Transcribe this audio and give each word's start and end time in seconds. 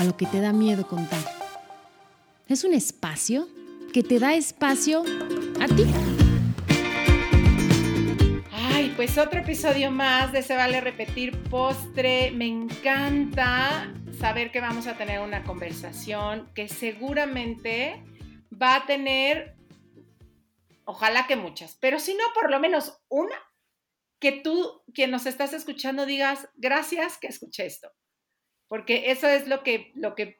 A 0.00 0.04
lo 0.04 0.16
que 0.16 0.24
te 0.24 0.40
da 0.40 0.54
miedo 0.54 0.86
contar. 0.86 1.20
Es 2.48 2.64
un 2.64 2.72
espacio 2.72 3.46
que 3.92 4.02
te 4.02 4.18
da 4.18 4.32
espacio 4.32 5.04
a 5.60 5.66
ti. 5.66 5.84
Ay, 8.50 8.94
pues 8.96 9.18
otro 9.18 9.40
episodio 9.40 9.90
más 9.90 10.32
de 10.32 10.42
Se 10.42 10.56
Vale 10.56 10.80
Repetir 10.80 11.38
Postre. 11.50 12.30
Me 12.30 12.46
encanta 12.46 13.92
saber 14.18 14.50
que 14.50 14.62
vamos 14.62 14.86
a 14.86 14.96
tener 14.96 15.20
una 15.20 15.44
conversación 15.44 16.50
que 16.54 16.68
seguramente 16.68 18.02
va 18.50 18.76
a 18.76 18.86
tener, 18.86 19.54
ojalá 20.86 21.26
que 21.26 21.36
muchas, 21.36 21.76
pero 21.78 22.00
si 22.00 22.14
no, 22.14 22.24
por 22.32 22.50
lo 22.50 22.58
menos 22.58 23.02
una, 23.10 23.36
que 24.18 24.32
tú, 24.32 24.82
quien 24.94 25.10
nos 25.10 25.26
estás 25.26 25.52
escuchando, 25.52 26.06
digas, 26.06 26.48
gracias 26.54 27.18
que 27.18 27.26
escuché 27.26 27.66
esto. 27.66 27.92
Porque 28.70 29.10
eso 29.10 29.26
es 29.26 29.48
lo 29.48 29.64
que, 29.64 29.90
lo 29.96 30.14
que 30.14 30.38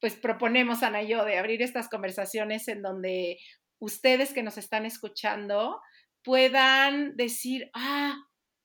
pues 0.00 0.16
proponemos, 0.16 0.82
Ana 0.82 1.02
y 1.02 1.08
yo, 1.08 1.24
de 1.24 1.38
abrir 1.38 1.62
estas 1.62 1.88
conversaciones 1.88 2.66
en 2.66 2.82
donde 2.82 3.38
ustedes 3.78 4.32
que 4.32 4.42
nos 4.42 4.58
están 4.58 4.84
escuchando 4.84 5.80
puedan 6.24 7.16
decir, 7.16 7.70
ah, 7.74 8.16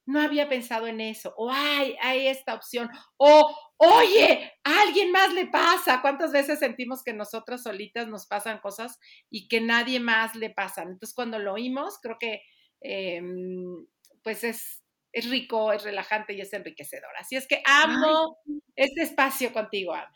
no 0.08 0.20
había 0.20 0.50
pensado 0.50 0.88
en 0.88 1.00
eso, 1.00 1.32
o 1.38 1.52
ay, 1.52 1.96
hay 2.02 2.26
esta 2.26 2.56
opción, 2.56 2.90
o 3.18 3.56
oye, 3.78 4.52
a 4.64 4.82
alguien 4.82 5.12
más 5.12 5.32
le 5.32 5.46
pasa. 5.46 6.02
¿Cuántas 6.02 6.32
veces 6.32 6.58
sentimos 6.58 7.04
que 7.04 7.14
nosotras 7.14 7.62
solitas 7.62 8.08
nos 8.08 8.26
pasan 8.26 8.62
cosas 8.62 8.98
y 9.30 9.48
que 9.48 9.62
nadie 9.62 10.00
más 10.00 10.36
le 10.36 10.50
pasan? 10.50 10.88
Entonces, 10.88 11.14
cuando 11.14 11.38
lo 11.38 11.54
oímos, 11.54 12.00
creo 12.02 12.18
que 12.20 12.42
em, 12.82 13.86
pues 14.24 14.44
es, 14.44 14.83
es 15.14 15.30
rico, 15.30 15.72
es 15.72 15.84
relajante 15.84 16.34
y 16.34 16.42
es 16.42 16.52
enriquecedor. 16.54 17.12
Así 17.18 17.36
es 17.36 17.48
que 17.48 17.62
amo 17.66 18.38
este 18.76 19.04
espacio 19.04 19.54
contigo, 19.54 19.94
Ana. 19.94 20.12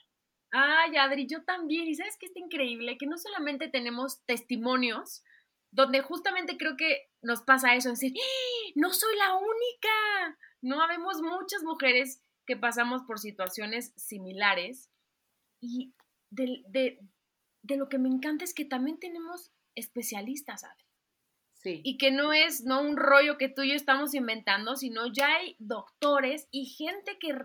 Ay, 0.52 0.98
Adri, 0.98 1.28
yo 1.28 1.44
también. 1.44 1.88
Y 1.88 1.96
sabes 1.96 2.18
que 2.20 2.26
está 2.26 2.40
increíble 2.40 2.98
que 2.98 3.06
no 3.06 3.18
solamente 3.18 3.68
tenemos 3.70 4.24
testimonios, 4.26 5.24
donde 5.72 6.02
justamente 6.02 6.58
creo 6.58 6.76
que 6.76 7.10
nos 7.22 7.44
pasa 7.44 7.76
eso, 7.76 7.90
decir, 7.90 8.14
¡Ah! 8.18 8.72
no 8.76 8.92
soy 8.92 9.16
la 9.18 9.36
única. 9.36 10.38
No 10.62 10.82
habemos 10.82 11.22
muchas 11.22 11.64
mujeres 11.64 12.20
que 12.48 12.58
pasamos 12.58 13.04
por 13.04 13.20
situaciones 13.20 13.94
similares. 13.96 14.90
Y 15.62 15.94
de, 16.32 16.64
de, 16.70 17.00
de 17.62 17.78
lo 17.78 17.88
que 17.88 18.00
me 18.00 18.10
encanta 18.10 18.44
es 18.44 18.56
que 18.56 18.66
también 18.66 19.00
tenemos 19.00 19.52
especialistas, 19.76 20.64
Adri. 20.64 20.87
Sí. 21.58 21.82
Y 21.84 21.98
que 21.98 22.12
no 22.12 22.34
es 22.34 22.64
no 22.64 22.82
un 22.82 22.98
rollo 22.98 23.38
que 23.38 23.50
tú 23.50 23.64
y 23.64 23.70
yo 23.70 23.76
estamos 23.76 24.14
inventando, 24.14 24.76
sino 24.76 25.12
ya 25.12 25.36
hay 25.36 25.56
doctores 25.60 26.48
y 26.52 26.66
gente 26.66 27.18
que, 27.20 27.36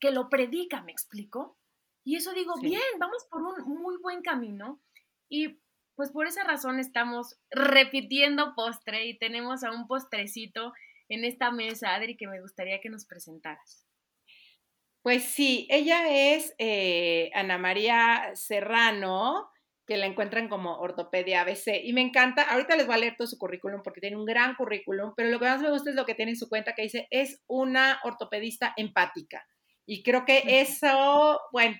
que 0.00 0.10
lo 0.10 0.28
predica, 0.28 0.82
¿me 0.82 0.92
explico? 0.92 1.58
Y 2.04 2.16
eso 2.16 2.32
digo, 2.32 2.54
Sí. 2.56 2.66
bien, 2.66 2.82
vamos 2.98 3.26
por 3.30 3.42
un 3.42 3.80
muy 3.80 3.96
buen 4.00 4.22
camino. 4.22 4.80
Y 5.28 5.60
pues 5.94 6.10
por 6.10 6.26
esa 6.26 6.42
razón 6.44 6.78
estamos 6.78 7.38
repitiendo 7.50 8.54
postre 8.54 9.06
y 9.06 9.18
tenemos 9.18 9.62
a 9.62 9.70
un 9.72 9.86
postrecito 9.86 10.72
en 11.08 11.24
esta 11.24 11.50
mesa, 11.50 11.94
Adri, 11.94 12.16
que 12.16 12.26
me 12.26 12.40
gustaría 12.40 12.80
que 12.80 12.88
nos 12.88 13.04
presentaras. 13.06 13.86
Pues 15.02 15.24
sí, 15.24 15.66
ella 15.68 16.08
es 16.34 16.54
eh, 16.58 17.30
Ana 17.34 17.58
María 17.58 18.30
Serrano, 18.34 19.50
que 19.86 19.96
la 19.96 20.06
encuentran 20.06 20.48
como 20.48 20.78
ortopedia 20.78 21.42
ABC. 21.42 21.80
Y 21.82 21.92
me 21.92 22.00
encanta, 22.00 22.42
ahorita 22.42 22.76
les 22.76 22.86
voy 22.86 22.94
a 22.94 22.98
leer 22.98 23.16
todo 23.16 23.26
su 23.26 23.38
currículum 23.38 23.82
porque 23.82 24.00
tiene 24.00 24.16
un 24.16 24.24
gran 24.24 24.54
currículum, 24.54 25.12
pero 25.16 25.28
lo 25.30 25.38
que 25.38 25.46
más 25.46 25.60
me 25.60 25.70
gusta 25.70 25.90
es 25.90 25.96
lo 25.96 26.06
que 26.06 26.14
tiene 26.14 26.32
en 26.32 26.36
su 26.36 26.48
cuenta 26.48 26.74
que 26.74 26.82
dice, 26.82 27.08
es 27.10 27.42
una 27.46 28.00
ortopedista 28.04 28.72
empática. 28.76 29.44
Y 29.84 30.02
creo 30.02 30.24
que 30.24 30.60
eso, 30.60 31.40
bueno, 31.52 31.76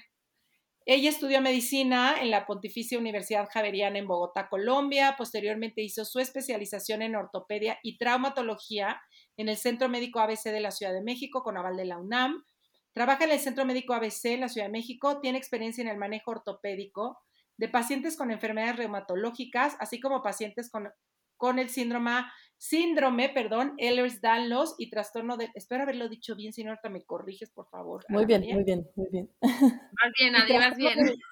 ella 0.85 1.11
estudió 1.11 1.41
medicina 1.41 2.21
en 2.21 2.33
la 2.33 2.45
Pontificia 2.45 2.99
Universidad 2.99 3.49
Javeriana 3.49 4.01
en 4.01 4.09
Bogotá, 4.09 4.49
Colombia. 4.49 5.15
Posteriormente 5.17 5.81
hizo 5.81 6.05
su 6.05 6.19
especialización 6.19 7.03
en 7.03 7.15
ortopedia 7.15 7.79
y 7.85 7.99
traumatología 7.99 9.01
en 9.37 9.49
el 9.49 9.57
Centro 9.57 9.89
Médico 9.89 10.19
ABC 10.19 10.47
de 10.47 10.61
la 10.61 10.73
Ciudad 10.73 10.93
de 10.93 11.03
México 11.03 11.45
con 11.45 11.57
aval 11.57 11.77
de 11.77 11.85
la 11.85 11.99
UNAM. 11.99 12.45
Trabaja 12.93 13.25
en 13.25 13.31
el 13.31 13.39
Centro 13.39 13.65
Médico 13.65 13.95
ABC 13.95 14.25
en 14.25 14.41
la 14.41 14.49
Ciudad 14.49 14.67
de 14.67 14.73
México. 14.73 15.21
Tiene 15.21 15.39
experiencia 15.39 15.83
en 15.83 15.89
el 15.89 15.99
manejo 15.99 16.33
ortopédico 16.33 17.21
de 17.63 17.69
pacientes 17.69 18.17
con 18.17 18.33
enfermedades 18.33 18.75
reumatológicas, 18.77 19.77
así 19.79 20.01
como 20.01 20.21
pacientes 20.21 20.69
con, 20.69 20.91
con 21.37 21.61
el 21.61 21.69
síndrome, 21.69 22.25
síndrome, 22.59 23.29
perdón, 23.29 23.75
Ehlers-Danlos 23.79 24.75
y 24.79 24.91
trastorno 24.91 25.37
de, 25.37 25.49
espero 25.55 25.85
haberlo 25.85 26.09
dicho 26.09 26.35
bien, 26.35 26.53
si 26.53 26.65
no 26.65 26.71
ahorita 26.71 26.89
me 26.89 27.05
corriges, 27.05 27.53
por 27.53 27.69
favor. 27.69 28.05
Muy 28.09 28.27
bien, 28.27 28.41
María. 28.41 28.55
muy 28.57 28.65
bien, 28.65 28.85
muy 28.97 29.07
bien. 29.13 29.31
Más 29.41 30.13
bien, 30.19 30.35
Adri, 30.35 30.59
más 30.59 30.77
bien. 30.77 30.99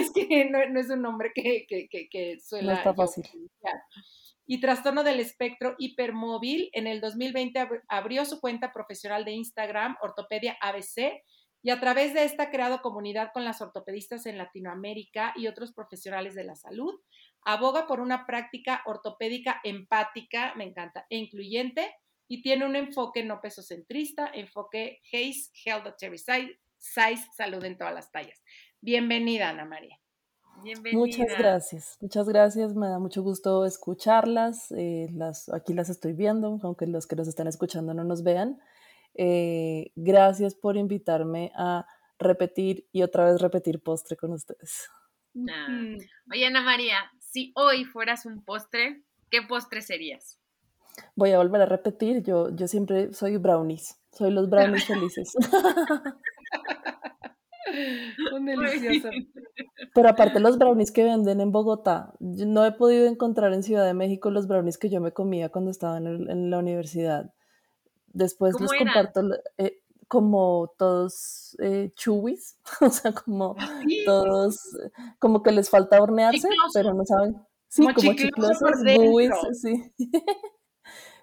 Es 0.00 0.10
que 0.12 0.48
no, 0.50 0.58
no 0.70 0.80
es 0.80 0.88
un 0.90 1.02
nombre 1.02 1.30
que, 1.34 1.66
que, 1.68 1.86
que, 1.88 2.08
que 2.08 2.40
suena 2.40 2.72
No 2.72 2.78
está 2.78 2.94
fácil. 2.94 3.24
Y 4.46 4.58
trastorno 4.60 5.04
del 5.04 5.20
espectro 5.20 5.76
hipermóvil. 5.78 6.70
En 6.72 6.86
el 6.88 7.00
2020 7.00 7.60
ab- 7.60 7.82
abrió 7.88 8.24
su 8.24 8.40
cuenta 8.40 8.72
profesional 8.72 9.24
de 9.24 9.32
Instagram, 9.32 9.96
Ortopedia 10.02 10.56
ABC, 10.62 11.22
y 11.62 11.70
a 11.70 11.80
través 11.80 12.14
de 12.14 12.24
esta 12.24 12.44
ha 12.44 12.50
creado 12.50 12.80
comunidad 12.80 13.30
con 13.32 13.44
las 13.44 13.60
ortopedistas 13.60 14.26
en 14.26 14.38
Latinoamérica 14.38 15.32
y 15.36 15.46
otros 15.46 15.72
profesionales 15.72 16.34
de 16.34 16.44
la 16.44 16.56
salud. 16.56 16.94
Aboga 17.44 17.86
por 17.86 18.00
una 18.00 18.26
práctica 18.26 18.82
ortopédica 18.86 19.60
empática, 19.64 20.54
me 20.56 20.64
encanta, 20.64 21.06
e 21.10 21.16
incluyente, 21.16 21.90
y 22.28 22.42
tiene 22.42 22.64
un 22.64 22.76
enfoque 22.76 23.24
no 23.24 23.40
pesocentrista, 23.40 24.30
enfoque 24.32 25.00
Hayes, 25.12 25.50
Health 25.64 25.86
at 25.86 25.94
Every 26.00 26.18
Size, 26.18 26.58
size, 26.78 27.26
salud 27.36 27.62
en 27.64 27.76
todas 27.76 27.92
las 27.92 28.10
tallas. 28.10 28.40
Bienvenida, 28.80 29.50
Ana 29.50 29.64
María. 29.64 29.96
Bienvenida. 30.62 30.98
Muchas 30.98 31.38
gracias, 31.38 31.98
muchas 32.00 32.28
gracias. 32.28 32.74
Me 32.74 32.88
da 32.88 32.98
mucho 32.98 33.22
gusto 33.22 33.64
escucharlas. 33.64 34.70
eh, 34.72 35.08
las, 35.12 35.48
aquí 35.48 35.74
las 35.74 35.88
estoy 35.90 36.12
viendo, 36.12 36.58
aunque 36.62 36.86
los 36.86 37.06
que 37.06 37.16
nos 37.16 37.28
están 37.28 37.48
escuchando 37.48 37.94
no 37.94 38.04
nos 38.04 38.22
vean. 38.22 38.60
Eh, 39.22 39.92
gracias 39.96 40.54
por 40.54 40.78
invitarme 40.78 41.52
a 41.54 41.84
repetir 42.18 42.86
y 42.90 43.02
otra 43.02 43.26
vez 43.26 43.38
repetir 43.42 43.82
postre 43.82 44.16
con 44.16 44.32
ustedes. 44.32 44.88
Ah. 45.50 45.66
Oye, 46.32 46.46
Ana 46.46 46.62
María, 46.62 46.96
si 47.18 47.52
hoy 47.54 47.84
fueras 47.84 48.24
un 48.24 48.42
postre, 48.42 49.02
¿qué 49.30 49.42
postre 49.42 49.82
serías? 49.82 50.40
Voy 51.16 51.32
a 51.32 51.38
volver 51.38 51.60
a 51.60 51.66
repetir, 51.66 52.22
yo, 52.22 52.48
yo 52.56 52.66
siempre 52.66 53.12
soy 53.12 53.36
brownies, 53.36 54.00
soy 54.10 54.30
los 54.30 54.48
brownies 54.48 54.86
felices. 54.86 55.34
Un 58.32 58.46
delicioso. 58.46 59.10
Pero 59.94 60.08
aparte 60.08 60.40
los 60.40 60.58
brownies 60.58 60.90
que 60.90 61.04
venden 61.04 61.40
en 61.40 61.52
Bogotá, 61.52 62.12
yo 62.18 62.46
no 62.46 62.64
he 62.64 62.72
podido 62.72 63.06
encontrar 63.06 63.52
en 63.52 63.62
Ciudad 63.62 63.84
de 63.84 63.94
México 63.94 64.30
los 64.30 64.48
brownies 64.48 64.78
que 64.78 64.88
yo 64.88 65.00
me 65.00 65.12
comía 65.12 65.50
cuando 65.50 65.70
estaba 65.70 65.98
en, 65.98 66.06
el- 66.06 66.30
en 66.30 66.50
la 66.50 66.58
universidad. 66.58 67.32
Después 68.10 68.54
¿Cómo 68.54 68.64
los 68.64 68.72
eran? 68.72 68.94
comparto 68.94 69.22
eh, 69.58 69.82
como 70.08 70.74
todos 70.78 71.56
eh, 71.60 71.92
chubis, 71.94 72.58
o 72.80 72.90
sea, 72.90 73.12
como 73.12 73.56
Sí, 73.82 74.04
todos, 74.04 74.58
como 75.20 75.42
que 75.42 75.52
les 75.52 75.70
falta 75.70 76.00
hornearse, 76.02 76.48
Chicloso. 76.48 76.72
pero 76.72 76.94
no 76.94 77.04
saben. 77.04 77.36
Sí, 77.68 77.84
Como 77.86 77.92
como 77.92 78.14
chiclosos, 78.14 78.82
buis, 78.84 79.30
sí. 79.62 79.92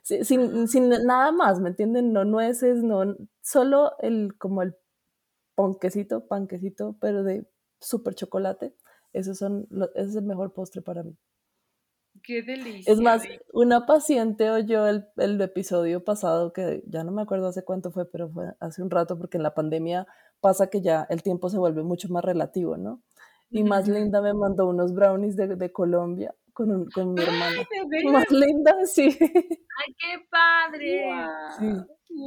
Sí, 0.04 0.24
sin, 0.24 0.68
sin 0.68 0.90
nada 0.90 1.32
más, 1.32 1.60
¿me 1.60 1.70
entienden? 1.70 2.14
No 2.14 2.24
nueces, 2.26 2.82
no, 2.84 3.16
solo 3.42 3.98
el, 4.00 4.38
como 4.38 4.62
el 4.62 4.76
ponquecito, 5.56 6.28
panquecito, 6.28 6.98
pero 7.02 7.24
de 7.24 7.50
súper 7.82 8.16
chocolate. 8.16 8.76
Esos 9.14 9.38
son, 9.40 9.68
lo- 9.70 9.94
ese 9.96 10.10
es 10.12 10.16
el 10.18 10.26
mejor 10.26 10.54
postre 10.54 10.82
para 10.82 11.04
mí. 11.04 11.18
Qué 12.28 12.44
delicia. 12.44 12.92
Es 12.92 13.00
más, 13.00 13.24
una 13.54 13.86
paciente 13.86 14.50
oyó 14.50 14.86
el, 14.86 15.06
el 15.16 15.40
episodio 15.40 16.04
pasado, 16.04 16.52
que 16.52 16.84
ya 16.86 17.06
no 17.06 17.14
me 17.14 17.22
acuerdo 17.22 17.48
hace 17.48 17.64
cuánto 17.64 17.90
fue, 17.90 18.06
pero 18.06 18.28
fue 18.28 18.48
hace 18.60 18.84
un 18.84 18.90
rato, 18.90 19.18
porque 19.18 19.38
en 19.38 19.44
la 19.44 19.54
pandemia 19.54 20.06
pasa 20.42 20.68
que 20.68 20.82
ya 20.82 21.08
el 21.10 21.24
tiempo 21.24 21.50
se 21.50 21.58
vuelve 21.58 21.84
mucho 21.84 22.10
más 22.10 22.26
relativo, 22.26 22.76
¿no? 22.76 23.02
Y 23.50 23.64
más 23.64 23.88
linda 23.88 24.22
me 24.22 24.34
mandó 24.34 24.68
unos 24.68 24.94
brownies 24.94 25.38
de, 25.38 25.56
de 25.56 25.72
Colombia 25.72 26.36
con, 26.58 26.72
un- 26.72 26.90
con 26.90 27.14
mi 27.14 27.22
hermana. 27.24 27.68
Más 28.12 28.32
linda, 28.32 28.74
sí. 28.86 29.16
¡Ay, 29.22 29.96
qué 30.00 30.26
padre! 30.30 31.06
Sí. 31.60 31.66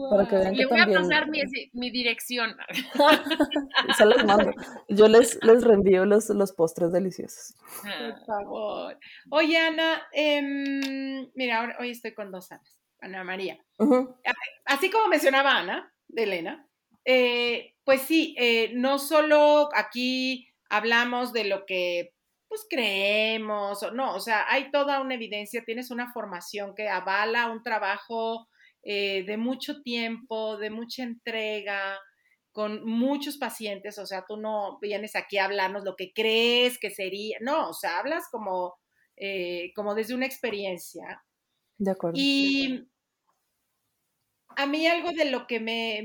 Para 0.09 0.29
que 0.29 0.37
vean 0.37 0.57
Le 0.57 0.67
voy 0.67 0.79
a 0.79 0.87
pasar 0.87 1.29
mi, 1.73 1.91
dirección. 1.91 2.55
Se 3.97 4.05
los 4.05 4.25
mando. 4.25 4.53
Yo 4.89 5.09
les, 5.09 5.43
les 5.43 5.65
reenvío 5.65 6.05
los, 6.05 6.29
los 6.29 6.53
postres 6.53 6.93
deliciosos. 6.93 7.57
Por 7.83 7.91
ah. 7.91 8.23
favor. 8.25 8.99
Oye, 9.31 9.59
Ana, 9.59 10.03
em, 10.13 11.29
mira, 11.35 11.77
hoy 11.81 11.91
estoy 11.91 12.15
con 12.15 12.31
dos 12.31 12.53
Anas. 12.53 12.79
Ana 13.01 13.25
María. 13.25 13.59
Así 14.67 14.91
como 14.91 15.09
mencionaba 15.09 15.57
Ana, 15.57 15.93
de 16.07 16.23
Elena, 16.25 16.69
eh, 17.05 17.75
pues 17.83 18.03
sí, 18.03 18.37
eh, 18.39 18.73
no 18.75 18.99
solo 18.99 19.71
aquí 19.75 20.47
hablamos 20.69 21.33
de 21.33 21.45
lo 21.45 21.65
que 21.65 22.13
pues 22.51 22.67
creemos, 22.69 23.81
o 23.81 23.93
no, 23.93 24.13
o 24.17 24.19
sea, 24.19 24.45
hay 24.49 24.73
toda 24.73 25.01
una 25.01 25.15
evidencia, 25.15 25.63
tienes 25.65 25.93
una 25.93 26.13
formación 26.13 26.75
que 26.75 26.89
avala 26.89 27.49
un 27.49 27.63
trabajo 27.63 28.49
eh, 28.83 29.23
de 29.23 29.37
mucho 29.37 29.83
tiempo, 29.83 30.59
de 30.59 30.69
mucha 30.69 31.05
entrega, 31.05 31.97
con 32.51 32.85
muchos 32.85 33.39
pacientes, 33.39 34.01
o 34.01 34.05
sea, 34.05 34.25
tú 34.27 34.37
no 34.37 34.81
vienes 34.81 35.15
aquí 35.15 35.39
a 35.39 35.45
hablarnos 35.45 35.85
lo 35.85 35.95
que 35.95 36.13
crees 36.13 36.77
que 36.81 36.91
sería, 36.91 37.39
no, 37.41 37.69
o 37.69 37.73
sea, 37.73 38.01
hablas 38.01 38.25
como, 38.33 38.75
eh, 39.15 39.71
como 39.77 39.95
desde 39.95 40.17
una 40.17 40.27
experiencia. 40.27 41.23
De 41.79 41.93
acuerdo. 41.93 42.19
Y 42.19 42.85
a 44.57 44.67
mí 44.67 44.89
algo 44.89 45.13
de 45.13 45.27
lo 45.27 45.47
que 45.47 45.61
me, 45.61 45.99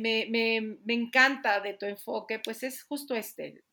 encanta 0.94 1.60
de 1.60 1.74
tu 1.74 1.88
enfoque, 1.88 2.38
pues 2.38 2.62
es 2.62 2.84
justo 2.84 3.16
este, 3.16 3.64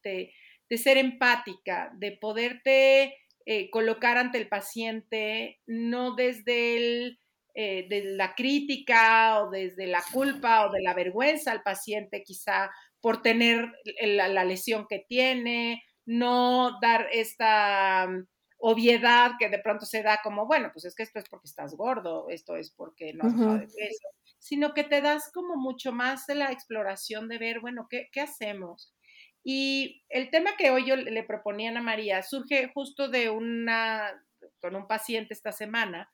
de, 0.73 0.79
ser 0.79 0.97
empática, 0.97 1.91
de 1.95 2.13
poderte 2.13 3.17
eh, 3.45 3.71
colocar 3.71 4.17
ante 4.17 4.39
el 4.39 4.49
paciente, 4.49 5.61
no 5.67 6.15
desde 6.15 6.77
el 6.77 7.19
eh, 7.55 7.87
la 8.17 8.35
crítica 8.35 9.43
o 9.43 9.51
desde 9.51 9.87
la 9.87 10.03
culpa 10.11 10.67
o 10.67 10.73
de 10.73 10.81
la 10.81 10.95
vergüenza 10.95 11.53
al 11.53 11.63
paciente 11.63 12.23
quizá 12.23 12.71
por 13.03 13.21
tener 13.21 13.71
la, 14.01 14.45
lesión 14.45 14.87
que 14.89 15.05
tiene, 15.07 15.83
no 16.07 16.79
dar 16.81 17.09
esta 17.13 18.07
mm, 18.09 18.27
obviedad 18.57 19.33
que 19.39 19.51
de 19.51 19.59
pronto 19.59 19.85
se 19.85 20.03
da 20.03 20.21
como, 20.23 20.47
bueno, 20.47 20.71
pues 20.73 20.87
es 20.87 20.95
que 20.95 21.03
esto 21.03 21.19
es 21.19 21.29
porque 21.29 21.49
estás 21.49 21.75
gordo, 21.75 22.31
esto 22.31 22.57
es 22.57 22.71
porque 22.71 23.13
no 23.13 23.25
has 23.25 23.61
de 23.61 23.67
peso, 23.67 24.09
sino 24.39 24.73
que 24.73 24.85
te 24.85 25.03
das 25.03 25.31
como 25.31 25.57
mucho 25.57 25.93
más 25.93 26.27
de 26.27 26.37
la 26.37 26.53
exploración 26.53 27.29
de 27.29 27.37
ver, 27.37 27.61
bueno, 27.61 27.87
¿qué, 27.91 28.09
qué 28.13 28.23
hacemos? 28.23 28.95
Y 29.45 30.05
el 30.09 30.31
tema 30.31 30.57
que 30.57 30.71
hoy 30.71 30.87
yo 30.87 30.97
le 30.97 31.23
proponía 31.25 31.71
a 31.71 31.73
Ana 31.73 31.83
María 31.83 32.23
surge 32.23 32.71
justo 32.73 33.09
de 33.09 33.31
una, 33.31 34.23
con 34.61 34.77
un 34.77 34.87
paciente 34.87 35.35
esta 35.35 35.53
semana, 35.53 36.11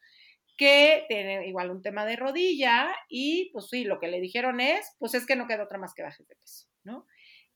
que 0.57 1.05
tiene 1.09 1.47
igual 1.47 1.71
un 1.71 1.83
tema 1.83 2.05
de 2.05 2.17
rodilla 2.17 2.95
y 3.09 3.51
pues 3.53 3.69
sí, 3.69 3.85
lo 3.85 4.01
que 4.01 4.09
le 4.09 4.21
dijeron 4.21 4.61
es, 4.61 4.95
pues 4.99 5.15
es 5.15 5.25
que 5.25 5.37
no 5.37 5.47
queda 5.47 5.65
otra 5.65 5.79
más 5.79 5.95
que 5.95 6.03
bajes 6.03 6.27
de 6.27 6.35
peso, 6.35 6.67
¿no? 6.83 7.07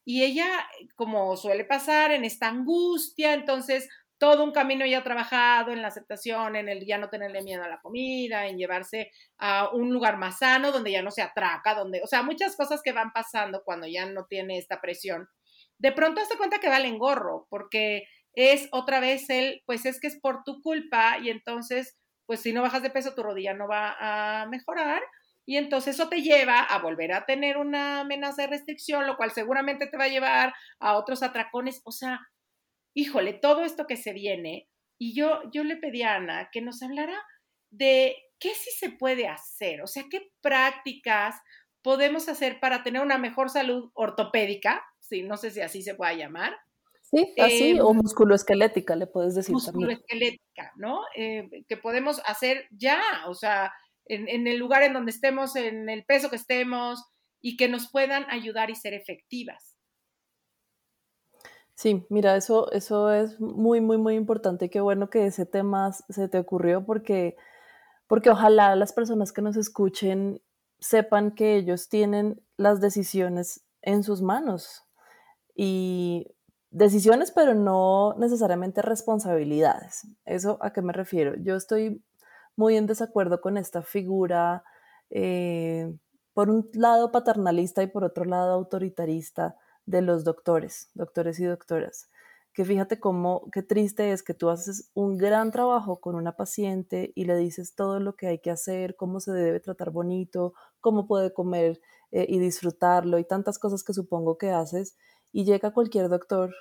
Y 0.04 0.22
ella, 0.22 0.46
como 0.94 1.36
suele 1.36 1.64
pasar 1.64 2.12
en 2.12 2.24
esta 2.24 2.48
angustia, 2.48 3.34
entonces 3.34 3.88
todo 4.18 4.44
un 4.44 4.52
camino 4.52 4.86
ya 4.86 5.02
trabajado 5.02 5.72
en 5.72 5.82
la 5.82 5.88
aceptación, 5.88 6.54
en 6.54 6.68
el 6.68 6.86
ya 6.86 6.96
no 6.96 7.08
tenerle 7.08 7.42
miedo 7.42 7.64
a 7.64 7.68
la 7.68 7.80
comida, 7.80 8.46
en 8.46 8.56
llevarse 8.56 9.10
a 9.38 9.70
un 9.70 9.92
lugar 9.92 10.16
más 10.16 10.38
sano, 10.38 10.70
donde 10.70 10.92
ya 10.92 11.02
no 11.02 11.10
se 11.10 11.22
atraca, 11.22 11.74
donde, 11.74 12.02
o 12.02 12.06
sea, 12.06 12.22
muchas 12.22 12.54
cosas 12.54 12.82
que 12.84 12.92
van 12.92 13.12
pasando 13.12 13.64
cuando 13.64 13.88
ya 13.88 14.06
no 14.06 14.26
tiene 14.26 14.58
esta 14.58 14.80
presión. 14.80 15.28
De 15.82 15.92
pronto 15.92 16.24
se 16.24 16.38
cuenta 16.38 16.60
que 16.60 16.68
vale 16.68 16.90
gorro, 16.92 17.46
porque 17.50 18.04
es 18.34 18.68
otra 18.72 19.00
vez 19.00 19.28
el, 19.28 19.62
pues 19.66 19.84
es 19.84 20.00
que 20.00 20.06
es 20.06 20.18
por 20.20 20.42
tu 20.44 20.62
culpa 20.62 21.18
y 21.18 21.28
entonces 21.28 21.98
pues 22.26 22.40
si 22.40 22.52
no 22.52 22.62
bajas 22.62 22.82
de 22.82 22.90
peso, 22.90 23.14
tu 23.14 23.22
rodilla 23.22 23.52
no 23.52 23.68
va 23.68 23.96
a 23.98 24.46
mejorar. 24.46 25.02
Y 25.44 25.56
entonces 25.56 25.96
eso 25.96 26.08
te 26.08 26.22
lleva 26.22 26.60
a 26.60 26.78
volver 26.78 27.12
a 27.12 27.26
tener 27.26 27.56
una 27.56 28.00
amenaza 28.00 28.42
de 28.42 28.48
restricción, 28.48 29.06
lo 29.06 29.16
cual 29.16 29.32
seguramente 29.32 29.86
te 29.88 29.96
va 29.96 30.04
a 30.04 30.08
llevar 30.08 30.54
a 30.78 30.94
otros 30.96 31.22
atracones. 31.22 31.82
O 31.84 31.92
sea, 31.92 32.20
híjole, 32.94 33.34
todo 33.34 33.64
esto 33.64 33.86
que 33.86 33.96
se 33.96 34.12
viene. 34.12 34.68
Y 34.98 35.14
yo, 35.14 35.42
yo 35.52 35.64
le 35.64 35.76
pedí 35.76 36.02
a 36.02 36.14
Ana 36.14 36.48
que 36.52 36.62
nos 36.62 36.80
hablara 36.82 37.20
de 37.70 38.16
qué 38.38 38.54
sí 38.54 38.70
se 38.78 38.90
puede 38.90 39.28
hacer, 39.28 39.82
o 39.82 39.86
sea, 39.86 40.04
qué 40.10 40.30
prácticas 40.40 41.36
podemos 41.82 42.28
hacer 42.28 42.60
para 42.60 42.82
tener 42.82 43.02
una 43.02 43.18
mejor 43.18 43.50
salud 43.50 43.90
ortopédica, 43.94 44.82
sí, 45.00 45.22
no 45.22 45.36
sé 45.36 45.50
si 45.50 45.60
así 45.60 45.82
se 45.82 45.94
pueda 45.94 46.14
llamar, 46.14 46.54
Sí, 47.14 47.34
así, 47.38 47.78
o 47.78 47.90
em, 47.90 47.96
musculoesquelética, 47.98 48.96
le 48.96 49.06
puedes 49.06 49.34
decir 49.34 49.52
musculoesquelética, 49.52 50.72
¿no? 50.76 51.02
Eh, 51.14 51.46
que 51.68 51.76
podemos 51.76 52.22
hacer 52.24 52.64
ya, 52.70 53.02
o 53.26 53.34
sea, 53.34 53.70
en, 54.06 54.46
el 54.46 54.56
lugar 54.56 54.82
en 54.82 54.94
donde 54.94 55.10
estemos, 55.10 55.54
en 55.56 55.90
el 55.90 56.04
peso 56.04 56.30
que 56.30 56.36
estemos, 56.36 57.04
y 57.42 57.58
que 57.58 57.68
nos 57.68 57.90
puedan 57.90 58.24
ayudar 58.30 58.70
y 58.70 58.76
ser 58.76 58.94
efectivas. 58.94 59.76
Sí, 61.74 62.06
mira, 62.08 62.36
eso, 62.36 62.72
eso 62.72 63.12
es 63.12 63.38
muy, 63.40 63.82
muy, 63.82 63.98
muy 63.98 64.14
importante. 64.14 64.70
Qué 64.70 64.80
bueno 64.80 65.10
que 65.10 65.26
ese 65.26 65.44
tema 65.44 65.92
se 65.92 66.28
te 66.28 66.38
ocurrió 66.38 66.86
porque, 66.86 67.36
porque 68.06 68.30
ojalá 68.30 68.74
las 68.74 68.94
personas 68.94 69.32
que 69.32 69.42
nos 69.42 69.56
escuchen 69.56 70.40
sepan 70.82 71.30
que 71.30 71.56
ellos 71.56 71.88
tienen 71.88 72.42
las 72.56 72.80
decisiones 72.80 73.64
en 73.82 74.02
sus 74.02 74.20
manos. 74.20 74.84
Y 75.54 76.26
decisiones, 76.70 77.30
pero 77.30 77.54
no 77.54 78.14
necesariamente 78.18 78.82
responsabilidades. 78.82 80.06
¿Eso 80.24 80.58
a 80.60 80.72
qué 80.72 80.82
me 80.82 80.92
refiero? 80.92 81.34
Yo 81.36 81.54
estoy 81.54 82.02
muy 82.56 82.76
en 82.76 82.86
desacuerdo 82.86 83.40
con 83.40 83.56
esta 83.56 83.82
figura, 83.82 84.64
eh, 85.10 85.94
por 86.34 86.50
un 86.50 86.68
lado 86.72 87.12
paternalista 87.12 87.82
y 87.82 87.86
por 87.86 88.04
otro 88.04 88.24
lado 88.24 88.52
autoritarista 88.52 89.56
de 89.86 90.02
los 90.02 90.24
doctores, 90.24 90.90
doctores 90.94 91.38
y 91.38 91.44
doctoras. 91.44 92.10
Que 92.54 92.64
fíjate 92.64 93.00
cómo, 93.00 93.48
qué 93.50 93.62
triste 93.62 94.12
es 94.12 94.22
que 94.22 94.34
tú 94.34 94.50
haces 94.50 94.90
un 94.94 95.16
gran 95.16 95.50
trabajo 95.50 96.00
con 96.00 96.14
una 96.14 96.36
paciente 96.36 97.12
y 97.14 97.24
le 97.24 97.36
dices 97.36 97.74
todo 97.74 97.98
lo 97.98 98.14
que 98.14 98.26
hay 98.26 98.40
que 98.40 98.50
hacer, 98.50 98.94
cómo 98.96 99.20
se 99.20 99.32
debe 99.32 99.60
tratar 99.60 99.90
bonito, 99.90 100.52
cómo 100.80 101.06
puede 101.06 101.32
comer 101.32 101.80
eh, 102.10 102.26
y 102.28 102.38
disfrutarlo 102.38 103.18
y 103.18 103.24
tantas 103.24 103.58
cosas 103.58 103.82
que 103.84 103.94
supongo 103.94 104.36
que 104.36 104.50
haces 104.50 104.96
y 105.32 105.44
llega 105.44 105.72
cualquier 105.72 106.10
doctor, 106.10 106.54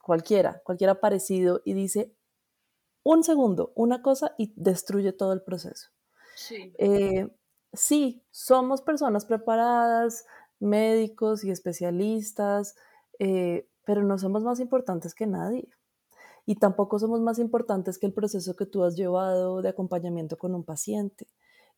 cualquiera, 0.00 0.62
cualquiera 0.64 1.00
parecido, 1.00 1.60
y 1.64 1.74
dice 1.74 2.14
un 3.02 3.24
segundo, 3.24 3.72
una 3.74 4.02
cosa 4.02 4.34
y 4.38 4.52
destruye 4.56 5.12
todo 5.12 5.32
el 5.32 5.42
proceso. 5.42 5.88
Sí. 6.36 6.72
Eh, 6.78 7.28
sí, 7.72 8.22
somos 8.30 8.82
personas 8.82 9.24
preparadas, 9.24 10.26
médicos 10.60 11.42
y 11.42 11.50
especialistas, 11.50 12.76
eh, 13.18 13.68
pero 13.88 14.02
no 14.02 14.18
somos 14.18 14.44
más 14.44 14.60
importantes 14.60 15.14
que 15.14 15.26
nadie. 15.26 15.66
Y 16.44 16.56
tampoco 16.56 16.98
somos 16.98 17.22
más 17.22 17.38
importantes 17.38 17.96
que 17.96 18.04
el 18.04 18.12
proceso 18.12 18.54
que 18.54 18.66
tú 18.66 18.84
has 18.84 18.96
llevado 18.96 19.62
de 19.62 19.70
acompañamiento 19.70 20.36
con 20.36 20.54
un 20.54 20.62
paciente. 20.62 21.26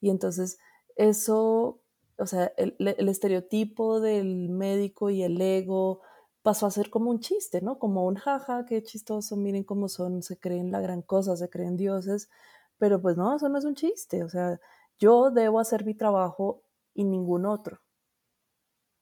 Y 0.01 0.11
entonces 0.11 0.59
eso, 0.97 1.79
o 2.19 2.27
sea, 2.27 2.53
el, 2.57 2.75
el 2.81 3.09
estereotipo 3.09 4.01
del 4.01 4.49
médico 4.49 5.11
y 5.11 5.23
el 5.23 5.41
ego 5.41 6.01
pasó 6.43 6.67
a 6.67 6.73
ser 6.73 6.91
como 6.91 7.11
un 7.11 7.21
chiste, 7.21 7.61
¿no? 7.61 7.79
Como 7.79 8.05
un 8.05 8.17
jaja, 8.17 8.67
qué 8.67 8.83
chistoso, 8.83 9.37
miren 9.37 9.63
cómo 9.63 9.89
son, 9.89 10.25
se 10.25 10.37
creen 10.37 10.73
la 10.73 10.81
gran 10.81 11.03
cosa, 11.03 11.37
se 11.37 11.49
creen 11.49 11.77
dioses, 11.77 12.29
pero 12.77 13.01
pues 13.01 13.17
no, 13.17 13.37
eso 13.37 13.49
no 13.49 13.57
es 13.57 13.65
un 13.65 13.77
chiste, 13.77 14.25
o 14.25 14.29
sea, 14.29 14.59
yo 14.99 15.31
debo 15.31 15.61
hacer 15.61 15.85
mi 15.85 15.95
trabajo 15.95 16.65
y 16.93 17.05
ningún 17.05 17.47
otro. 17.47 17.77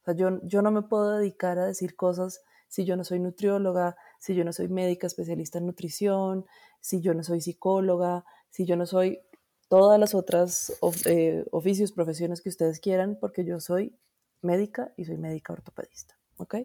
O 0.01 0.05
sea, 0.05 0.13
yo, 0.13 0.39
yo 0.43 0.61
no 0.61 0.69
me 0.69 0.83
puedo 0.83 1.17
dedicar 1.17 1.57
a 1.57 1.65
decir 1.65 1.95
cosas 1.95 2.43
si 2.69 2.85
yo 2.85 2.95
no 2.95 3.03
soy 3.03 3.19
nutrióloga, 3.19 3.97
si 4.19 4.35
yo 4.35 4.45
no 4.45 4.53
soy 4.53 4.69
médica 4.69 5.07
especialista 5.07 5.57
en 5.57 5.65
nutrición, 5.65 6.45
si 6.79 7.01
yo 7.01 7.13
no 7.13 7.23
soy 7.23 7.41
psicóloga, 7.41 8.23
si 8.49 8.65
yo 8.65 8.77
no 8.77 8.85
soy 8.85 9.19
todas 9.67 9.99
las 9.99 10.15
otras 10.15 10.73
eh, 11.05 11.45
oficios, 11.51 11.91
profesiones 11.91 12.41
que 12.41 12.49
ustedes 12.49 12.79
quieran, 12.79 13.17
porque 13.19 13.43
yo 13.43 13.59
soy 13.59 13.97
médica 14.41 14.93
y 14.95 15.05
soy 15.05 15.17
médica 15.17 15.53
ortopedista, 15.53 16.17
¿ok? 16.37 16.55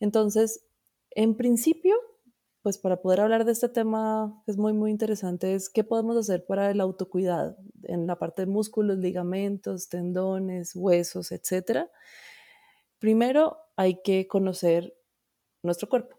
Entonces, 0.00 0.64
en 1.10 1.36
principio, 1.36 1.94
pues 2.62 2.78
para 2.78 3.02
poder 3.02 3.20
hablar 3.20 3.44
de 3.44 3.52
este 3.52 3.68
tema 3.68 4.42
que 4.46 4.52
es 4.52 4.56
muy, 4.56 4.72
muy 4.72 4.90
interesante, 4.90 5.54
es 5.54 5.68
qué 5.68 5.84
podemos 5.84 6.16
hacer 6.16 6.46
para 6.46 6.70
el 6.70 6.80
autocuidado 6.80 7.56
en 7.82 8.06
la 8.06 8.18
parte 8.18 8.42
de 8.42 8.46
músculos, 8.46 8.98
ligamentos, 8.98 9.88
tendones, 9.88 10.74
huesos, 10.74 11.30
etc. 11.30 11.88
Primero 12.98 13.58
hay 13.76 14.00
que 14.02 14.26
conocer 14.26 14.94
nuestro 15.64 15.88
cuerpo. 15.88 16.16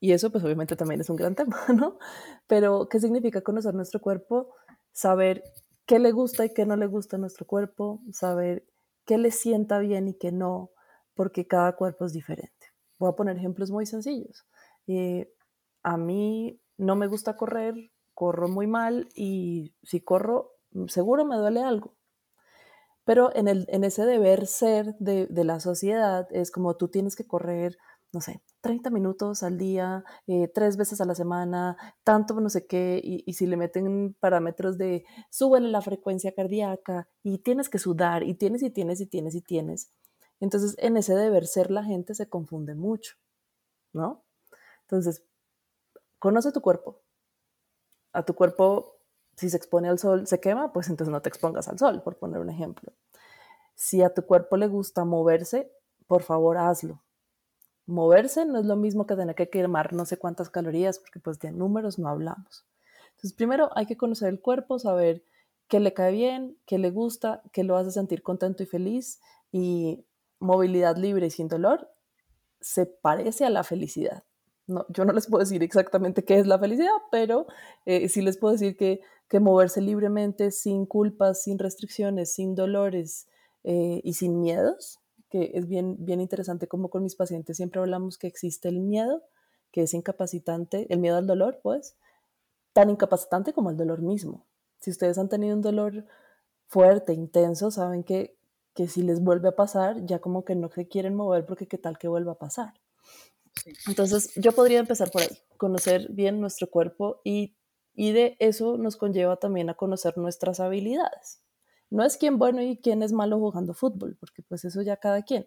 Y 0.00 0.12
eso 0.12 0.30
pues 0.30 0.44
obviamente 0.44 0.76
también 0.76 1.00
es 1.00 1.10
un 1.10 1.16
gran 1.16 1.34
tema, 1.34 1.56
¿no? 1.74 1.98
Pero 2.46 2.88
¿qué 2.88 3.00
significa 3.00 3.42
conocer 3.42 3.74
nuestro 3.74 4.00
cuerpo? 4.00 4.54
Saber 4.92 5.42
qué 5.86 5.98
le 5.98 6.12
gusta 6.12 6.44
y 6.44 6.52
qué 6.52 6.66
no 6.66 6.76
le 6.76 6.86
gusta 6.86 7.16
a 7.16 7.18
nuestro 7.20 7.46
cuerpo, 7.46 8.02
saber 8.12 8.66
qué 9.06 9.18
le 9.18 9.30
sienta 9.30 9.78
bien 9.78 10.08
y 10.08 10.14
qué 10.14 10.32
no, 10.32 10.70
porque 11.14 11.46
cada 11.46 11.76
cuerpo 11.76 12.04
es 12.06 12.12
diferente. 12.12 12.52
Voy 12.98 13.10
a 13.10 13.16
poner 13.16 13.36
ejemplos 13.36 13.70
muy 13.70 13.86
sencillos. 13.86 14.46
Eh, 14.86 15.32
a 15.82 15.96
mí 15.96 16.60
no 16.76 16.96
me 16.96 17.06
gusta 17.06 17.36
correr, 17.36 17.74
corro 18.14 18.48
muy 18.48 18.66
mal 18.66 19.08
y 19.14 19.74
si 19.82 20.00
corro, 20.00 20.52
seguro 20.88 21.24
me 21.24 21.36
duele 21.36 21.62
algo. 21.62 21.94
Pero 23.04 23.34
en, 23.34 23.48
el, 23.48 23.66
en 23.68 23.84
ese 23.84 24.06
deber 24.06 24.46
ser 24.46 24.96
de, 24.98 25.26
de 25.26 25.44
la 25.44 25.60
sociedad 25.60 26.26
es 26.30 26.50
como 26.50 26.76
tú 26.76 26.88
tienes 26.88 27.16
que 27.16 27.26
correr, 27.26 27.76
no 28.14 28.20
sé, 28.20 28.40
30 28.60 28.90
minutos 28.90 29.42
al 29.42 29.58
día, 29.58 30.04
eh, 30.26 30.48
tres 30.48 30.76
veces 30.76 31.00
a 31.00 31.04
la 31.04 31.14
semana, 31.14 31.76
tanto 32.04 32.40
no 32.40 32.48
sé 32.48 32.66
qué, 32.66 33.00
y, 33.02 33.22
y, 33.26 33.34
si 33.34 33.46
le 33.46 33.56
meten 33.56 34.14
parámetros 34.20 34.78
de 34.78 35.04
súbele 35.30 35.68
la 35.68 35.82
frecuencia 35.82 36.32
cardíaca 36.34 37.08
y 37.22 37.38
tienes 37.38 37.68
que 37.68 37.78
sudar 37.78 38.22
y 38.22 38.34
tienes 38.34 38.62
y 38.62 38.70
tienes 38.70 39.00
y 39.00 39.06
tienes 39.06 39.34
y 39.34 39.42
tienes. 39.42 39.90
Entonces 40.40 40.76
en 40.78 40.96
ese 40.96 41.14
deber 41.14 41.46
ser 41.46 41.70
la 41.70 41.84
gente 41.84 42.14
se 42.14 42.28
confunde 42.28 42.74
mucho, 42.74 43.16
¿no? 43.92 44.24
Entonces, 44.82 45.24
conoce 46.18 46.52
tu 46.52 46.60
cuerpo. 46.60 47.00
A 48.12 48.24
tu 48.24 48.34
cuerpo, 48.34 48.98
si 49.36 49.50
se 49.50 49.56
expone 49.56 49.88
al 49.88 49.98
sol, 49.98 50.26
se 50.26 50.40
quema, 50.40 50.72
pues 50.72 50.88
entonces 50.88 51.12
no 51.12 51.20
te 51.22 51.28
expongas 51.28 51.68
al 51.68 51.78
sol, 51.78 52.02
por 52.02 52.18
poner 52.18 52.40
un 52.40 52.50
ejemplo. 52.50 52.92
Si 53.74 54.02
a 54.02 54.14
tu 54.14 54.22
cuerpo 54.22 54.56
le 54.56 54.68
gusta 54.68 55.04
moverse, 55.04 55.72
por 56.06 56.22
favor 56.22 56.58
hazlo 56.58 57.03
moverse 57.86 58.44
no 58.46 58.58
es 58.58 58.66
lo 58.66 58.76
mismo 58.76 59.06
que 59.06 59.16
tener 59.16 59.34
que 59.34 59.50
quemar 59.50 59.92
no 59.92 60.04
sé 60.04 60.16
cuántas 60.16 60.50
calorías, 60.50 60.98
porque 60.98 61.20
pues 61.20 61.38
de 61.38 61.52
números 61.52 61.98
no 61.98 62.08
hablamos. 62.08 62.66
Entonces, 63.10 63.32
primero 63.32 63.70
hay 63.74 63.86
que 63.86 63.96
conocer 63.96 64.28
el 64.28 64.40
cuerpo, 64.40 64.78
saber 64.78 65.24
qué 65.68 65.80
le 65.80 65.94
cae 65.94 66.12
bien, 66.12 66.58
qué 66.66 66.78
le 66.78 66.90
gusta, 66.90 67.42
qué 67.52 67.64
lo 67.64 67.76
hace 67.76 67.90
sentir 67.90 68.22
contento 68.22 68.62
y 68.62 68.66
feliz. 68.66 69.20
Y 69.52 70.04
movilidad 70.40 70.96
libre 70.96 71.26
y 71.26 71.30
sin 71.30 71.48
dolor 71.48 71.90
se 72.60 72.86
parece 72.86 73.44
a 73.44 73.50
la 73.50 73.64
felicidad. 73.64 74.24
No, 74.66 74.86
yo 74.88 75.04
no 75.04 75.12
les 75.12 75.26
puedo 75.26 75.40
decir 75.40 75.62
exactamente 75.62 76.24
qué 76.24 76.38
es 76.38 76.46
la 76.46 76.58
felicidad, 76.58 76.96
pero 77.10 77.46
eh, 77.84 78.08
sí 78.08 78.22
les 78.22 78.38
puedo 78.38 78.52
decir 78.52 78.76
que, 78.76 79.00
que, 79.28 79.40
moverse 79.40 79.80
libremente, 79.80 80.50
sin 80.50 80.86
culpas, 80.86 81.42
sin 81.42 81.58
restricciones, 81.58 82.34
sin 82.34 82.54
dolores 82.54 83.28
eh, 83.62 84.00
y 84.02 84.14
sin 84.14 84.40
miedos, 84.40 85.00
que 85.34 85.50
es 85.54 85.66
bien, 85.66 85.96
bien 85.98 86.20
interesante 86.20 86.68
como 86.68 86.90
con 86.90 87.02
mis 87.02 87.16
pacientes 87.16 87.56
siempre 87.56 87.80
hablamos 87.80 88.18
que 88.18 88.28
existe 88.28 88.68
el 88.68 88.78
miedo, 88.78 89.24
que 89.72 89.82
es 89.82 89.92
incapacitante, 89.92 90.86
el 90.90 91.00
miedo 91.00 91.16
al 91.16 91.26
dolor, 91.26 91.58
pues, 91.60 91.96
tan 92.72 92.88
incapacitante 92.88 93.52
como 93.52 93.70
el 93.70 93.76
dolor 93.76 94.00
mismo. 94.00 94.46
Si 94.78 94.92
ustedes 94.92 95.18
han 95.18 95.28
tenido 95.28 95.56
un 95.56 95.60
dolor 95.60 96.06
fuerte, 96.68 97.14
intenso, 97.14 97.72
saben 97.72 98.04
que, 98.04 98.38
que 98.74 98.86
si 98.86 99.02
les 99.02 99.20
vuelve 99.24 99.48
a 99.48 99.56
pasar, 99.56 100.06
ya 100.06 100.20
como 100.20 100.44
que 100.44 100.54
no 100.54 100.70
se 100.70 100.86
quieren 100.86 101.16
mover 101.16 101.44
porque 101.46 101.66
qué 101.66 101.78
tal 101.78 101.98
que 101.98 102.06
vuelva 102.06 102.34
a 102.34 102.38
pasar. 102.38 102.74
Entonces, 103.88 104.32
yo 104.36 104.52
podría 104.52 104.78
empezar 104.78 105.10
por 105.10 105.22
ahí, 105.22 105.36
conocer 105.56 106.12
bien 106.12 106.40
nuestro 106.40 106.70
cuerpo 106.70 107.20
y, 107.24 107.56
y 107.92 108.12
de 108.12 108.36
eso 108.38 108.78
nos 108.78 108.96
conlleva 108.96 109.38
también 109.38 109.68
a 109.68 109.74
conocer 109.74 110.16
nuestras 110.16 110.60
habilidades. 110.60 111.40
No 111.94 112.02
es 112.04 112.16
quién 112.16 112.38
bueno 112.38 112.60
y 112.60 112.76
quién 112.76 113.04
es 113.04 113.12
malo 113.12 113.38
jugando 113.38 113.72
fútbol, 113.72 114.16
porque 114.18 114.42
pues 114.42 114.64
eso 114.64 114.82
ya 114.82 114.96
cada 114.96 115.22
quien. 115.22 115.46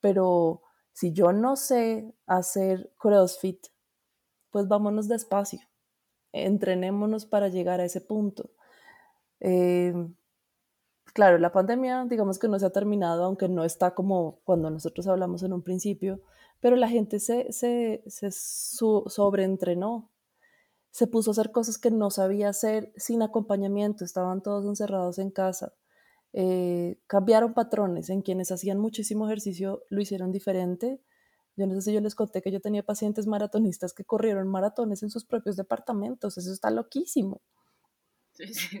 Pero 0.00 0.62
si 0.92 1.12
yo 1.12 1.32
no 1.32 1.54
sé 1.54 2.12
hacer 2.26 2.92
CrossFit, 2.98 3.68
pues 4.50 4.66
vámonos 4.66 5.06
despacio. 5.06 5.60
Entrenémonos 6.32 7.26
para 7.26 7.46
llegar 7.46 7.80
a 7.80 7.84
ese 7.84 8.00
punto. 8.00 8.50
Em, 9.38 10.16
claro, 11.12 11.38
la 11.38 11.52
pandemia, 11.52 12.06
digamos 12.06 12.40
que 12.40 12.48
no 12.48 12.58
se 12.58 12.66
ha 12.66 12.70
terminado, 12.70 13.22
aunque 13.22 13.48
no 13.48 13.62
está 13.62 13.94
como 13.94 14.40
cuando 14.42 14.70
nosotros 14.70 15.06
hablamos 15.06 15.44
en 15.44 15.52
un 15.52 15.62
principio, 15.62 16.22
pero 16.58 16.74
la 16.74 16.88
gente 16.88 17.20
se, 17.20 17.52
se, 17.52 18.02
se 18.08 18.32
sobreentrenó, 18.32 20.10
se 20.90 21.06
puso 21.06 21.30
a 21.30 21.32
hacer 21.32 21.52
cosas 21.52 21.78
que 21.78 21.92
no 21.92 22.10
sabía 22.10 22.48
hacer 22.48 22.92
sin 22.96 23.22
acompañamiento, 23.22 24.04
estaban 24.04 24.42
todos 24.42 24.64
encerrados 24.66 25.20
en 25.20 25.30
casa. 25.30 25.72
Eh, 26.36 26.98
cambiaron 27.06 27.54
patrones. 27.54 28.10
En 28.10 28.20
quienes 28.20 28.50
hacían 28.50 28.78
muchísimo 28.78 29.26
ejercicio 29.26 29.84
lo 29.88 30.00
hicieron 30.00 30.32
diferente. 30.32 31.00
Yo 31.56 31.68
no 31.68 31.74
sé 31.76 31.82
si 31.82 31.92
yo 31.92 32.00
les 32.00 32.16
conté 32.16 32.42
que 32.42 32.50
yo 32.50 32.60
tenía 32.60 32.82
pacientes 32.82 33.28
maratonistas 33.28 33.94
que 33.94 34.04
corrieron 34.04 34.48
maratones 34.48 35.04
en 35.04 35.10
sus 35.10 35.24
propios 35.24 35.56
departamentos. 35.56 36.36
Eso 36.36 36.52
está 36.52 36.70
loquísimo. 36.70 37.40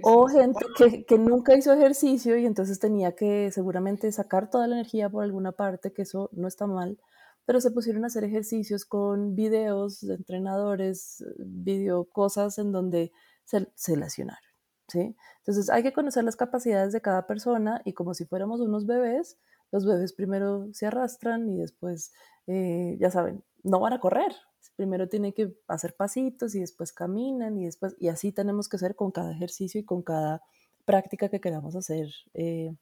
o 0.02 0.26
gente 0.26 0.66
que, 0.76 1.04
que, 1.04 1.16
nunca 1.16 1.56
hizo 1.56 1.72
ejercicio 1.72 2.36
y 2.36 2.44
entonces 2.44 2.80
tenía 2.80 3.14
que 3.14 3.52
seguramente 3.52 4.10
sacar 4.10 4.50
toda 4.50 4.66
la 4.66 4.74
energía 4.74 5.08
por 5.08 5.22
alguna 5.22 5.52
parte, 5.52 5.92
que 5.92 6.02
eso 6.02 6.28
no 6.32 6.48
está 6.48 6.66
mal, 6.66 6.98
pero 7.44 7.60
se 7.60 7.70
pusieron 7.70 8.02
a 8.02 8.08
hacer 8.08 8.24
ejercicios 8.24 8.84
con 8.84 9.36
videos 9.36 10.00
de 10.00 10.14
entrenadores, 10.14 11.24
video 11.38 12.04
cosas 12.06 12.58
en 12.58 12.72
donde 12.72 13.12
se, 13.44 13.68
se 13.76 13.96
lesionaron. 13.96 14.53
Entonces 15.00 15.70
hay 15.70 15.82
que 15.82 15.92
conocer 15.92 16.24
las 16.24 16.36
capacidades 16.36 16.92
de 16.92 17.00
cada 17.00 17.26
persona 17.26 17.82
y 17.84 17.92
como 17.92 18.14
si 18.14 18.24
fuéramos 18.24 18.60
unos 18.60 18.86
bebés, 18.86 19.38
los 19.72 19.86
bebés 19.86 20.12
primero 20.12 20.68
se 20.72 20.86
arrastran 20.86 21.48
y 21.48 21.58
después, 21.58 22.12
eh, 22.46 22.96
ya 23.00 23.10
saben, 23.10 23.44
no 23.62 23.80
van 23.80 23.92
a 23.92 24.00
correr. 24.00 24.32
Primero 24.76 25.08
tienen 25.08 25.32
que 25.32 25.56
hacer 25.68 25.94
pasitos 25.94 26.54
y 26.54 26.60
después 26.60 26.92
caminan 26.92 27.56
y 27.58 27.66
después, 27.66 27.94
y 27.98 28.08
así 28.08 28.32
tenemos 28.32 28.68
que 28.68 28.76
hacer 28.76 28.96
con 28.96 29.12
cada 29.12 29.32
ejercicio 29.32 29.80
y 29.80 29.84
con 29.84 30.02
cada 30.02 30.42
práctica 30.84 31.28
que 31.28 31.40
queramos 31.40 31.76
hacer, 31.76 32.08
eh, 32.34 32.74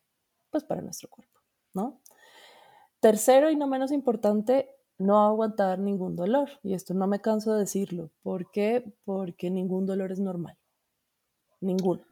pues 0.51 0.65
para 0.65 0.81
nuestro 0.81 1.11
cuerpo, 1.11 1.41
¿no? 1.75 2.01
Tercero 3.01 3.51
y 3.51 3.57
no 3.57 3.67
menos 3.67 3.91
importante, 3.93 4.71
no 4.99 5.27
aguantar 5.27 5.79
ningún 5.79 6.17
dolor. 6.17 6.49
Y 6.63 6.75
esto 6.75 6.95
no 6.95 7.07
me 7.07 7.21
canso 7.21 7.53
de 7.53 7.61
decirlo. 7.61 8.11
¿Por 8.23 8.51
qué? 8.51 8.95
Porque 9.05 9.51
ningún 9.51 9.87
dolor 9.87 10.13
es 10.13 10.21
normal. 10.21 10.57
Ninguno. 11.63 12.03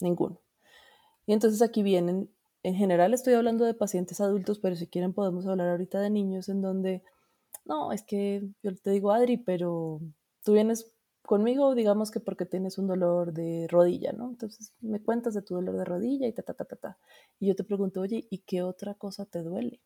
Ninguno. 0.00 0.40
Y 1.26 1.32
entonces 1.32 1.60
aquí 1.60 1.82
vienen, 1.82 2.30
en 2.62 2.74
general 2.76 3.12
estoy 3.12 3.34
hablando 3.34 3.64
de 3.64 3.74
pacientes 3.74 4.20
adultos, 4.20 4.58
pero 4.60 4.76
si 4.76 4.86
quieren 4.86 5.12
podemos 5.12 5.46
hablar 5.46 5.68
ahorita 5.70 6.00
de 6.00 6.10
niños 6.10 6.48
en 6.48 6.62
donde, 6.62 7.02
no, 7.64 7.92
es 7.92 8.02
que 8.04 8.48
yo 8.62 8.74
te 8.76 8.90
digo, 8.90 9.10
Adri, 9.10 9.36
pero 9.38 10.00
tú 10.44 10.52
vienes 10.52 10.92
conmigo, 11.22 11.74
digamos 11.74 12.12
que 12.12 12.20
porque 12.20 12.46
tienes 12.46 12.78
un 12.78 12.86
dolor 12.86 13.32
de 13.32 13.66
rodilla, 13.68 14.12
¿no? 14.12 14.30
Entonces 14.30 14.72
me 14.80 15.02
cuentas 15.02 15.34
de 15.34 15.42
tu 15.42 15.54
dolor 15.56 15.76
de 15.76 15.84
rodilla 15.84 16.28
y 16.28 16.32
ta, 16.32 16.42
ta, 16.42 16.54
ta, 16.54 16.64
ta, 16.64 16.76
ta. 16.76 16.98
Y 17.40 17.48
yo 17.48 17.56
te 17.56 17.64
pregunto, 17.64 18.00
oye, 18.00 18.26
¿y 18.30 18.38
qué 18.38 18.62
otra 18.62 18.94
cosa 18.94 19.26
te 19.26 19.42
duele? 19.42 19.80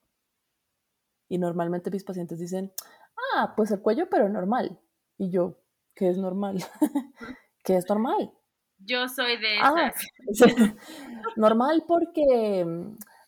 Y 1.28 1.38
normalmente 1.38 1.90
mis 1.90 2.04
pacientes 2.04 2.38
dicen, 2.38 2.72
ah, 3.34 3.54
pues 3.56 3.70
el 3.70 3.80
cuello, 3.80 4.08
pero 4.10 4.28
normal. 4.28 4.78
Y 5.16 5.30
yo, 5.30 5.56
¿qué 5.94 6.10
es 6.10 6.18
normal? 6.18 6.58
que 7.62 7.76
es 7.76 7.88
normal. 7.88 8.32
Yo 8.78 9.08
soy 9.08 9.36
de 9.36 9.58
ah, 9.60 9.92
esas. 10.28 10.50
normal 11.36 11.84
porque, 11.86 12.64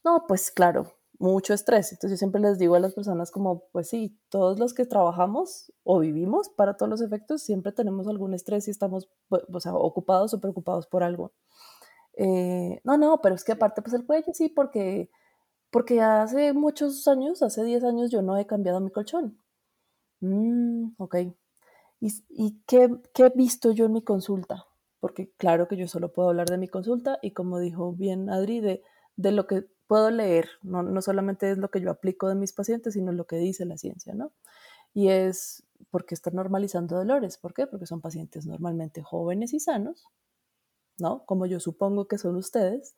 no, 0.05 0.25
pues 0.27 0.51
claro, 0.51 0.95
mucho 1.23 1.55
estrés. 1.55 1.93
Entonces 1.93 2.13
yo 2.13 2.17
siempre 2.19 2.41
les 2.41 2.59
digo 2.59 2.75
a 2.75 2.81
las 2.81 2.95
personas 2.95 3.31
como, 3.31 3.69
pues 3.71 3.89
sí, 3.89 4.19
todos 4.29 4.59
los 4.59 4.75
que 4.75 4.87
trabajamos 4.87 5.73
o 5.85 6.01
vivimos 6.01 6.49
para 6.49 6.77
todos 6.77 6.91
los 6.91 7.01
efectos, 7.01 7.43
siempre 7.43 7.73
tenemos 7.73 8.09
algún 8.09 8.35
estrés 8.35 8.67
y 8.69 8.71
estamos 8.71 9.09
o 9.29 9.61
sea, 9.61 9.75
ocupados 9.75 10.35
o 10.35 10.41
preocupados 10.41 10.87
por 10.87 11.05
algo. 11.05 11.33
Eh, 12.15 12.81
no, 12.85 12.99
no, 12.99 13.21
pero 13.23 13.35
es 13.35 13.45
que 13.45 13.53
aparte 13.53 13.83
pues 13.83 13.95
el 13.95 14.05
cuello 14.05 14.33
sí, 14.35 14.49
porque, 14.49 15.11
porque 15.71 16.01
hace 16.01 16.53
muchos 16.53 17.07
años, 17.09 17.43
hace 17.43 17.65
10 17.65 17.85
años 17.85 18.11
yo 18.11 18.23
no 18.23 18.37
he 18.37 18.47
cambiado 18.47 18.81
mi 18.81 18.91
colchón. 18.91 19.39
Mm, 20.21 20.95
ok, 20.99 21.17
¿Y, 22.05 22.61
qué, 22.67 22.91
he 23.15 23.31
visto 23.37 23.71
yo 23.71 23.85
en 23.85 23.93
mi 23.93 24.03
consulta? 24.03 24.67
Porque 24.99 25.31
claro 25.37 25.69
que 25.69 25.77
yo 25.77 25.87
solo 25.87 26.13
puedo 26.13 26.31
hablar 26.31 26.49
de 26.49 26.59
mi 26.59 26.67
consulta 26.67 27.21
y 27.23 27.31
como 27.31 27.61
dijo 27.61 27.93
bien 27.93 28.29
Adri, 28.29 28.61
de, 28.61 28.83
de 29.15 29.31
lo 29.31 29.47
que 29.47 29.67
puedo 29.87 30.11
leer, 30.11 30.49
no, 30.63 30.83
no, 30.83 31.01
solamente 31.01 31.49
es 31.53 31.59
lo 31.59 31.71
que 31.71 31.81
yo 31.81 31.93
aplico 31.93 32.29
de 32.29 32.35
mis 32.35 32.53
pacientes, 32.53 32.95
sino 32.95 33.13
lo 33.13 33.27
que 33.29 33.37
dice 33.37 33.65
la 33.67 33.79
ciencia, 33.79 34.15
¿no? 34.15 34.33
Y 34.93 35.11
es 35.11 35.63
porque 35.91 36.15
están 36.17 36.35
normalizando 36.35 36.97
dolores. 36.97 37.39
¿Por 37.39 37.55
qué? 37.55 37.69
Porque 37.69 37.87
son 37.87 38.01
pacientes 38.01 38.47
normalmente 38.47 39.03
jóvenes 39.03 39.53
y 39.55 39.61
sanos, 39.61 40.09
¿no? 40.99 41.25
Como 41.25 41.47
yo 41.47 41.61
supongo 41.61 42.09
que 42.09 42.19
son 42.19 42.35
ustedes, 42.35 42.97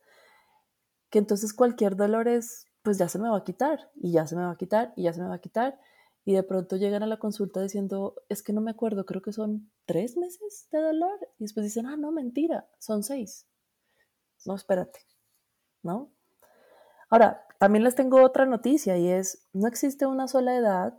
que 1.11 1.19
entonces 1.19 1.53
cualquier 1.53 1.95
dolor 1.95 2.27
es, 2.27 2.69
pues 2.81 2.97
ya 2.97 3.11
se 3.11 3.19
me 3.19 3.29
va 3.29 3.37
a 3.37 3.45
quitar, 3.45 3.91
y 3.97 4.13
ya 4.13 4.27
se 4.27 4.35
me 4.35 4.45
va 4.45 4.53
a 4.53 4.57
quitar, 4.57 4.95
y 4.97 5.03
ya 5.03 5.13
se 5.13 5.21
me 5.21 5.29
va 5.29 5.35
a 5.35 5.41
quitar, 5.41 5.79
y 6.25 6.35
de 6.35 6.43
pronto 6.43 6.77
llegan 6.77 7.03
a 7.03 7.07
la 7.07 7.19
consulta 7.19 7.61
diciendo, 7.61 8.15
es 8.29 8.43
que 8.43 8.53
no 8.53 8.61
me 8.61 8.71
acuerdo, 8.71 9.05
creo 9.05 9.21
que 9.21 9.33
son 9.33 9.71
tres 9.85 10.17
meses 10.17 10.69
de 10.71 10.81
dolor. 10.81 11.19
Y 11.39 11.45
después 11.45 11.65
dicen, 11.65 11.87
ah, 11.87 11.97
no, 11.97 12.13
mentira, 12.13 12.69
son 12.79 13.03
seis. 13.03 13.47
No, 14.47 14.55
espérate, 14.55 15.01
¿no? 15.83 16.11
Ahora, 17.11 17.47
también 17.59 17.85
les 17.85 17.95
tengo 17.95 18.23
otra 18.23 18.47
noticia 18.47 18.97
y 18.97 19.09
es, 19.09 19.47
no 19.53 19.69
existe 19.69 20.07
una 20.07 20.27
sola 20.27 20.57
edad 20.57 20.99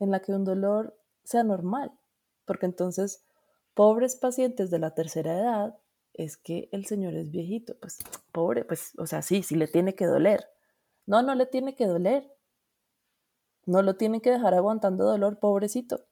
en 0.00 0.10
la 0.10 0.20
que 0.20 0.32
un 0.32 0.44
dolor 0.44 0.98
sea 1.24 1.44
normal, 1.44 1.92
porque 2.44 2.66
entonces, 2.66 3.24
pobres 3.74 4.16
pacientes 4.16 4.70
de 4.70 4.78
la 4.78 4.94
tercera 4.94 5.38
edad, 5.38 5.78
es 6.14 6.36
que 6.36 6.68
el 6.72 6.86
señor 6.86 7.14
es 7.14 7.30
viejito, 7.30 7.76
pues 7.80 7.98
pobre, 8.32 8.64
pues, 8.64 8.92
o 8.98 9.06
sea, 9.06 9.20
sí, 9.20 9.42
sí 9.42 9.56
le 9.56 9.66
tiene 9.66 9.94
que 9.94 10.06
doler. 10.06 10.46
No, 11.06 11.22
no 11.22 11.34
le 11.34 11.46
tiene 11.46 11.74
que 11.74 11.86
doler. 11.86 12.33
No 13.66 13.82
lo 13.82 13.94
tienen 13.96 14.20
que 14.20 14.30
dejar 14.30 14.54
aguantando 14.54 15.04
dolor, 15.04 15.38
pobrecito. 15.38 16.04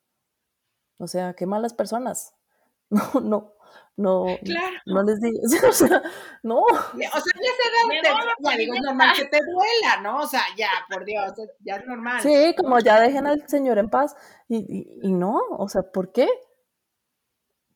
O 0.99 1.07
sea, 1.07 1.35
qué 1.35 1.47
malas 1.47 1.75
personas. 1.75 2.35
No, 2.93 3.21
no, 3.23 3.55
no, 3.97 4.27
Claro. 4.45 4.77
no 4.85 5.03
les 5.03 5.19
digo, 5.19 5.39
o 5.71 5.73
sea, 5.73 6.03
no. 6.43 6.61
O 6.61 6.69
sea, 6.69 7.01
ya 7.01 7.53
se 7.57 8.03
da, 8.03 8.51
ya 8.51 8.57
digo, 8.59 8.75
es 8.75 8.83
normal 8.83 9.17
que 9.17 9.25
te 9.25 9.39
duela, 9.39 10.03
¿no? 10.03 10.21
O 10.21 10.27
sea, 10.27 10.43
ya, 10.59 10.69
por 10.91 11.07
Dios, 11.07 11.33
ya 11.61 11.77
es 11.77 11.87
normal. 11.87 12.21
Sí, 12.23 12.55
como 12.59 12.79
ya 12.81 13.01
dejen 13.01 13.27
al 13.27 13.49
Señor 13.49 13.79
en 13.79 13.89
paz. 13.89 14.15
Y, 14.47 14.59
y, 14.59 15.09
y 15.09 15.13
no, 15.13 15.41
o 15.57 15.69
sea, 15.71 15.91
¿por 15.91 16.13
qué? 16.13 16.29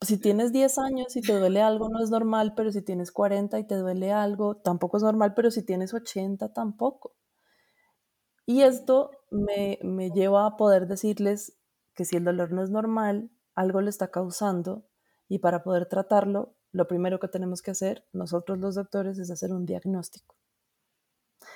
Si 0.02 0.18
tienes 0.18 0.52
10 0.52 0.78
años 0.78 1.16
y 1.16 1.22
te 1.22 1.32
duele 1.38 1.62
algo, 1.62 1.88
no 1.88 2.02
es 2.04 2.10
normal, 2.10 2.52
pero 2.54 2.70
si 2.70 2.82
tienes 2.82 3.10
40 3.10 3.58
y 3.58 3.64
te 3.66 3.76
duele 3.76 4.12
algo, 4.12 4.56
tampoco 4.56 4.98
es 4.98 5.02
normal, 5.02 5.32
pero 5.34 5.50
si 5.50 5.62
tienes 5.64 5.94
80, 5.94 6.52
tampoco. 6.52 7.14
Y 8.46 8.62
esto 8.62 9.10
me, 9.30 9.78
me 9.82 10.10
lleva 10.10 10.46
a 10.46 10.56
poder 10.56 10.86
decirles 10.86 11.58
que 11.94 12.04
si 12.04 12.16
el 12.16 12.24
dolor 12.24 12.52
no 12.52 12.62
es 12.62 12.70
normal, 12.70 13.30
algo 13.54 13.80
le 13.80 13.90
está 13.90 14.08
causando 14.10 14.86
y 15.28 15.40
para 15.40 15.62
poder 15.62 15.86
tratarlo, 15.86 16.54
lo 16.72 16.86
primero 16.86 17.18
que 17.18 17.28
tenemos 17.28 17.62
que 17.62 17.72
hacer 17.72 18.06
nosotros 18.12 18.58
los 18.58 18.74
doctores 18.76 19.18
es 19.18 19.30
hacer 19.30 19.52
un 19.52 19.66
diagnóstico. 19.66 20.36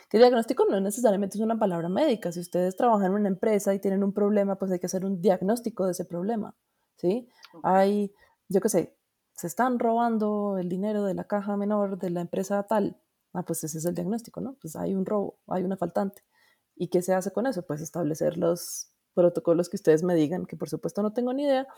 Que 0.09 0.19
diagnóstico 0.19 0.67
no 0.69 0.81
necesariamente 0.81 1.39
es 1.39 1.43
una 1.43 1.59
palabra 1.59 1.89
médica. 1.89 2.33
Si 2.33 2.41
ustedes 2.41 2.77
trabajan 2.77 3.07
en 3.07 3.13
una 3.13 3.29
empresa 3.29 3.75
y 3.75 3.79
tienen 3.79 4.03
un 4.03 4.13
problema, 4.13 4.57
pues 4.57 4.73
hay 4.73 4.79
que 4.79 4.87
hacer 4.87 5.05
un 5.05 5.21
diagnóstico 5.21 5.87
de 5.87 5.93
ese 5.93 6.05
problema. 6.05 6.57
¿sí? 6.97 7.29
Hay, 7.63 8.13
yo 8.49 8.61
qué 8.61 8.69
sé, 8.69 8.97
se 9.35 9.47
están 9.47 9.79
robando 9.79 10.59
el 10.59 10.69
dinero 10.69 11.05
de 11.05 11.15
la 11.15 11.25
caja 11.25 11.57
menor 11.57 11.99
de 11.99 12.11
la 12.11 12.21
empresa 12.23 12.63
tal. 12.65 13.01
Ah, 13.33 13.45
pues 13.45 13.63
ese 13.63 13.79
es 13.79 13.85
el 13.85 13.95
diagnóstico, 13.95 14.41
¿no? 14.41 14.57
Pues 14.61 14.75
hay 14.75 14.95
un 14.95 15.07
robo, 15.07 15.39
hay 15.47 15.63
una 15.63 15.77
faltante. 15.77 16.23
¿Y 16.81 16.89
qué 16.89 17.03
se 17.03 17.13
hace 17.13 17.31
con 17.31 17.47
eso? 17.47 17.61
Pues 17.61 17.83
establecer 17.83 18.39
los 18.39 18.91
protocolos 19.13 19.69
que 19.69 19.77
ustedes 19.77 20.03
me 20.03 20.15
digan, 20.15 20.47
que 20.47 20.57
por 20.57 20.71
supuesto 20.71 21.03
no 21.03 21.13
tengo 21.13 21.35
ni 21.35 21.45
idea, 21.45 21.69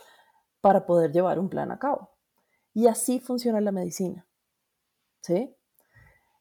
para 0.61 0.87
poder 0.87 1.11
llevar 1.11 1.41
un 1.41 1.49
plan 1.49 1.73
a 1.73 1.81
cabo. 1.81 2.13
Y 2.73 2.87
así 2.87 3.19
funciona 3.19 3.61
la 3.61 3.73
medicina. 3.73 4.29
¿Sí? 5.21 5.57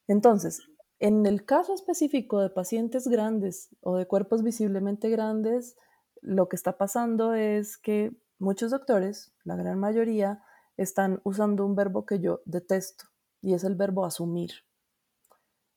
Entonces, 0.07 0.61
en 0.99 1.25
el 1.25 1.43
caso 1.43 1.73
específico 1.73 2.39
de 2.39 2.51
pacientes 2.51 3.07
grandes 3.07 3.75
o 3.81 3.97
de 3.97 4.05
cuerpos 4.05 4.43
visiblemente 4.43 5.09
grandes, 5.09 5.75
lo 6.21 6.47
que 6.47 6.55
está 6.55 6.77
pasando 6.77 7.33
es 7.33 7.79
que 7.79 8.15
muchos 8.37 8.69
doctores, 8.69 9.33
la 9.43 9.55
gran 9.55 9.79
mayoría, 9.79 10.43
están 10.77 11.19
usando 11.23 11.65
un 11.65 11.73
verbo 11.73 12.05
que 12.05 12.19
yo 12.19 12.41
detesto 12.45 13.05
y 13.41 13.55
es 13.55 13.63
el 13.63 13.73
verbo 13.73 14.05
asumir. 14.05 14.51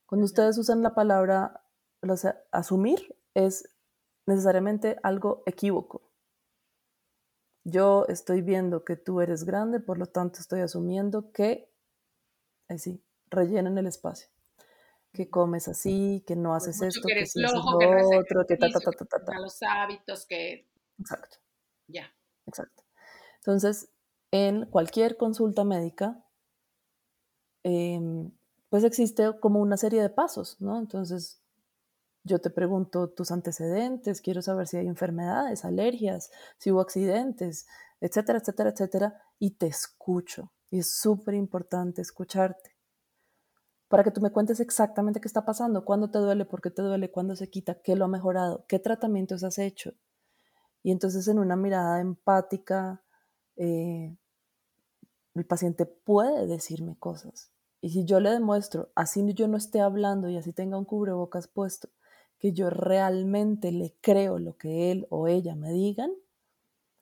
Cuando 0.05 0.27
ustedes 0.27 0.59
usan 0.59 0.83
la 0.83 0.95
palabra 0.95 1.64
o 2.11 2.17
sea, 2.17 2.43
asumir, 2.53 3.17
es 3.35 3.69
necesariamente 4.27 4.97
algo 5.03 5.43
equívoco. 5.47 6.11
Yo 7.65 8.05
estoy 8.09 8.43
viendo 8.43 8.85
que 8.85 8.97
tú 8.97 9.21
eres 9.21 9.45
grande, 9.45 9.81
por 9.81 9.99
lo 9.99 10.07
tanto 10.07 10.41
estoy 10.41 10.61
asumiendo 10.61 11.33
que, 11.33 11.73
así, 12.69 13.03
rellenen 13.31 13.79
el 13.79 13.87
espacio. 13.87 14.29
Que 15.13 15.31
comes 15.31 15.69
así, 15.69 16.25
que 16.27 16.37
no 16.37 16.55
haces 16.55 16.79
Pues 16.79 16.97
esto, 16.97 17.09
que 17.09 17.15
que 17.15 17.27
sí 17.27 17.43
haces 17.45 17.55
lo 17.55 17.79
que 17.79 17.87
no 17.87 17.93
haces 17.97 18.19
otro, 18.21 18.47
que 18.47 18.57
ta, 18.57 18.69
ta, 18.71 18.81
ta, 18.81 18.93
ta, 18.93 19.05
ta, 19.07 19.25
ta. 19.25 19.39
los 19.39 19.63
hábitos, 19.63 20.27
que 20.27 20.69
Exacto, 20.99 21.39
ya. 21.89 22.13
exacto. 22.47 22.83
Entonces, 23.39 23.91
en 24.33 24.67
cualquier 24.67 25.17
consulta 25.17 25.65
médica, 25.65 26.25
em, 27.65 28.33
pues 28.69 28.85
existe 28.85 29.39
como 29.41 29.61
una 29.61 29.77
serie 29.77 30.03
de 30.03 30.11
pasos, 30.11 30.61
¿no? 30.61 30.79
Entonces, 30.79 31.44
yo 32.25 32.41
te 32.41 32.51
pregunto 32.51 33.11
tus 33.11 33.31
antecedentes, 33.31 34.21
quiero 34.21 34.43
saber 34.43 34.67
si 34.67 34.79
hay 34.79 34.87
enfermedades, 34.87 35.65
alergias, 35.65 36.31
si 36.59 36.73
hubo 36.73 36.81
accidentes, 36.81 37.67
etcétera, 38.01 38.39
etcétera, 38.39 38.71
etcétera, 38.71 39.23
y 39.39 39.53
te 39.53 39.67
escucho. 39.67 40.53
Y 40.71 40.81
es 40.81 40.91
súper 40.91 41.35
importante 41.35 42.03
escucharte 42.03 42.75
para 43.89 44.03
que 44.03 44.11
tú 44.11 44.21
me 44.21 44.33
cuentes 44.33 44.59
exactamente 44.59 45.21
qué 45.21 45.29
está 45.29 45.45
pasando, 45.45 45.85
cuándo 45.85 46.11
te 46.11 46.19
duele, 46.19 46.45
por 46.45 46.61
qué 46.61 46.71
te 46.71 46.83
duele, 46.83 47.13
cuándo 47.13 47.37
se 47.37 47.49
quita, 47.49 47.81
qué 47.81 47.95
lo 47.95 48.07
ha 48.07 48.09
mejorado, 48.09 48.65
qué 48.67 48.81
tratamientos 48.81 49.45
has 49.45 49.59
hecho. 49.59 49.93
Y 50.83 50.91
entonces 50.91 51.29
en 51.29 51.39
una 51.39 51.55
mirada 51.55 52.01
empática, 52.01 53.05
eh, 53.55 54.17
el 55.35 55.47
paciente 55.47 55.87
puede 55.87 56.47
decirme 56.47 56.97
cosas. 56.99 57.53
Y 57.81 57.91
si 57.91 58.05
yo 58.05 58.19
le 58.19 58.31
demuestro, 58.31 58.91
así 58.95 59.23
yo 59.35 59.47
no 59.47 59.57
esté 59.57 59.81
hablando 59.81 60.29
y 60.29 60.39
así 60.39 60.53
tenga 60.53 60.79
un 60.79 60.87
cubrebocas 60.87 61.47
puesto, 61.47 61.89
que 62.45 62.53
yo 62.53 62.69
realmente 62.69 63.73
le 63.73 63.95
creo 64.03 64.39
lo 64.39 64.59
que 64.59 64.91
él 64.93 65.07
o 65.09 65.29
ella 65.29 65.55
me 65.55 65.73
digan, 65.73 66.13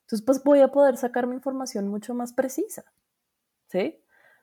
entonces 0.05 0.25
pues 0.25 0.41
voy 0.41 0.61
a 0.61 0.69
poder 0.69 0.95
sacar 0.95 1.27
mi 1.27 1.35
información 1.35 1.89
mucho 1.89 2.13
más 2.13 2.31
precisa. 2.31 2.85
¿Sí? 3.67 4.01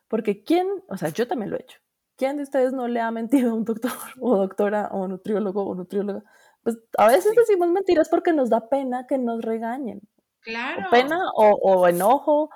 Porque 0.08 0.44
quién, 0.44 0.66
o 0.88 0.98
sea, 0.98 1.08
yo 1.08 1.26
también 1.26 1.50
lo 1.50 1.56
he 1.56 1.62
hecho. 1.62 1.78
¿Quién 2.18 2.36
de 2.36 2.42
ustedes 2.42 2.74
no 2.74 2.86
le 2.86 3.00
ha 3.00 3.10
mentido 3.10 3.52
a 3.52 3.54
un 3.54 3.64
doctor 3.64 3.92
o 4.20 4.36
doctora 4.36 4.90
o 4.92 5.08
nutriólogo 5.08 5.64
o 5.64 5.74
nutrióloga? 5.74 6.22
Pues 6.62 6.76
a 6.98 7.06
veces 7.08 7.30
Sí. 7.32 7.36
decimos 7.38 7.70
mentiras 7.70 8.10
porque 8.10 8.34
nos 8.34 8.50
da 8.50 8.68
pena 8.68 9.06
que 9.06 9.16
nos 9.16 9.40
regañen. 9.40 10.02
Claro. 10.42 10.86
O 10.86 10.90
pena 10.90 11.18
o, 11.34 11.46
o 11.62 11.88
enojo. 11.88 12.50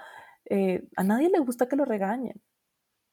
eh, 0.51 0.87
a 0.97 1.03
nadie 1.03 1.31
le 1.31 1.39
gusta 1.39 1.67
que 1.67 1.77
lo 1.77 1.87
regañen. 1.87 2.43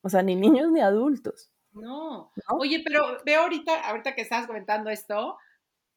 O 0.01 0.09
sea, 0.09 0.23
ni 0.23 0.35
niños 0.35 0.73
ni 0.73 0.81
adultos. 0.81 1.53
No. 1.73 2.31
¿no? 2.35 2.57
Oye, 2.59 2.81
pero 2.85 3.19
veo 3.25 3.41
ahorita, 3.41 3.81
ahorita 3.89 4.15
que 4.15 4.21
estabas 4.21 4.47
comentando 4.47 4.89
esto, 4.89 5.37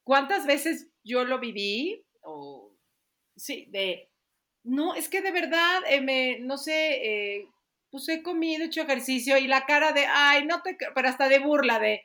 ¿cuántas 0.04 0.46
veces 0.46 0.90
yo 1.04 1.24
lo 1.24 1.40
viví? 1.40 2.04
O 2.22 2.72
sí, 3.37 3.66
de 3.70 4.10
no, 4.64 4.94
es 4.94 5.08
que 5.08 5.22
de 5.22 5.32
verdad, 5.32 5.82
eh, 5.88 6.00
me, 6.00 6.38
no 6.40 6.56
sé, 6.58 7.37
eh, 7.37 7.48
pues 7.90 8.08
he 8.08 8.22
comido, 8.22 8.64
he 8.64 8.66
hecho 8.66 8.82
ejercicio 8.82 9.38
y 9.38 9.46
la 9.46 9.66
cara 9.66 9.92
de, 9.92 10.06
ay, 10.06 10.46
no 10.46 10.62
te, 10.62 10.76
cre-", 10.78 10.92
pero 10.94 11.08
hasta 11.08 11.28
de 11.28 11.38
burla 11.38 11.78
de, 11.78 12.02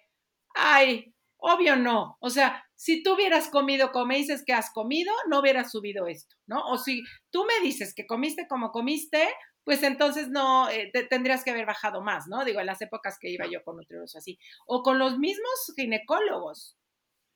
ay, 0.56 1.14
obvio 1.38 1.76
no. 1.78 2.18
O 2.22 2.30
sea, 2.30 2.64
si 2.76 3.02
tú 3.04 3.14
hubieras 3.16 3.50
comido 3.50 3.92
como 3.92 4.08
me 4.08 4.18
dices 4.18 4.44
que 4.46 4.54
has 4.54 4.72
comido, 4.72 5.14
no 5.30 5.40
hubieras 5.40 5.72
subido 5.72 6.08
esto, 6.08 6.36
¿no? 6.48 6.62
O 6.68 6.78
si 6.78 7.04
tú 7.32 7.46
me 7.46 7.66
dices 7.66 7.94
que 7.96 8.06
comiste 8.08 8.48
como 8.48 8.72
comiste, 8.72 9.28
pues 9.64 9.84
entonces 9.84 10.30
no, 10.30 10.70
eh, 10.70 10.90
te- 10.94 11.04
tendrías 11.04 11.44
que 11.44 11.52
haber 11.52 11.66
bajado 11.66 12.02
más, 12.02 12.28
¿no? 12.28 12.44
Digo, 12.46 12.60
en 12.60 12.66
las 12.66 12.82
épocas 12.82 13.18
que 13.20 13.30
iba 13.30 13.46
yo 13.48 13.64
con 13.64 13.78
nutriólogos 13.78 14.16
así. 14.16 14.40
O 14.66 14.82
con 14.84 14.98
los 15.00 15.18
mismos 15.20 15.74
ginecólogos. 15.76 16.76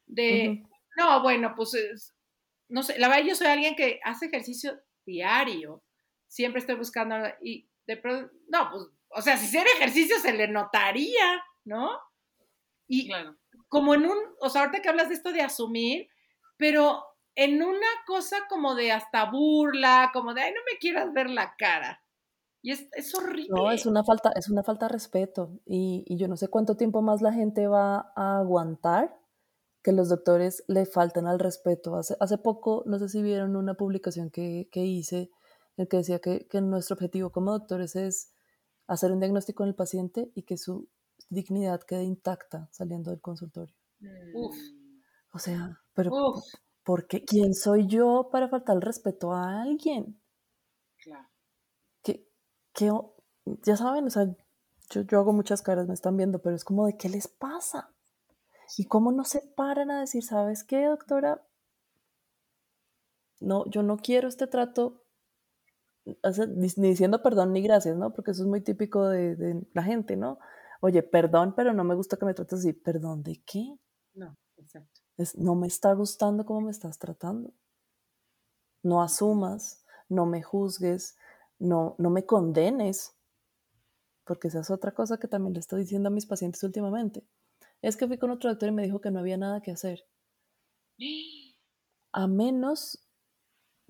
De, 0.05 0.63
no, 0.97 1.21
bueno, 1.21 1.53
pues, 1.55 1.73
es- 1.75 2.13
no 2.69 2.83
sé, 2.83 2.97
la 2.99 3.07
verdad 3.07 3.23
yo 3.25 3.35
soy 3.35 3.47
alguien 3.47 3.75
que 3.75 3.99
hace 4.03 4.25
ejercicio 4.27 4.79
diario. 5.05 5.83
Siempre 6.27 6.59
estoy 6.59 6.75
buscando, 6.75 7.15
y 7.41 7.69
de 7.87 7.97
pronto, 7.97 8.31
no, 8.47 8.69
pues, 8.71 8.83
o 9.09 9.21
sea, 9.21 9.37
si 9.37 9.45
hiciera 9.45 9.69
ejercicio 9.77 10.17
se 10.19 10.33
le 10.33 10.47
notaría, 10.47 11.43
¿no? 11.65 11.91
Y 12.87 13.07
Claro. 13.07 13.37
como 13.69 13.93
en 13.93 14.05
un, 14.07 14.17
o 14.39 14.49
sea, 14.49 14.63
ahorita 14.63 14.81
que 14.81 14.89
hablas 14.89 15.09
de 15.09 15.15
esto 15.15 15.31
de 15.31 15.41
asumir, 15.41 16.09
pero 16.57 17.03
en 17.35 17.63
una 17.63 17.87
cosa 18.05 18.47
como 18.49 18.75
de 18.75 18.91
hasta 18.91 19.25
burla, 19.25 20.09
como 20.13 20.33
de, 20.33 20.41
ay, 20.41 20.53
no 20.53 20.61
me 20.71 20.77
quieras 20.79 21.13
ver 21.13 21.29
la 21.29 21.55
cara. 21.57 22.02
Y 22.63 22.71
es, 22.71 22.87
es 22.93 23.13
horrible. 23.13 23.49
No, 23.49 23.71
es 23.71 23.85
una 23.85 24.03
falta, 24.03 24.31
es 24.35 24.49
una 24.49 24.63
falta 24.63 24.87
de 24.87 24.93
respeto. 24.93 25.59
Y, 25.65 26.03
y 26.07 26.17
yo 26.17 26.27
no 26.27 26.37
sé 26.37 26.47
cuánto 26.47 26.75
tiempo 26.75 27.01
más 27.01 27.21
la 27.21 27.33
gente 27.33 27.67
va 27.67 28.13
a 28.15 28.39
aguantar 28.39 29.19
que 29.83 29.91
los 29.91 30.07
doctores 30.07 30.63
le 30.67 30.85
falten 30.85 31.27
al 31.27 31.39
respeto. 31.39 31.97
Hace, 31.97 32.15
hace 32.21 32.37
poco, 32.37 32.83
no 32.87 32.97
sé 32.97 33.09
si 33.09 33.21
vieron 33.21 33.57
una 33.57 33.73
publicación 33.75 34.31
que, 34.31 34.69
que 34.71 34.85
hice 34.85 35.29
en 35.75 35.87
que 35.87 35.97
decía 35.97 36.19
que, 36.19 36.47
que 36.47 36.61
nuestro 36.61 36.93
objetivo 36.93 37.31
como 37.31 37.51
doctores 37.51 37.97
es 37.97 38.31
hacer 38.87 39.11
un 39.11 39.19
diagnóstico 39.19 39.63
en 39.63 39.69
el 39.69 39.75
paciente 39.75 40.31
y 40.33 40.43
que 40.43 40.57
su 40.57 40.87
dignidad 41.29 41.81
quede 41.81 42.03
intacta 42.03 42.69
saliendo 42.71 43.11
del 43.11 43.19
consultorio. 43.19 43.75
Uf. 44.33 44.55
O 45.33 45.39
sea, 45.39 45.81
pero 45.93 46.11
Uf, 46.13 46.43
¿por 46.83 47.07
qué? 47.07 47.25
¿Quién 47.25 47.53
soy 47.53 47.87
yo 47.87 48.29
para 48.31 48.47
faltar 48.47 48.77
el 48.77 48.81
respeto 48.81 49.33
a 49.33 49.61
alguien? 49.61 50.21
claro. 50.97 51.32
Que, 52.73 52.91
ya 53.63 53.77
saben, 53.77 54.05
o 54.05 54.09
sea, 54.09 54.35
yo, 54.89 55.01
yo 55.01 55.19
hago 55.19 55.33
muchas 55.33 55.61
caras, 55.61 55.87
me 55.87 55.93
están 55.93 56.17
viendo, 56.17 56.39
pero 56.39 56.55
es 56.55 56.63
como 56.63 56.85
de 56.85 56.97
qué 56.97 57.09
les 57.09 57.27
pasa. 57.27 57.89
Y 58.77 58.85
cómo 58.85 59.11
no 59.11 59.23
se 59.23 59.41
paran 59.41 59.91
a 59.91 59.99
decir, 59.99 60.23
¿sabes 60.23 60.63
qué, 60.63 60.85
doctora? 60.85 61.45
No, 63.39 63.65
yo 63.69 63.83
no 63.83 63.97
quiero 63.97 64.27
este 64.27 64.47
trato, 64.47 65.03
ni, 66.05 66.67
ni 66.77 66.89
diciendo 66.89 67.21
perdón 67.21 67.53
ni 67.53 67.61
gracias, 67.61 67.95
¿no? 67.95 68.13
Porque 68.13 68.31
eso 68.31 68.43
es 68.43 68.47
muy 68.47 68.61
típico 68.61 69.07
de, 69.07 69.35
de 69.35 69.65
la 69.73 69.83
gente, 69.83 70.15
¿no? 70.15 70.39
Oye, 70.85 71.01
perdón, 71.01 71.53
pero 71.55 71.73
no 71.73 71.85
me 71.85 71.95
gusta 71.95 72.17
que 72.17 72.25
me 72.25 72.33
trates 72.33 72.59
así. 72.59 72.73
¿Perdón 72.73 73.23
de 73.23 73.41
qué? 73.45 73.77
No, 74.15 74.35
exacto. 74.57 74.99
Es, 75.15 75.37
no 75.37 75.55
me 75.55 75.67
está 75.67 75.93
gustando 75.93 76.45
cómo 76.45 76.59
me 76.59 76.71
estás 76.71 76.99
tratando. 76.99 77.53
No 78.81 79.01
asumas, 79.01 79.85
no 80.09 80.25
me 80.25 80.43
juzgues, 80.43 81.15
no, 81.63 81.95
no 81.97 82.09
me 82.09 82.25
condenes, 82.25 83.15
porque 84.25 84.49
esa 84.49 84.59
es 84.59 84.69
otra 84.69 84.93
cosa 84.93 85.17
que 85.17 85.27
también 85.27 85.53
le 85.53 85.59
estoy 85.59 85.81
diciendo 85.81 86.09
a 86.09 86.11
mis 86.11 86.25
pacientes 86.25 86.61
últimamente. 86.63 87.25
Es 87.81 87.97
que 87.97 88.07
fui 88.07 88.17
con 88.17 88.31
otro 88.31 88.49
doctor 88.49 88.69
y 88.69 88.73
me 88.73 88.83
dijo 88.83 89.01
que 89.01 89.11
no 89.11 89.19
había 89.19 89.37
nada 89.37 89.61
que 89.61 89.71
hacer. 89.71 90.05
A 92.15 92.27
menos 92.27 92.99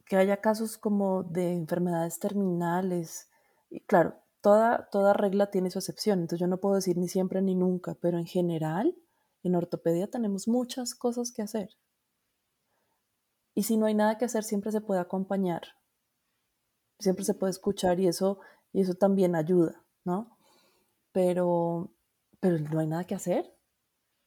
que 0.05 0.15
haya 0.15 0.37
casos 0.39 0.77
como 0.77 1.23
de 1.23 1.51
enfermedades 1.51 2.19
terminales. 2.19 3.29
Y 3.69 3.81
claro, 3.81 4.15
toda, 4.39 4.87
toda 4.89 5.13
regla 5.13 5.51
tiene 5.51 5.69
su 5.71 5.79
excepción, 5.79 6.19
entonces 6.19 6.39
yo 6.39 6.47
no 6.47 6.59
puedo 6.59 6.75
decir 6.75 6.97
ni 6.97 7.09
siempre 7.09 7.41
ni 7.41 7.55
nunca, 7.55 7.95
pero 7.95 8.17
en 8.17 8.25
general, 8.25 8.95
en 9.43 9.55
ortopedia 9.55 10.09
tenemos 10.09 10.47
muchas 10.47 10.95
cosas 10.95 11.33
que 11.33 11.41
hacer. 11.41 11.71
Y 13.55 13.63
si 13.63 13.77
no 13.77 13.87
hay 13.87 13.93
nada 13.93 14.17
que 14.17 14.25
hacer, 14.25 14.43
siempre 14.43 14.71
se 14.71 14.81
puede 14.81 15.01
acompañar, 15.01 15.63
siempre 16.99 17.25
se 17.25 17.33
puede 17.33 17.51
escuchar 17.51 17.99
y 17.99 18.07
eso, 18.07 18.39
y 18.71 18.81
eso 18.81 18.95
también 18.95 19.35
ayuda, 19.35 19.83
¿no? 20.05 20.37
Pero, 21.11 21.91
pero 22.39 22.59
no 22.59 22.79
hay 22.79 22.87
nada 22.87 23.05
que 23.05 23.15
hacer. 23.15 23.53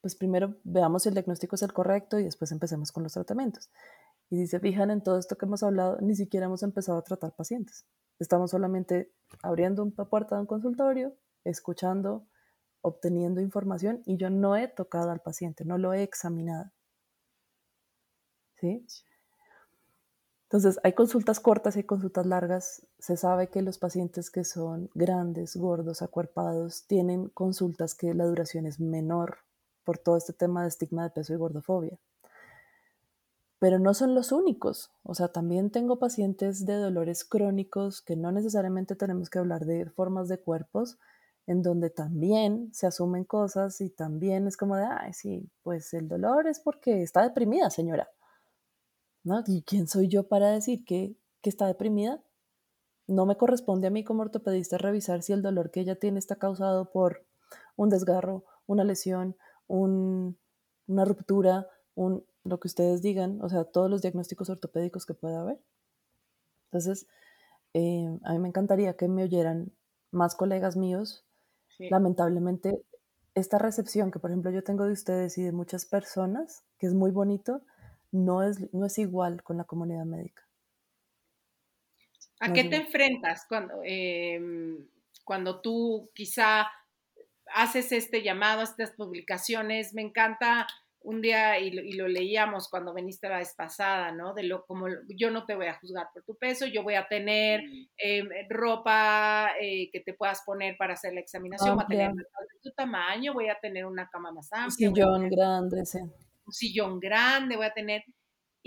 Pues 0.00 0.14
primero 0.14 0.57
veamos 0.62 1.02
si 1.02 1.09
el 1.09 1.14
diagnóstico 1.14 1.57
es 1.57 1.62
el 1.62 1.72
correcto 1.72 2.18
y 2.18 2.24
después 2.24 2.52
empecemos 2.52 2.92
con 2.92 3.02
los 3.02 3.12
tratamientos. 3.12 3.70
Y 4.31 4.37
si 4.38 4.46
se 4.46 4.61
fijan 4.61 4.90
en 4.90 5.02
todo 5.02 5.18
esto 5.18 5.37
que 5.37 5.46
hemos 5.46 5.62
hablado, 5.62 5.98
ni 6.00 6.14
siquiera 6.14 6.46
hemos 6.46 6.62
empezado 6.62 6.98
a 6.98 7.02
tratar 7.02 7.35
pacientes. 7.35 7.87
Estamos 8.18 8.50
solamente 8.50 9.12
abriendo 9.42 9.83
una 9.83 10.09
puerta 10.09 10.37
de 10.37 10.42
un 10.42 10.46
consultorio, 10.46 11.16
escuchando, 11.44 12.26
obteniendo 12.81 13.40
información 13.40 14.02
y 14.07 14.16
yo 14.16 14.31
no 14.31 14.57
he 14.57 14.68
tocado 14.68 15.11
al 15.11 15.20
paciente, 15.20 15.64
no 15.64 15.79
lo 15.79 15.92
he 15.92 16.02
examinado. 16.02 16.70
¿Sí? 18.55 18.87
Entonces, 20.46 20.78
hay 20.85 20.92
consultas 20.92 21.40
cortas 21.40 21.76
hay 21.76 21.82
consultas 21.82 22.24
largas. 22.24 22.87
Se 23.00 23.16
sabe 23.16 23.48
que 23.48 23.62
los 23.62 23.78
pacientes 23.78 24.30
que 24.30 24.44
son 24.44 24.90
grandes, 24.94 25.56
gordos, 25.56 26.02
acuerpados, 26.02 26.85
tienen 26.87 27.28
consultas 27.30 27.94
que 27.96 28.14
la 28.14 28.26
duración 28.26 28.64
es 28.66 28.78
menor 28.78 29.38
por 29.85 29.98
todo 29.98 30.16
este 30.16 30.32
tema 30.32 30.62
de 30.62 30.68
estigma 30.68 31.02
de 31.02 31.11
peso 31.11 31.35
y 31.35 31.37
gordofobia. 31.37 31.98
Pero 33.59 33.80
no 33.80 33.92
son 33.92 34.14
los 34.14 34.30
únicos. 34.30 34.92
O 35.02 35.14
sea, 35.14 35.28
también 35.28 35.70
tengo 35.70 35.98
pacientes 35.98 36.64
de 36.64 36.74
dolores 36.74 37.24
crónicos 37.24 38.00
que 38.00 38.14
no 38.14 38.30
necesariamente 38.30 38.94
tenemos 38.94 39.30
que 39.30 39.40
hablar 39.40 39.64
de 39.64 39.87
formas 39.90 40.28
de 40.28 40.38
cuerpos, 40.38 40.98
en 41.48 41.62
donde 41.62 41.90
también 41.90 42.70
se 42.72 42.87
asumen 42.87 43.24
cosas 43.24 43.80
y 43.80 43.90
también 43.90 44.46
es 44.46 44.56
como 44.56 44.76
de, 44.76 44.85
ay, 44.85 45.12
sí, 45.12 45.48
pues 45.62 45.92
el 45.94 46.06
dolor 46.06 46.46
es 46.46 46.61
porque 46.61 47.02
está 47.02 47.22
deprimida, 47.22 47.70
señora. 47.70 48.09
¿Y 49.46 49.62
quién 49.62 49.88
soy 49.88 50.08
yo 50.08 50.28
para 50.28 50.50
decir 50.50 50.84
que, 50.84 51.16
está 51.42 51.66
deprimida? 51.68 52.20
No 53.06 53.24
me 53.24 53.36
corresponde 53.36 53.86
a 53.86 53.90
mí 53.90 54.02
como 54.02 54.22
ortopedista 54.22 54.78
revisar 54.78 55.22
si 55.22 55.32
el 55.32 55.42
dolor 55.42 55.70
que 55.70 55.78
ella 55.78 55.96
tiene 55.96 56.18
está 56.18 56.36
causado 56.36 56.90
por 56.90 57.24
un 57.76 57.88
desgarro, 57.88 58.44
una 58.66 58.82
lesión, 58.82 59.36
una 59.68 61.04
ruptura, 61.04 61.68
un, 61.94 62.24
lo 62.42 62.58
que 62.58 62.66
ustedes 62.66 63.02
digan, 63.02 63.40
o 63.42 63.48
sea, 63.48 63.64
todos 63.64 63.88
los 63.88 64.02
diagnósticos 64.02 64.50
ortopédicos 64.50 65.06
que 65.06 65.14
pueda 65.14 65.40
haber. 65.40 65.60
Entonces, 66.66 67.06
eh, 67.74 68.18
a 68.24 68.32
mí 68.32 68.38
me 68.40 68.48
encantaría 68.48 68.96
que 68.96 69.06
me 69.06 69.22
oyeran 69.22 69.72
más 70.10 70.34
colegas 70.34 70.76
míos. 70.76 71.24
Lamentablemente, 71.78 72.82
esta 73.34 73.58
recepción 73.58 74.10
que, 74.10 74.18
por 74.18 74.30
ejemplo, 74.30 74.50
yo 74.50 74.64
tengo 74.64 74.84
de 74.84 74.92
ustedes 74.92 75.38
y 75.38 75.44
de 75.44 75.52
muchas 75.52 75.86
personas, 75.86 76.64
que 76.78 76.88
es 76.88 76.94
muy 76.94 77.12
bonito, 77.12 77.62
no 78.12 78.42
es, 78.42 78.73
no 78.73 78.87
es 78.87 78.99
igual 78.99 79.42
con 79.42 79.57
la 79.57 79.64
comunidad 79.64 80.05
médica. 80.05 80.47
¿A 82.40 82.53
qué 82.53 82.64
te 82.64 82.77
enfrentas 82.77 83.47
cuando, 83.49 83.81
em, 83.83 84.87
cuando 85.25 85.61
tú 85.61 86.11
quizá 86.14 86.66
haces 87.55 87.92
este 87.92 88.23
llamado, 88.23 88.62
estas 88.62 88.90
publicaciones? 88.92 89.95
Me 89.95 90.03
encanta 90.03 90.66
un 91.01 91.23
día, 91.23 91.59
y 91.61 91.71
lo, 91.92 92.09
leíamos 92.09 92.69
cuando 92.69 92.92
viniste 92.92 93.29
la 93.29 93.38
vez 93.38 93.55
pasada, 93.55 94.11
¿no? 94.11 94.35
De 94.35 94.42
lo 94.42 94.66
como 94.66 94.87
yo 95.09 95.31
no 95.31 95.47
te 95.47 95.55
voy 95.55 95.66
a 95.66 95.79
juzgar 95.79 96.09
por 96.12 96.25
tu 96.25 96.37
peso, 96.37 96.66
yo 96.66 96.83
voy 96.83 96.95
a 96.95 97.07
tener 97.07 97.62
mm. 97.62 97.88
em, 97.97 98.29
ropa 98.51 99.53
eh, 99.61 99.88
que 99.92 100.01
te 100.01 100.14
puedas 100.14 100.42
poner 100.45 100.77
para 100.77 100.95
hacer 100.95 101.14
la 101.14 101.21
examinación, 101.21 101.77
voy 101.77 101.85
a 101.85 101.87
tener 101.87 102.12
tu 102.61 102.73
tamaño, 102.73 103.35
voy 103.35 103.49
a 103.49 103.59
tener 103.61 103.87
una 103.87 104.11
cama 104.11 104.33
más 104.33 104.53
amplia. 104.53 104.88
Sillón 104.88 105.31
grande, 105.31 105.87
sí 105.87 106.01
un 106.46 106.52
sillón 106.52 107.00
grande, 107.00 107.56
voy 107.56 107.66
a 107.66 107.74
tener... 107.74 108.04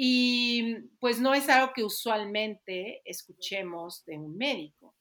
Y 0.01 0.75
pues 0.99 1.19
no 1.19 1.33
es 1.33 1.49
algo 1.49 1.73
que 1.73 1.83
usualmente 1.83 3.01
escuchemos 3.03 4.05
de 4.05 4.17
un 4.17 4.37
médico. 4.37 4.95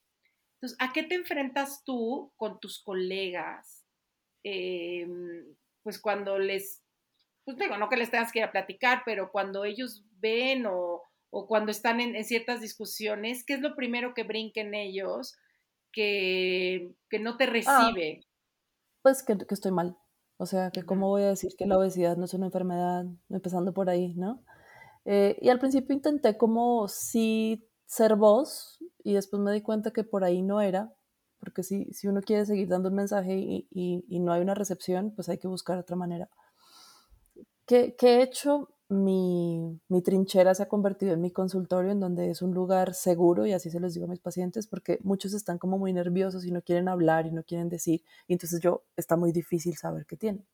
Entonces, 0.55 0.77
¿a 0.81 0.93
qué 0.93 1.05
te 1.05 1.15
enfrentas 1.15 1.85
tú 1.85 2.33
con 2.37 2.59
tus 2.59 2.83
colegas? 2.83 3.85
Em, 4.43 5.55
pues 5.85 6.01
cuando 6.01 6.39
les, 6.39 6.83
pues 7.45 7.57
digo, 7.57 7.79
no 7.79 7.89
que 7.89 7.97
les 7.97 8.11
tengas 8.11 8.33
que 8.33 8.41
ir 8.41 8.45
a 8.45 8.51
platicar, 8.51 9.03
pero 9.05 9.31
cuando 9.31 9.65
ellos 9.65 10.05
ven 10.19 10.67
o, 10.67 11.03
cuando 11.31 11.71
están 11.71 12.01
en, 12.01 12.25
ciertas 12.25 12.61
discusiones, 12.61 13.45
¿qué 13.45 13.55
es 13.55 13.61
lo 13.61 13.77
primero 13.77 14.15
que 14.15 14.25
brinquen 14.25 14.75
ellos 14.75 15.37
que, 15.93 16.91
no 17.21 17.37
te 17.37 17.45
ah. 17.45 17.47
recibe? 17.47 18.27
pues 19.03 19.23
que, 19.23 19.37
estoy 19.49 19.73
mal. 19.73 19.97
O 20.39 20.47
sea, 20.47 20.71
que 20.71 20.85
cómo 20.85 21.09
voy 21.09 21.23
a 21.23 21.29
decir 21.29 21.57
que 21.57 21.67
la 21.67 21.77
obesidad 21.77 22.17
no 22.17 22.25
es 22.25 22.33
una 22.33 22.47
enfermedad, 22.47 23.05
empezando 23.29 23.75
por 23.75 23.91
ahí, 23.91 24.15
¿no? 24.15 24.43
Eh, 25.05 25.37
y 25.41 25.49
al 25.49 25.59
principio 25.59 25.95
intenté 25.95 26.37
como 26.37 26.87
sí 26.87 27.69
ser 27.87 28.15
voz 28.15 28.79
y 29.03 29.15
después 29.15 29.43
me 29.43 29.53
di 29.53 29.63
cuenta 29.63 29.91
que 29.91 30.05
por 30.05 30.23
ahí 30.23 30.43
no 30.43 30.61
era, 30.61 30.93
porque 31.41 31.63
si, 31.63 31.87
si 31.93 32.07
uno 32.07 32.21
quiere 32.21 32.47
seguir 32.47 32.69
dando 32.69 32.89
un 32.89 32.95
mensaje 32.95 33.37
y, 33.37 33.67
y, 33.71 34.21
no 34.21 34.33
hay 34.33 34.41
una 34.43 34.55
recepción, 34.55 35.13
pues 35.15 35.29
hay 35.29 35.39
que 35.39 35.49
buscar 35.49 35.79
otra 35.79 35.97
manera. 35.97 36.29
¿Qué, 37.67 37.97
qué 37.99 38.17
he 38.17 38.23
hecho? 38.23 38.69
Mi, 38.89 39.81
trinchera 40.03 40.55
se 40.55 40.63
ha 40.63 40.69
convertido 40.69 41.13
en 41.13 41.21
mi 41.21 41.31
consultorio, 41.31 41.93
en 41.93 42.01
donde 42.01 42.31
es 42.31 42.41
un 42.43 42.55
lugar 42.55 42.95
seguro, 42.95 43.47
y 43.47 43.53
así 43.53 43.71
se 43.71 43.81
los 43.81 43.95
digo 43.95 44.07
a 44.07 44.09
mis 44.09 44.21
pacientes, 44.21 44.67
porque 44.67 44.99
muchos 45.03 45.35
están 45.35 45.59
como 45.59 45.79
muy 45.79 45.93
nerviosos 45.93 46.45
y 46.45 46.51
no 46.51 46.63
quieren 46.63 46.89
hablar 46.89 47.27
y 47.27 47.33
no 47.33 47.43
quieren 47.45 47.69
decir, 47.69 48.03
y 48.27 48.33
entonces 48.33 48.61
yo, 48.61 48.85
está 48.97 49.17
muy 49.17 49.33
difícil 49.33 49.77
saber 49.77 50.07
qué 50.07 50.17
tienen. 50.17 50.47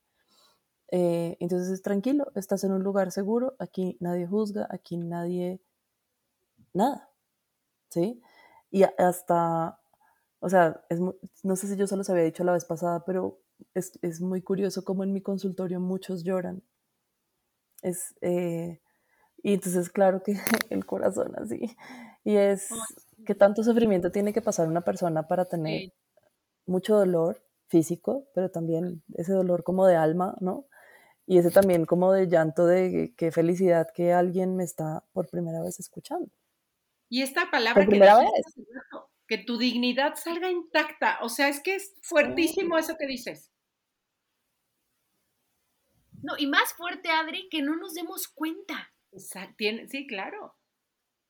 Eh, 0.90 1.37
entonces 1.40 1.70
es 1.70 1.83
tranquilo, 1.83 2.31
estás 2.35 2.64
en 2.64 2.73
un 2.73 2.83
lugar 2.83 3.11
seguro, 3.12 3.55
aquí 3.59 3.97
nadie 4.01 4.27
juzga, 4.27 4.66
aquí 4.70 4.97
nadie, 4.97 5.61
nada, 6.73 7.11
¿sí? 7.90 8.20
Y 8.70 8.85
hasta, 8.99 9.81
o 10.40 10.49
sea, 10.51 10.85
no 11.42 11.57
sé 11.57 11.68
si 11.68 11.77
yo 11.77 11.87
se 11.87 11.97
los 11.97 12.11
había 12.11 12.25
dicho 12.25 12.44
la 12.44 12.53
vez 12.53 12.64
pasada, 12.64 13.05
pero 13.05 13.40
es, 13.75 13.99
es 14.03 14.20
muy 14.20 14.42
curioso 14.42 14.85
como 14.85 15.05
en 15.05 15.12
mi 15.12 15.23
consultorio 15.23 15.81
muchos 15.81 16.25
lloran 16.25 16.62
es, 17.85 18.14
eh, 18.23 18.81
y 19.42 19.53
entonces, 19.55 19.90
claro 19.90 20.23
que 20.23 20.35
el 20.70 20.87
corazón 20.87 21.35
así. 21.37 21.77
Y 22.25 22.37
es 22.37 22.70
que 23.27 23.35
tanto 23.35 23.62
sufrimiento 23.62 24.11
tiene 24.11 24.33
que 24.33 24.42
pasar 24.42 24.66
una 24.66 24.81
persona 24.81 25.29
para 25.29 25.44
tener 25.44 25.92
mucho 26.66 26.97
dolor 26.97 27.42
físico, 27.68 28.27
pero 28.35 28.51
también 28.51 29.03
ese 29.14 29.33
dolor 29.33 29.62
como 29.62 29.87
de 29.87 29.97
alma, 29.97 30.35
¿no? 30.40 30.66
Y 31.27 31.38
ese 31.38 31.51
también 31.51 31.85
como 31.85 32.12
de 32.12 32.29
llanto 32.29 32.66
de 32.66 33.14
qué 33.16 33.31
felicidad 33.31 33.88
que 33.94 34.12
alguien 34.12 34.57
me 34.57 34.64
está 34.64 35.05
por 35.12 35.29
primera 35.29 35.62
vez 35.62 35.79
escuchando. 35.79 36.31
Y 37.11 37.23
esta 37.23 37.51
palabra 37.51 37.87
que, 37.87 38.01
que 39.29 39.38
tu 39.38 39.59
dignidad 39.59 40.14
salga 40.16 40.51
intacta, 40.51 41.18
o 41.23 41.29
sea, 41.29 41.49
es 41.49 41.61
que 41.61 41.75
es 41.77 41.94
fuertísimo 42.03 42.79
eso 42.79 42.97
que 42.99 43.07
dices. 43.07 43.53
No, 46.24 46.32
y 46.38 46.46
más 46.46 46.72
fuerte, 46.72 47.10
Adri, 47.10 47.50
que 47.50 47.60
no 47.60 47.76
nos 47.76 47.92
demos 47.92 48.28
cuenta. 48.28 48.90
Exacto. 49.12 49.64
Sí, 49.88 50.06
claro. 50.06 50.56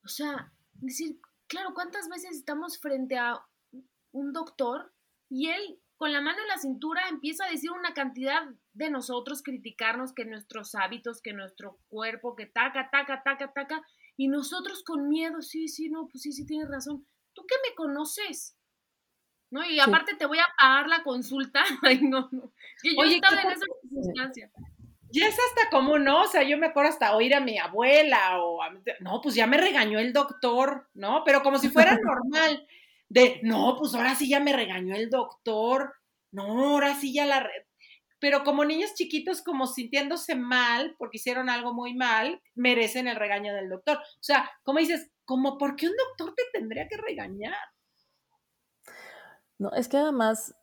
O 0.05 0.07
sea, 0.07 0.53
decir, 0.71 1.19
claro, 1.47 1.73
¿cuántas 1.73 2.07
veces 2.07 2.37
estamos 2.37 2.79
frente 2.79 3.17
a 3.17 3.45
un 4.11 4.31
doctor 4.31 4.93
y 5.29 5.49
él 5.49 5.81
con 5.97 6.13
la 6.13 6.21
mano 6.21 6.41
en 6.41 6.47
la 6.47 6.57
cintura 6.57 7.09
empieza 7.09 7.43
a 7.43 7.51
decir 7.51 7.71
una 7.71 7.93
cantidad 7.93 8.41
de 8.71 8.89
nosotros, 8.89 9.43
criticarnos 9.43 10.13
que 10.13 10.23
nuestros 10.23 10.75
hábitos, 10.75 11.21
que 11.21 11.33
nuestro 11.33 11.77
cuerpo, 11.89 12.35
que 12.37 12.45
taca, 12.45 12.89
taca, 12.89 13.21
taca, 13.21 13.51
taca, 13.51 13.81
y 14.15 14.29
nosotros 14.29 14.81
con 14.83 15.09
miedo, 15.09 15.41
sí, 15.41 15.67
sí, 15.67 15.89
no, 15.89 16.07
pues 16.07 16.21
sí, 16.21 16.31
sí, 16.31 16.45
tienes 16.45 16.69
razón. 16.69 17.05
¿Tú 17.33 17.45
qué 17.45 17.55
me 17.67 17.75
conoces? 17.75 18.57
¿No? 19.51 19.65
Y 19.65 19.79
aparte 19.79 20.15
te 20.15 20.25
voy 20.25 20.39
a 20.39 20.47
pagar 20.57 20.87
la 20.87 21.03
consulta. 21.03 21.63
Ay, 21.83 22.01
no, 22.01 22.29
no. 22.31 22.53
Y 22.81 22.95
yo 22.95 23.01
Oye, 23.01 23.15
estaba 23.15 23.41
en 23.41 23.51
esa 23.51 23.65
circunstancia. 23.81 24.51
Ya 25.15 25.27
es 25.27 25.37
hasta 25.39 25.69
como 25.69 25.97
no, 25.97 26.23
o 26.23 26.27
sea, 26.27 26.43
yo 26.43 26.57
me 26.57 26.67
acuerdo 26.67 26.89
hasta 26.89 27.15
oír 27.15 27.33
a 27.33 27.39
mi 27.39 27.57
abuela 27.57 28.39
o 28.41 28.61
a, 28.61 28.69
no, 28.99 29.21
pues 29.21 29.35
ya 29.35 29.47
me 29.47 29.57
regañó 29.57 29.99
el 29.99 30.13
doctor, 30.13 30.89
¿no? 30.93 31.23
Pero 31.25 31.41
como 31.41 31.57
si 31.57 31.69
fuera 31.69 31.97
normal, 32.03 32.67
de, 33.09 33.39
no, 33.43 33.75
pues 33.77 33.93
ahora 33.93 34.15
sí 34.15 34.29
ya 34.29 34.39
me 34.39 34.53
regañó 34.53 34.95
el 34.95 35.09
doctor, 35.09 35.93
no, 36.31 36.43
ahora 36.43 36.95
sí 36.95 37.13
ya 37.13 37.25
la... 37.25 37.49
Pero 38.19 38.43
como 38.43 38.65
niños 38.65 38.93
chiquitos 38.95 39.41
como 39.41 39.67
sintiéndose 39.67 40.35
mal 40.35 40.95
porque 40.97 41.17
hicieron 41.17 41.49
algo 41.49 41.73
muy 41.73 41.93
mal, 41.93 42.41
merecen 42.55 43.07
el 43.07 43.17
regaño 43.17 43.53
del 43.53 43.69
doctor. 43.69 43.97
O 43.97 44.23
sea, 44.23 44.49
como 44.63 44.79
dices, 44.79 45.11
como 45.25 45.57
por 45.57 45.75
qué 45.75 45.87
un 45.87 45.95
doctor 45.95 46.33
te 46.35 46.43
tendría 46.51 46.87
que 46.87 46.97
regañar? 46.97 47.55
No, 49.57 49.71
es 49.73 49.87
que 49.87 49.97
además, 49.97 50.55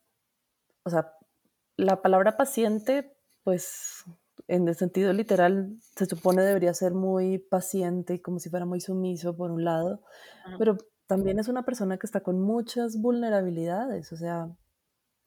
o 0.85 0.91
sea, 0.91 1.13
la 1.77 2.03
palabra 2.03 2.37
paciente, 2.37 3.17
pues 3.45 4.05
en 4.53 4.69
el 4.69 4.75
sentido 4.75 5.15
literal, 5.15 5.79
se 5.97 6.05
supone 6.05 6.43
debería 6.43 6.75
ser 6.75 6.93
muy 6.93 7.39
paciente, 7.39 8.21
como 8.21 8.39
si 8.39 8.51
fuera 8.51 8.67
muy 8.67 8.83
sumiso 8.83 9.35
por 9.35 9.51
un 9.51 9.65
lado, 9.65 10.03
pero 10.59 10.77
también 11.07 11.39
es 11.39 11.49
una 11.49 11.65
persona 11.65 11.97
que 11.97 12.07
está 12.07 12.21
con 12.21 12.39
muchas 12.39 13.01
vulnerabilidades, 13.01 14.13
o 14.13 14.17
sea, 14.17 14.55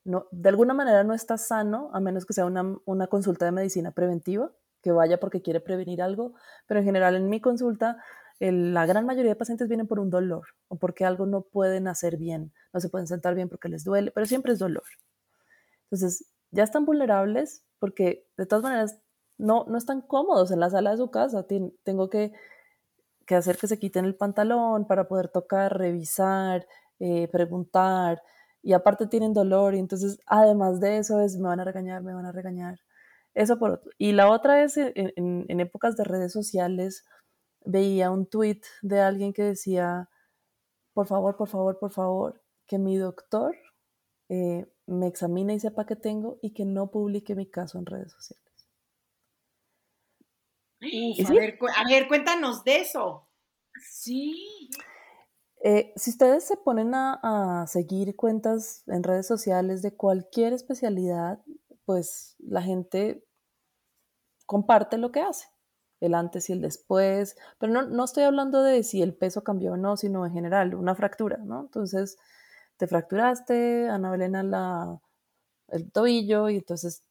no, 0.03 0.27
de 0.29 0.49
alguna 0.49 0.75
manera 0.75 1.03
no 1.03 1.15
está 1.15 1.39
sano, 1.39 1.89
a 1.91 1.99
menos 1.99 2.27
que 2.27 2.33
sea 2.33 2.45
una, 2.45 2.77
una 2.85 3.07
consulta 3.07 3.45
de 3.45 3.51
medicina 3.51 3.89
preventiva, 3.89 4.51
que 4.83 4.91
vaya 4.91 5.19
porque 5.19 5.41
quiere 5.41 5.59
prevenir 5.59 6.03
algo, 6.03 6.35
pero 6.67 6.81
en 6.81 6.85
general 6.85 7.15
en 7.15 7.27
mi 7.27 7.41
consulta 7.41 7.97
la 8.39 8.85
gran 8.85 9.07
mayoría 9.07 9.31
de 9.31 9.35
pacientes 9.35 9.67
vienen 9.67 9.87
por 9.87 9.99
un 9.99 10.11
dolor 10.11 10.45
o 10.67 10.77
porque 10.77 11.03
algo 11.03 11.25
no 11.25 11.41
pueden 11.41 11.87
hacer 11.87 12.17
bien, 12.17 12.53
no 12.73 12.79
se 12.79 12.89
pueden 12.89 13.07
sentar 13.07 13.33
bien 13.33 13.49
porque 13.49 13.69
les 13.69 13.83
duele, 13.83 14.11
pero 14.11 14.27
siempre 14.27 14.53
es 14.53 14.59
dolor. 14.59 14.83
Entonces, 15.85 16.31
ya 16.51 16.63
están 16.63 16.85
vulnerables 16.85 17.65
porque 17.79 18.27
de 18.37 18.45
todas 18.45 18.63
maneras 18.63 18.99
no, 19.37 19.65
no 19.67 19.77
están 19.77 20.01
cómodos 20.01 20.51
en 20.51 20.59
la 20.59 20.69
sala 20.69 20.91
de 20.91 20.97
su 20.97 21.11
casa. 21.11 21.45
tengo 21.83 22.09
que, 22.09 22.33
hacer 23.29 23.57
que 23.57 23.67
se 23.67 23.79
quiten 23.79 24.05
el 24.05 24.15
pantalón 24.15 24.87
para 24.87 25.07
poder 25.07 25.29
tocar, 25.29 25.77
revisar, 25.77 26.67
eh, 26.99 27.27
preguntar. 27.31 28.21
Y 28.61 28.73
aparte 28.73 29.07
tienen 29.07 29.33
dolor 29.33 29.75
y 29.75 29.79
entonces 29.79 30.19
además 30.25 30.79
de 30.79 30.97
eso 30.97 31.21
es, 31.21 31.37
me 31.37 31.49
van 31.49 31.59
a 31.59 31.65
regañar, 31.65 32.03
me 32.03 32.13
van 32.13 32.25
a 32.25 32.31
regañar. 32.31 32.79
Eso 33.33 33.59
por 33.59 33.71
otro. 33.71 33.91
Y 33.97 34.13
la 34.13 34.29
otra 34.31 34.63
es 34.63 34.77
en, 34.77 34.93
en 35.15 35.59
épocas 35.59 35.97
de 35.97 36.05
redes 36.05 36.33
sociales 36.33 37.05
veía 37.65 38.11
un 38.11 38.27
tweet 38.27 38.61
de 38.81 39.01
alguien 39.01 39.33
que 39.33 39.43
decía, 39.43 40.09
por 40.93 41.07
favor, 41.07 41.35
por 41.37 41.49
favor, 41.49 41.79
por 41.79 41.91
favor, 41.91 42.41
que 42.67 42.77
mi 42.79 42.97
doctor 42.97 43.55
eh, 44.29 44.65
me 44.87 45.07
examine 45.07 45.55
y 45.55 45.59
sepa 45.59 45.85
qué 45.85 45.95
tengo 45.95 46.39
y 46.41 46.53
que 46.53 46.65
no 46.65 46.89
publique 46.89 47.35
mi 47.35 47.47
caso 47.47 47.77
en 47.79 47.85
redes 47.85 48.11
sociales. 48.13 48.45
A, 50.85 51.83
ver, 51.89 52.07
cuéntanos 52.07 52.63
de 52.63 52.81
eso. 52.81 53.27
Sí. 53.91 54.69
Eh, 55.63 55.93
si 55.95 56.11
ustedes 56.11 56.45
se 56.45 56.57
ponen 56.57 56.93
a, 56.93 57.19
a, 57.61 57.67
seguir 57.67 58.15
cuentas 58.15 58.83
en 58.87 59.03
redes 59.03 59.27
sociales 59.27 59.81
de 59.81 59.95
cualquier 59.95 60.53
especialidad, 60.53 61.43
pues 61.85 62.35
la 62.39 62.61
gente 62.61 63.25
comparte 64.45 64.97
lo 64.97 65.11
que 65.11 65.21
hace 65.21 65.47
el 66.01 66.13
antes 66.13 66.49
y 66.49 66.53
el 66.53 66.61
después, 66.61 67.35
pero 67.57 67.73
no, 67.73 67.83
no 67.83 68.03
estoy 68.03 68.23
hablando 68.23 68.61
de 68.63 68.83
si 68.83 69.01
el 69.01 69.15
peso 69.15 69.43
cambió 69.43 69.73
o 69.73 69.77
no, 69.77 69.97
sino 69.97 70.25
en 70.25 70.33
general, 70.33 70.75
una 70.75 70.95
fractura, 70.95 71.37
¿no? 71.37 71.61
Entonces, 71.61 72.17
te 72.77 72.87
fracturaste, 72.87 73.89
Ana 73.89 74.11
Belén 74.11 74.51
la, 74.51 74.99
el 75.69 75.91
tobillo 75.91 76.49
y 76.49 76.57
entonces 76.57 77.03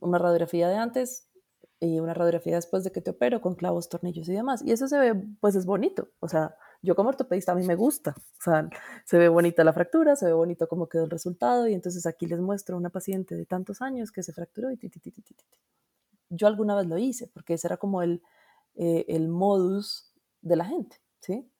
una 0.00 0.18
radiografía 0.18 0.68
de 0.68 0.76
antes 0.76 1.28
y 1.80 1.98
una 1.98 2.14
radiografía 2.14 2.56
después 2.56 2.84
de 2.84 2.92
que 2.92 3.00
te 3.00 3.10
opero 3.10 3.40
con 3.40 3.54
clavos, 3.54 3.88
tornillos 3.88 4.28
y 4.28 4.32
demás. 4.32 4.62
Y 4.62 4.72
eso 4.72 4.86
se 4.86 4.98
ve, 4.98 5.14
pues 5.40 5.54
es 5.56 5.66
bonito. 5.66 6.08
O 6.20 6.28
sea, 6.28 6.54
yo 6.82 6.94
como 6.94 7.08
ortopedista 7.08 7.52
a 7.52 7.54
mí 7.54 7.66
me 7.66 7.74
gusta. 7.74 8.14
O 8.16 8.42
sea, 8.42 8.68
se 9.04 9.18
ve 9.18 9.28
bonita 9.28 9.64
la 9.64 9.72
fractura, 9.72 10.16
se 10.16 10.26
ve 10.26 10.32
bonito 10.32 10.68
cómo 10.68 10.88
quedó 10.88 11.04
el 11.04 11.10
resultado 11.10 11.66
y 11.66 11.74
entonces 11.74 12.06
aquí 12.06 12.26
les 12.26 12.40
muestro 12.40 12.76
a 12.76 12.78
una 12.78 12.90
paciente 12.90 13.34
de 13.34 13.46
tantos 13.46 13.82
años 13.82 14.12
que 14.12 14.22
se 14.22 14.32
fracturó 14.32 14.70
y 14.70 14.76
ti, 14.76 14.88
ti, 14.90 15.00
ti, 15.00 15.10
ti, 15.10 15.22
ti, 15.22 15.34
ti 15.34 15.44
yo 16.30 16.46
alguna 16.46 16.76
vez 16.76 16.86
lo 16.86 16.96
hice, 16.96 17.26
porque 17.26 17.54
ese 17.54 17.66
era 17.66 17.76
como 17.76 18.02
el, 18.02 18.22
eh, 18.76 19.04
el 19.08 19.28
modus 19.28 20.14
de 20.40 20.56
la 20.56 20.64
gente, 20.64 20.96
¿sí? 21.18 21.50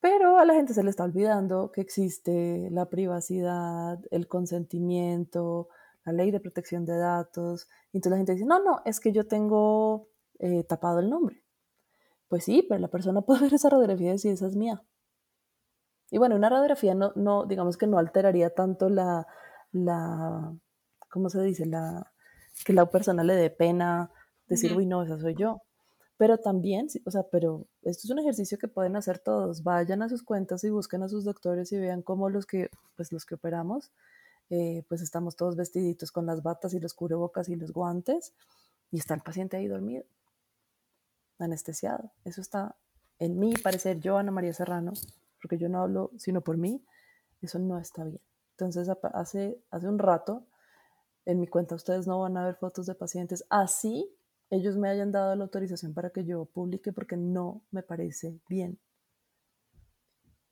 Pero 0.00 0.38
a 0.38 0.44
la 0.44 0.54
gente 0.54 0.74
se 0.74 0.82
le 0.82 0.90
está 0.90 1.04
olvidando 1.04 1.70
que 1.72 1.80
existe 1.80 2.68
la 2.70 2.88
privacidad, 2.88 4.00
el 4.10 4.26
consentimiento, 4.28 5.68
la 6.04 6.12
ley 6.12 6.30
de 6.30 6.40
protección 6.40 6.84
de 6.84 6.96
datos. 6.96 7.68
Y 7.92 7.98
entonces 7.98 8.10
la 8.10 8.16
gente 8.18 8.32
dice, 8.32 8.46
no, 8.46 8.62
no, 8.62 8.82
es 8.84 9.00
que 9.00 9.12
yo 9.12 9.26
tengo 9.26 10.08
eh, 10.38 10.64
tapado 10.64 11.00
el 11.00 11.10
nombre. 11.10 11.42
Pues 12.28 12.44
sí, 12.44 12.64
pero 12.68 12.80
la 12.80 12.88
persona 12.88 13.20
puede 13.22 13.42
ver 13.42 13.54
esa 13.54 13.70
radiografía 13.70 14.08
y 14.08 14.12
decir, 14.12 14.32
esa 14.32 14.46
es 14.46 14.56
mía. 14.56 14.82
Y 16.10 16.18
bueno, 16.18 16.36
una 16.36 16.48
radiografía 16.48 16.94
no, 16.94 17.12
no 17.14 17.46
digamos 17.46 17.76
que 17.76 17.86
no 17.86 17.98
alteraría 17.98 18.50
tanto 18.50 18.88
la, 18.88 19.26
la 19.72 20.52
¿cómo 21.10 21.28
se 21.28 21.42
dice? 21.42 21.66
La, 21.66 22.12
que 22.64 22.72
la 22.72 22.86
persona 22.90 23.24
le 23.24 23.34
dé 23.34 23.50
pena 23.50 24.10
decir, 24.48 24.76
uy, 24.76 24.86
no, 24.86 25.02
esa 25.02 25.18
soy 25.18 25.34
yo. 25.34 25.62
Pero 26.16 26.38
también, 26.38 26.88
o 27.06 27.10
sea, 27.10 27.22
pero 27.30 27.66
esto 27.82 28.02
es 28.04 28.10
un 28.10 28.18
ejercicio 28.18 28.58
que 28.58 28.68
pueden 28.68 28.96
hacer 28.96 29.18
todos. 29.18 29.62
Vayan 29.62 30.02
a 30.02 30.08
sus 30.08 30.22
cuentas 30.22 30.64
y 30.64 30.70
busquen 30.70 31.02
a 31.02 31.08
sus 31.08 31.24
doctores 31.24 31.72
y 31.72 31.78
vean 31.78 32.02
cómo 32.02 32.28
los 32.28 32.46
que, 32.46 32.70
pues 32.96 33.12
los 33.12 33.24
que 33.24 33.36
operamos, 33.36 33.90
eh, 34.50 34.84
pues 34.88 35.00
estamos 35.00 35.36
todos 35.36 35.56
vestiditos 35.56 36.12
con 36.12 36.26
las 36.26 36.42
batas 36.42 36.74
y 36.74 36.80
los 36.80 36.94
cubrebocas 36.94 37.48
y 37.48 37.56
los 37.56 37.72
guantes 37.72 38.34
y 38.90 38.98
está 38.98 39.14
el 39.14 39.22
paciente 39.22 39.56
ahí 39.56 39.68
dormido, 39.68 40.04
anestesiado. 41.38 42.12
Eso 42.24 42.40
está, 42.40 42.76
en 43.18 43.38
mi 43.38 43.54
parecer, 43.54 44.00
yo, 44.00 44.18
Ana 44.18 44.32
María 44.32 44.52
Serrano, 44.52 44.92
porque 45.40 45.56
yo 45.56 45.68
no 45.68 45.80
hablo 45.80 46.10
sino 46.18 46.42
por 46.42 46.56
mí, 46.56 46.84
eso 47.40 47.58
no 47.58 47.78
está 47.78 48.04
bien. 48.04 48.20
Entonces, 48.52 48.88
hace, 49.14 49.58
hace 49.70 49.88
un 49.88 49.98
rato 49.98 50.46
en 51.24 51.40
mi 51.40 51.46
cuenta 51.46 51.74
ustedes 51.74 52.06
no 52.06 52.20
van 52.20 52.36
a 52.36 52.44
ver 52.44 52.56
fotos 52.56 52.86
de 52.86 52.94
pacientes 52.94 53.44
así 53.48 54.14
ellos 54.50 54.76
me 54.76 54.88
hayan 54.88 55.12
dado 55.12 55.34
la 55.36 55.44
autorización 55.44 55.94
para 55.94 56.10
que 56.10 56.24
yo 56.24 56.44
publique 56.44 56.92
porque 56.92 57.16
no 57.16 57.62
me 57.70 57.82
parece 57.82 58.40
bien. 58.48 58.80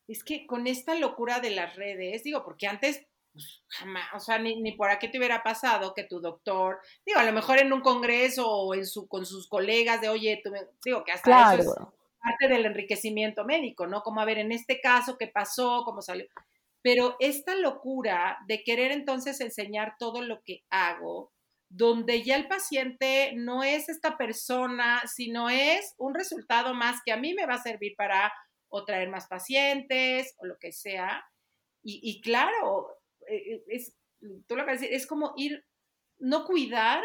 Es 0.06 0.22
que 0.24 0.46
con 0.46 0.66
esta 0.66 0.94
locura 0.94 1.40
de 1.40 1.50
las 1.50 1.74
redes, 1.76 2.22
digo, 2.22 2.44
porque 2.44 2.68
antes 2.68 3.04
pues, 3.38 3.62
jamás, 3.68 4.08
o 4.14 4.20
sea, 4.20 4.38
ni, 4.38 4.72
por 4.72 4.90
aquí 4.90 5.08
te 5.08 5.18
hubiera 5.18 5.42
pasado 5.42 5.94
que 5.94 6.04
tu 6.04 6.20
doctor, 6.20 6.80
digo, 7.06 7.20
a 7.20 7.24
lo 7.24 7.32
mejor 7.32 7.58
en 7.58 7.72
un 7.72 7.80
congreso 7.80 8.50
o 8.50 8.74
en 8.74 8.84
su, 8.84 9.06
con 9.06 9.24
sus 9.24 9.48
colegas 9.48 10.00
de, 10.00 10.08
oye, 10.08 10.40
tú 10.42 10.50
digo, 10.84 11.04
que 11.04 11.12
hasta 11.12 11.54
eso 11.54 11.62
es 11.62 11.76
parte 12.20 12.52
del 12.52 12.66
enriquecimiento 12.66 13.44
médico, 13.44 13.86
¿no? 13.86 14.02
Como 14.02 14.20
a 14.20 14.24
ver, 14.24 14.38
en 14.38 14.50
este 14.50 14.80
caso, 14.80 15.16
¿qué 15.16 15.28
pasó? 15.28 15.82
¿Cómo 15.84 16.02
salió? 16.02 16.26
Pero 16.82 17.16
esta 17.20 17.54
locura 17.54 18.38
de 18.48 18.62
querer 18.64 18.90
entonces 18.90 19.40
enseñar 19.40 19.94
todo 19.98 20.22
lo 20.22 20.42
que 20.42 20.64
hago, 20.70 21.32
donde 21.68 22.22
ya 22.22 22.36
el 22.36 22.48
paciente 22.48 23.32
no 23.36 23.62
es 23.62 23.88
esta 23.88 24.16
persona, 24.16 25.02
sino 25.06 25.48
es 25.48 25.94
un 25.98 26.14
resultado 26.14 26.74
más 26.74 27.00
que 27.04 27.12
a 27.12 27.16
mí 27.16 27.34
me 27.34 27.46
va 27.46 27.54
a 27.54 27.62
servir 27.62 27.94
para 27.96 28.32
o 28.68 28.84
traer 28.84 29.08
más 29.08 29.28
pacientes 29.28 30.34
o 30.38 30.46
lo 30.46 30.58
que 30.58 30.72
sea. 30.72 31.24
Y, 31.90 32.20
claro, 32.20 32.88
eh, 32.90 32.97
es, 33.28 33.96
tú 34.46 34.56
lo 34.56 34.64
que 34.64 34.72
decir, 34.72 34.88
es 34.92 35.06
como 35.06 35.34
ir, 35.36 35.64
no 36.18 36.44
cuidar 36.44 37.02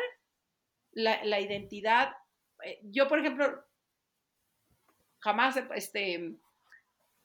la, 0.92 1.24
la 1.24 1.40
identidad. 1.40 2.14
Eh, 2.64 2.80
yo, 2.84 3.08
por 3.08 3.20
ejemplo, 3.20 3.64
jamás 5.20 5.58
he 5.58 5.68
este, 5.76 6.36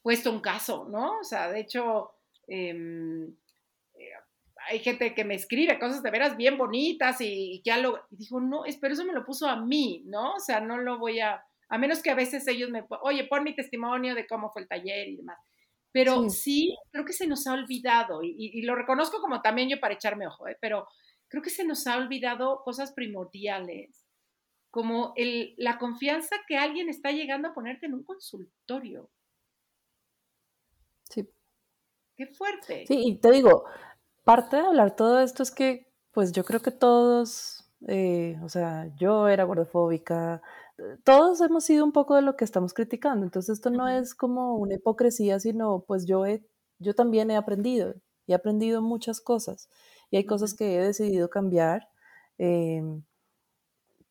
puesto 0.03 0.31
un 0.31 0.41
caso, 0.41 0.87
¿no? 0.89 1.19
O 1.19 1.25
sea, 1.25 1.51
de 1.51 1.61
hecho, 1.61 2.19
Em, 2.49 3.27
eh, 3.95 4.11
hay 4.71 4.79
gente 4.81 5.15
que 5.15 5.25
me 5.25 5.35
escribe 5.35 5.79
cosas 5.79 6.03
de 6.03 6.11
veras 6.11 6.37
bien 6.37 6.57
bonitas 6.57 7.21
y, 7.21 7.61
que 7.63 7.71
ya 7.71 7.79
lo, 7.79 8.07
y 8.11 8.17
dijo, 8.17 8.41
no, 8.41 8.63
pero 8.81 8.95
eso 8.95 9.05
me 9.05 9.13
lo 9.13 9.25
puso 9.25 9.47
a 9.47 9.57
mí, 9.57 10.03
¿no? 10.07 10.35
O 10.35 10.41
sea, 10.41 10.61
no 10.61 10.79
lo 10.79 10.99
voy 10.99 11.21
a, 11.21 11.45
a 11.69 11.79
menos 11.79 12.03
que 12.03 12.11
a 12.11 12.15
veces 12.15 12.47
ellos 12.49 12.71
me, 12.71 12.85
oye, 13.03 13.25
pon 13.25 13.45
mi 13.45 13.55
testimonio 13.55 14.15
de 14.15 14.27
cómo 14.27 14.51
fue 14.51 14.63
el 14.63 14.69
taller 14.69 15.09
y 15.09 15.17
demás. 15.17 15.39
Pero 15.93 16.29
sí, 16.29 16.77
creo 16.91 17.05
que 17.05 17.13
se 17.13 17.27
nos 17.27 17.47
ha 17.47 17.55
olvidado, 17.55 18.21
y, 18.23 18.63
lo 18.63 18.75
reconozco 18.75 19.21
como 19.21 19.41
también 19.41 19.69
yo 19.69 19.81
para 19.81 19.95
echarme 19.95 20.27
ojo, 20.27 20.47
¿eh? 20.47 20.57
pero 20.61 20.87
creo 21.29 21.43
que 21.43 21.51
se 21.51 21.65
nos 21.65 21.87
ha 21.87 21.97
olvidado 21.97 22.63
cosas 22.63 22.93
primordiales, 22.93 24.07
como 24.71 25.13
el, 25.17 25.55
la 25.57 25.79
confianza 25.79 26.37
que 26.47 26.57
alguien 26.57 26.89
está 26.89 27.11
llegando 27.11 27.49
a 27.49 27.55
ponerte 27.55 27.87
en 27.87 27.95
un 27.95 28.05
consultorio. 28.05 29.11
Sí. 31.09 31.29
Qué 32.17 32.27
fuerte. 32.27 32.85
Sí, 32.87 33.01
y 33.07 33.17
te 33.17 33.31
digo, 33.31 33.65
parte 34.25 34.57
de 34.57 34.67
hablar 34.67 34.95
todo 34.95 35.21
esto 35.21 35.43
es 35.43 35.51
que, 35.51 35.91
pues 36.13 36.33
yo 36.33 36.45
creo 36.45 36.61
que 36.61 36.71
todos, 36.71 37.71
eh, 37.87 38.39
o 38.43 38.49
sea, 38.49 38.93
yo 38.97 39.29
era 39.29 39.45
gordofóbica, 39.45 40.43
todos 41.05 41.41
hemos 41.41 41.65
sido 41.65 41.85
un 41.85 41.93
poco 41.93 42.15
de 42.17 42.23
lo 42.23 42.37
que 42.37 42.45
estamos 42.45 42.75
criticando, 42.75 43.25
entonces 43.25 43.55
esto 43.55 43.71
no 43.71 43.89
es 43.89 44.15
como 44.15 44.57
una 44.57 44.75
hipocresía, 44.75 45.41
sino 45.41 45.85
pues 45.87 46.07
yo, 46.07 46.27
he, 46.27 46.45
yo 46.79 46.95
también 46.95 47.31
he 47.31 47.37
aprendido, 47.37 47.95
he 48.27 48.35
aprendido 48.35 48.83
muchas 48.83 49.21
cosas 49.21 49.69
y 50.11 50.17
hay 50.17 50.25
cosas 50.25 50.55
que 50.55 50.77
he 50.77 50.83
decidido 50.83 51.31
cambiar. 51.31 51.89
Em, 52.39 53.03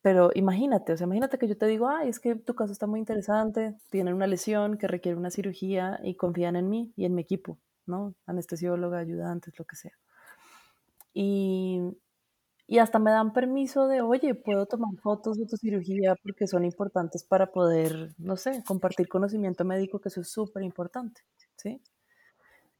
pero 0.02 0.30
imagínate, 0.34 0.92
o 0.92 0.96
sea, 0.96 1.06
imagínate 1.06 1.38
que 1.38 1.48
yo 1.48 1.56
te 1.58 1.66
digo, 1.66 1.88
ay, 1.88 2.08
es 2.08 2.20
que 2.20 2.34
tu 2.36 2.54
caso 2.54 2.72
está 2.72 2.86
muy 2.86 3.00
interesante, 3.00 3.76
tienen 3.90 4.14
una 4.14 4.26
lesión 4.26 4.78
que 4.78 4.86
requiere 4.88 5.18
una 5.18 5.30
cirugía 5.30 6.00
y 6.02 6.14
confían 6.16 6.56
en 6.56 6.68
mí 6.68 6.92
y 6.96 7.04
en 7.04 7.14
mi 7.14 7.22
equipo. 7.22 7.58
¿no? 7.88 8.14
Anestesióloga, 8.26 8.98
ayudantes, 8.98 9.58
lo 9.58 9.64
que 9.64 9.76
sea. 9.76 9.98
Y, 11.14 11.80
y 12.70 12.78
hasta 12.80 12.98
me 12.98 13.10
dan 13.10 13.32
permiso 13.32 13.88
de, 13.88 14.02
oye, 14.02 14.34
puedo 14.34 14.66
tomar 14.66 14.94
fotos 15.02 15.38
de 15.38 15.46
tu 15.46 15.56
cirugía 15.56 16.14
porque 16.22 16.46
son 16.46 16.66
importantes 16.66 17.24
para 17.24 17.50
poder, 17.50 18.14
no 18.18 18.36
sé, 18.36 18.62
compartir 18.66 19.08
conocimiento 19.08 19.64
médico, 19.64 20.00
que 20.00 20.10
eso 20.10 20.20
es 20.20 20.28
súper 20.30 20.62
importante, 20.62 21.22
¿sí? 21.56 21.80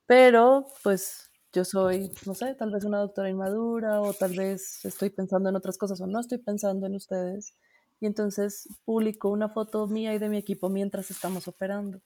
Pero, 0.06 0.66
pues, 0.84 1.30
yo 1.54 1.64
soy, 1.64 2.12
no 2.26 2.34
sé, 2.34 2.54
tal 2.54 2.70
vez 2.70 2.84
una 2.84 2.98
doctora 2.98 3.30
inmadura 3.30 4.02
o 4.02 4.12
tal 4.12 4.36
vez 4.36 4.84
estoy 4.84 5.08
pensando 5.08 5.48
en 5.48 5.56
otras 5.56 5.78
cosas 5.78 5.98
o 6.02 6.06
no 6.06 6.20
estoy 6.20 6.38
pensando 6.38 6.86
en 6.86 6.94
ustedes. 6.94 7.54
Y 7.98 8.06
entonces 8.06 8.68
publico 8.84 9.30
una 9.30 9.48
foto 9.48 9.86
mía 9.86 10.14
y 10.14 10.18
de 10.18 10.28
mi 10.28 10.36
equipo 10.36 10.68
mientras 10.68 11.10
estamos 11.10 11.48
operando. 11.48 12.02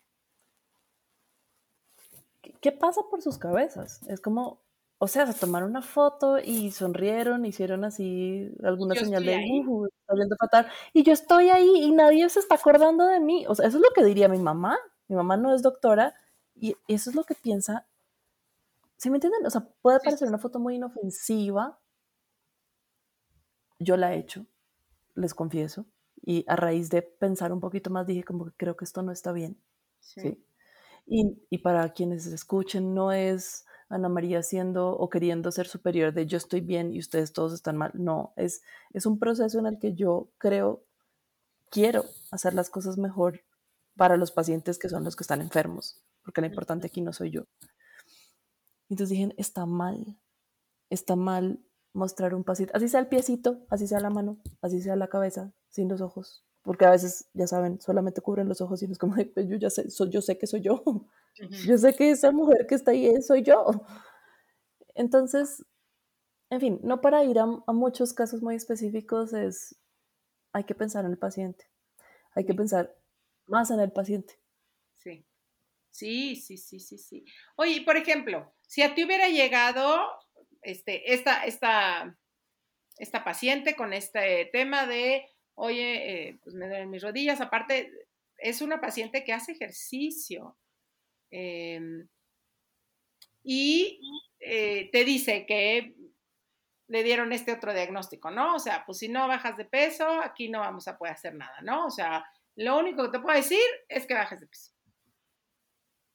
¿Qué 2.60 2.70
pasa 2.70 3.00
por 3.10 3.22
sus 3.22 3.38
cabezas? 3.38 4.00
Es 4.08 4.20
como, 4.20 4.60
o 5.02 5.08
sea, 5.08 5.26
se 5.26 5.36
tomaron 5.36 5.70
una 5.70 5.82
foto 5.82 6.38
y 6.38 6.70
sonrieron, 6.70 7.44
hicieron 7.44 7.82
así 7.82 8.48
alguna 8.62 8.94
señal 8.94 9.24
de, 9.24 9.36
uh, 9.66 9.86
está 9.86 10.14
viendo 10.14 10.36
fatal. 10.36 10.68
Y 10.92 11.02
yo 11.02 11.12
estoy 11.12 11.48
ahí 11.48 11.82
y 11.82 11.90
nadie 11.90 12.28
se 12.28 12.38
está 12.38 12.54
acordando 12.54 13.08
de 13.08 13.18
mí. 13.18 13.44
O 13.48 13.54
sea, 13.56 13.66
eso 13.66 13.78
es 13.78 13.82
lo 13.82 13.90
que 13.92 14.04
diría 14.04 14.28
mi 14.28 14.38
mamá. 14.38 14.78
Mi 15.08 15.16
mamá 15.16 15.36
no 15.36 15.52
es 15.52 15.62
doctora 15.62 16.14
y 16.54 16.76
eso 16.86 17.10
es 17.10 17.16
lo 17.16 17.24
que 17.24 17.34
piensa 17.34 17.88
¿Sí 19.02 19.10
me 19.10 19.16
entienden? 19.16 19.44
O 19.44 19.50
sea, 19.50 19.66
puede 19.80 19.98
parecer 19.98 20.28
una 20.28 20.38
foto 20.38 20.60
muy 20.60 20.76
inofensiva. 20.76 21.76
Yo 23.80 23.96
la 23.96 24.14
he 24.14 24.18
hecho, 24.20 24.46
les 25.16 25.34
confieso. 25.34 25.86
Y 26.24 26.44
a 26.46 26.54
raíz 26.54 26.88
de 26.88 27.02
pensar 27.02 27.52
un 27.52 27.58
poquito 27.58 27.90
más, 27.90 28.06
dije 28.06 28.22
como 28.22 28.44
que 28.44 28.52
creo 28.56 28.76
que 28.76 28.84
esto 28.84 29.02
no 29.02 29.10
está 29.10 29.32
bien. 29.32 29.60
Sí. 29.98 30.40
Y, 31.04 31.36
y, 31.50 31.58
para 31.58 31.92
quienes 31.92 32.26
escuchen, 32.26 32.94
no 32.94 33.10
es 33.10 33.66
Ana 33.92 34.08
María 34.08 34.42
siendo 34.42 34.90
o 34.96 35.08
queriendo 35.10 35.52
ser 35.52 35.66
superior 35.66 36.14
de 36.14 36.26
yo 36.26 36.38
estoy 36.38 36.62
bien 36.62 36.92
y 36.92 36.98
ustedes 36.98 37.32
todos 37.32 37.52
están 37.52 37.76
mal. 37.76 37.90
No, 37.94 38.32
es, 38.36 38.62
es 38.92 39.04
un 39.04 39.18
proceso 39.18 39.58
en 39.58 39.66
el 39.66 39.78
que 39.78 39.94
yo 39.94 40.30
creo, 40.38 40.82
quiero 41.70 42.04
hacer 42.30 42.54
las 42.54 42.70
cosas 42.70 42.96
mejor 42.96 43.42
para 43.96 44.16
los 44.16 44.32
pacientes 44.32 44.78
que 44.78 44.88
son 44.88 45.04
los 45.04 45.14
que 45.14 45.24
están 45.24 45.42
enfermos, 45.42 46.02
porque 46.24 46.40
lo 46.40 46.46
importante 46.46 46.86
aquí 46.86 47.02
no 47.02 47.12
soy 47.12 47.30
yo. 47.30 47.42
Entonces 48.88 49.10
dije, 49.10 49.34
está 49.36 49.66
mal, 49.66 50.18
está 50.88 51.14
mal 51.14 51.60
mostrar 51.92 52.34
un 52.34 52.44
pasito, 52.44 52.72
así 52.74 52.88
sea 52.88 53.00
el 53.00 53.08
piecito, 53.08 53.66
así 53.68 53.86
sea 53.86 54.00
la 54.00 54.10
mano, 54.10 54.38
así 54.62 54.80
sea 54.80 54.96
la 54.96 55.08
cabeza, 55.08 55.52
sin 55.68 55.88
los 55.88 56.00
ojos, 56.00 56.44
porque 56.62 56.86
a 56.86 56.90
veces, 56.90 57.28
ya 57.34 57.46
saben, 57.46 57.80
solamente 57.80 58.22
cubren 58.22 58.48
los 58.48 58.62
ojos 58.62 58.82
y 58.82 58.86
es 58.86 58.98
como, 58.98 59.14
pues 59.34 59.48
yo 59.48 59.56
ya 59.56 59.68
sé, 59.68 59.86
yo 60.10 60.22
sé 60.22 60.38
que 60.38 60.46
soy 60.46 60.62
yo, 60.62 60.82
yo 61.34 61.78
sé 61.78 61.94
que 61.94 62.10
esa 62.10 62.30
mujer 62.30 62.66
que 62.66 62.74
está 62.74 62.90
ahí 62.90 63.20
soy 63.22 63.42
yo. 63.42 63.84
Entonces, 64.94 65.64
en 66.50 66.60
fin, 66.60 66.80
no 66.82 67.00
para 67.00 67.24
ir 67.24 67.38
a, 67.38 67.44
a 67.44 67.72
muchos 67.72 68.12
casos 68.12 68.42
muy 68.42 68.54
específicos 68.54 69.32
es, 69.32 69.78
hay 70.52 70.64
que 70.64 70.74
pensar 70.74 71.04
en 71.04 71.12
el 71.12 71.18
paciente, 71.18 71.66
hay 72.34 72.44
que 72.44 72.54
pensar 72.54 72.94
más 73.46 73.70
en 73.70 73.80
el 73.80 73.90
paciente. 73.90 74.38
Sí. 74.98 75.26
Sí, 75.90 76.36
sí, 76.36 76.56
sí, 76.56 76.80
sí, 76.80 76.98
sí. 76.98 77.24
Oye, 77.56 77.82
por 77.82 77.96
ejemplo, 77.96 78.54
si 78.66 78.82
a 78.82 78.94
ti 78.94 79.04
hubiera 79.04 79.28
llegado 79.28 80.00
este, 80.62 81.12
esta, 81.12 81.44
esta, 81.44 82.18
esta 82.98 83.24
paciente 83.24 83.76
con 83.76 83.92
este 83.92 84.48
tema 84.52 84.86
de, 84.86 85.26
oye, 85.54 86.28
eh, 86.28 86.40
pues 86.42 86.54
me 86.54 86.66
duelen 86.66 86.90
mis 86.90 87.02
rodillas, 87.02 87.40
aparte, 87.40 87.92
es 88.38 88.62
una 88.62 88.80
paciente 88.80 89.24
que 89.24 89.32
hace 89.32 89.52
ejercicio 89.52 90.56
em, 91.32 92.06
y 93.42 94.00
eh, 94.38 94.88
te 94.92 95.04
dice 95.04 95.44
que 95.46 95.96
le 96.86 97.02
dieron 97.02 97.32
este 97.32 97.52
otro 97.52 97.74
diagnóstico, 97.74 98.30
¿no? 98.30 98.54
O 98.54 98.58
sea, 98.60 98.84
pues 98.86 98.98
si 98.98 99.08
no 99.08 99.26
bajas 99.26 99.56
de 99.56 99.64
peso, 99.64 100.06
aquí 100.22 100.48
no 100.48 100.60
vamos 100.60 100.86
a 100.86 100.96
poder 100.96 101.14
hacer 101.14 101.34
nada, 101.34 101.60
¿no? 101.62 101.86
O 101.86 101.90
sea, 101.90 102.24
lo 102.54 102.78
único 102.78 103.04
que 103.04 103.18
te 103.18 103.20
puedo 103.20 103.36
decir 103.36 103.58
es 103.88 104.06
que 104.06 104.14
bajes 104.14 104.40
de 104.40 104.46
peso 104.46 104.72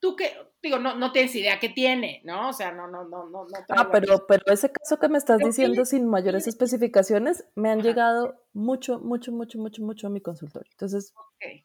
tú 0.00 0.16
que, 0.16 0.32
digo, 0.62 0.78
no, 0.78 0.96
no 0.96 1.12
tienes 1.12 1.34
idea 1.34 1.58
qué 1.58 1.68
tiene, 1.68 2.20
¿no? 2.24 2.50
O 2.50 2.52
sea, 2.52 2.72
no, 2.72 2.86
no, 2.86 3.04
no, 3.04 3.28
no. 3.28 3.44
no 3.44 3.48
ah, 3.70 3.88
pero, 3.90 4.26
pero 4.26 4.44
ese 4.46 4.70
caso 4.70 4.98
que 4.98 5.08
me 5.08 5.18
estás 5.18 5.38
diciendo 5.38 5.84
sin 5.84 6.08
mayores 6.08 6.46
especificaciones, 6.46 7.44
me 7.54 7.70
han 7.70 7.82
llegado 7.82 8.46
mucho, 8.52 9.00
mucho, 9.00 9.32
mucho, 9.32 9.58
mucho, 9.58 9.82
mucho 9.82 10.06
a 10.06 10.10
mi 10.10 10.20
consultorio. 10.20 10.70
Entonces, 10.72 11.12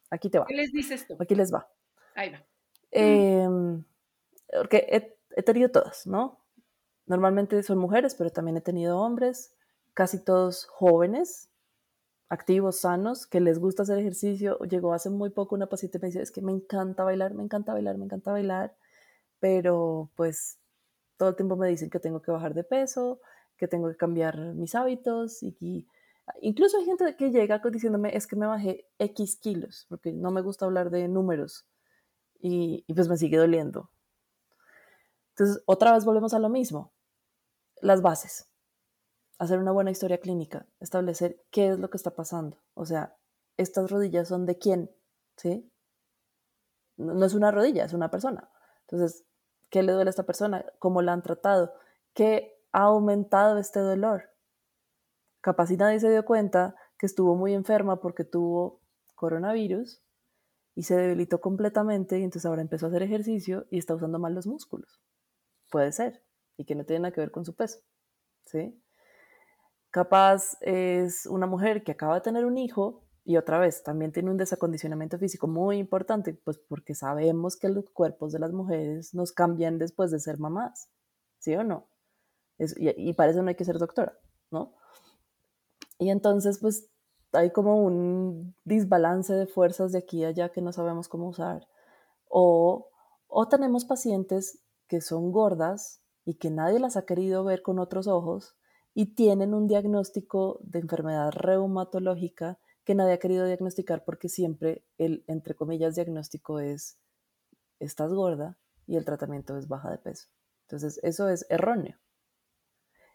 aquí 0.10 0.30
te 0.30 0.39
va. 0.39 0.46
¿Qué 0.48 0.56
les 0.56 0.72
dices 0.72 1.08
tú? 1.08 1.16
Aquí 1.20 1.36
les 1.36 1.54
va. 1.54 1.68
Ahí 2.16 2.30
va. 2.30 2.44
Em, 2.93 3.84
porque 4.51 4.88
he, 5.36 5.43
tenido 5.43 5.69
todas, 5.69 6.06
¿no? 6.06 6.39
Normalmente 7.08 7.62
son 7.63 7.79
mujeres, 7.79 8.15
pero 8.15 8.29
también 8.29 8.58
he 8.58 8.62
tenido 8.62 8.99
hombres, 8.99 9.53
casi 9.93 10.19
todos 10.19 10.65
jóvenes, 10.65 11.49
activos, 12.29 12.79
sanos, 12.82 13.25
que 13.27 13.41
les 13.41 13.60
gusta 13.60 13.84
hacer 13.84 13.97
ejercicio. 13.97 14.60
Llegó 14.60 14.93
hace 14.93 15.10
muy 15.10 15.32
poco 15.32 15.56
una 15.56 15.67
paciente 15.67 15.97
y 15.97 16.01
me 16.01 16.08
dice, 16.08 16.21
es 16.21 16.32
que 16.32 16.41
me 16.41 16.51
encanta 16.51 17.03
bailar, 17.03 17.34
me 17.34 17.43
encanta 17.43 17.73
bailar, 17.73 17.97
me 17.97 18.06
encanta 18.06 18.32
bailar, 18.32 18.75
pero 19.39 20.10
pues 20.15 20.60
todo 21.17 21.29
el 21.29 21.36
tiempo 21.36 21.56
me 21.56 21.67
dicen 21.67 21.89
que 21.89 21.99
tengo 21.99 22.21
que 22.21 22.32
bajar 22.32 22.53
de 22.53 22.63
peso, 22.63 23.19
que 23.58 23.67
tengo 23.67 23.89
que 23.89 23.97
cambiar 23.97 24.38
mis 24.53 24.75
hábitos 24.75 25.43
y, 25.43 25.88
incluso 26.41 26.77
hay 26.77 26.86
gente 26.86 27.15
que 27.17 27.32
llega 27.32 27.60
diciéndome, 27.60 28.15
es 28.15 28.27
que 28.27 28.36
me 28.36 28.45
bajé 28.45 28.88
X 28.99 29.38
kilos, 29.38 29.88
porque 29.89 30.13
no 30.13 30.32
me 30.32 30.41
gusta 30.41 30.65
hablar 30.65 30.89
de 30.89 31.08
números 31.08 31.65
y, 32.43 32.84
pues 32.93 33.08
me 33.08 33.17
sigue 33.17 33.38
doliendo. 33.38 33.89
Entonces, 35.29 35.63
otra 35.65 35.93
vez 35.93 36.03
volvemos 36.03 36.34
a 36.34 36.39
lo 36.39 36.49
mismo, 36.49 36.93
las 37.82 38.01
bases 38.01 38.49
hacer 39.39 39.60
una 39.60 39.71
buena 39.71 39.91
historia 39.91 40.19
clínica, 40.19 40.67
establecer 40.79 41.41
qué 41.49 41.69
es 41.69 41.79
lo 41.79 41.89
que 41.89 41.97
está 41.97 42.12
pasando. 42.12 42.62
O 42.75 42.86
sea, 42.86 43.17
estas 43.58 43.89
rodillas 43.89 44.27
son 44.27 44.45
de 44.45 44.58
quién, 44.58 44.91
¿sí? 45.38 45.69
No, 46.97 47.25
es 47.25 47.34
una 47.34 47.51
rodilla, 47.51 47.84
es 47.84 47.93
una 47.93 48.12
persona. 48.12 48.49
Entonces, 48.82 49.25
¿qué 49.69 49.82
le 49.82 49.91
duele 49.91 50.10
a 50.10 50.12
esta 50.12 50.23
persona? 50.23 50.65
¿Cómo 50.79 51.01
la 51.01 51.13
han 51.13 51.23
tratado? 51.23 51.73
¿Qué 52.13 52.62
ha 52.71 52.84
aumentado 52.84 53.58
este 53.58 53.79
dolor? 53.79 54.29
Capaz 55.41 55.71
y 55.71 55.77
nadie 55.77 55.99
se 55.99 56.12
dio 56.12 56.23
cuenta 56.23 56.75
que 56.97 57.06
estuvo 57.06 57.36
muy 57.36 57.53
enferma 57.53 57.99
porque 57.99 58.23
tuvo 58.23 58.82
coronavirus 59.15 60.03
y 60.76 60.84
se 60.84 60.96
debilitó 60.96 61.40
completamente 61.40 62.20
y 62.20 62.24
entonces 62.24 62.46
ahora 62.46 62.62
empezó 62.62 62.86
a 62.86 62.90
hacer 62.90 63.04
ejercicio 63.04 63.66
y 63.70 63.78
está 63.78 63.96
usando 63.96 64.20
mal 64.20 64.34
los 64.34 64.48
músculos. 64.48 65.02
Puede 65.70 65.92
ser. 65.92 66.24
Y 66.58 66.66
que 66.66 66.76
no 66.76 66.86
tiene 66.86 67.02
nada 67.02 67.14
que 67.14 67.22
ver 67.22 67.32
con 67.32 67.46
su 67.46 67.56
peso. 67.56 67.80
¿Sí? 68.46 68.80
Capaz 69.90 70.58
es 70.62 71.26
una 71.26 71.46
mujer 71.46 71.84
que 71.84 71.92
acaba 71.92 72.16
de 72.16 72.22
tener 72.22 72.46
un 72.46 72.58
hijo 72.58 73.04
y 73.26 73.38
otra 73.38 73.60
vez 73.60 73.84
también 73.84 74.12
tiene 74.12 74.32
un 74.32 74.38
desacondicionamiento 74.38 75.18
físico 75.18 75.48
muy 75.48 75.78
importante, 75.78 76.34
pues 76.34 76.58
porque 76.58 76.94
sabemos 76.94 77.56
que 77.56 77.70
los 77.70 77.90
cuerpos 77.92 78.34
de 78.34 78.40
las 78.40 78.52
mujeres 78.52 79.14
nos 79.14 79.32
cambian 79.32 79.78
después 79.78 80.12
de 80.12 80.20
ser 80.20 80.40
mamás, 80.40 80.90
¿sí 81.40 81.56
o 81.56 81.64
no? 81.64 81.88
y, 82.58 83.10
y 83.10 83.14
para 83.14 83.32
eso 83.32 83.42
no 83.42 83.50
hay 83.50 83.56
que 83.56 83.66
ser 83.66 83.80
doctora, 83.80 84.18
¿no? 84.52 84.76
Y 86.00 86.10
entonces, 86.10 86.60
pues 86.60 86.90
hay 87.34 87.52
como 87.52 87.84
un 87.84 88.56
desbalance 88.63 89.34
de 89.34 89.48
fuerzas 89.48 89.91
de 89.91 90.00
aquí 90.00 90.24
a 90.24 90.30
allá 90.30 90.50
que 90.50 90.62
no 90.62 90.72
sabemos 90.72 91.08
cómo 91.08 91.28
usar. 91.28 91.67
O, 92.30 92.89
o 93.28 93.48
tenemos 93.48 93.86
pacientes 93.86 94.63
que 94.88 95.02
son 95.02 95.32
gordas 95.32 96.02
y 96.26 96.36
que 96.36 96.50
nadie 96.50 96.80
las 96.80 96.98
ha 96.98 97.06
querido 97.06 97.43
ver 97.43 97.62
con 97.62 97.80
otros 97.80 98.08
ojos 98.08 98.56
y 98.93 99.15
tienen 99.15 99.54
un 99.54 99.67
diagnóstico 99.67 100.60
de 100.63 100.80
enfermedad 100.80 101.32
reumatológica 101.32 102.60
que 102.84 102.96
nadie 102.96 103.13
ha 103.13 103.19
querido 103.19 103.46
diagnosticar 103.46 104.04
porque 104.04 104.30
siempre 104.30 104.86
el, 104.98 105.24
entre 105.28 105.56
comillas, 105.56 105.96
diagnóstico 105.96 106.60
es 106.60 106.98
estás 107.80 108.13
gorda 108.13 108.58
y 108.86 108.98
el 108.98 109.06
tratamiento 109.06 109.58
es 109.58 109.67
baja 109.67 109.89
de 109.89 109.98
peso. 109.98 110.28
Entonces, 110.67 111.00
eso 111.04 111.30
es 111.30 111.46
erróneo. 111.50 111.98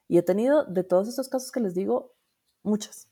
Y 0.07 0.19
he 0.19 0.23
tenido 0.23 0.65
de 0.65 0.85
todos 0.85 1.09
estos 1.09 1.29
casos 1.29 1.53
que 1.53 1.61
les 1.61 1.75
digo, 1.75 2.15
muchas. 2.63 3.09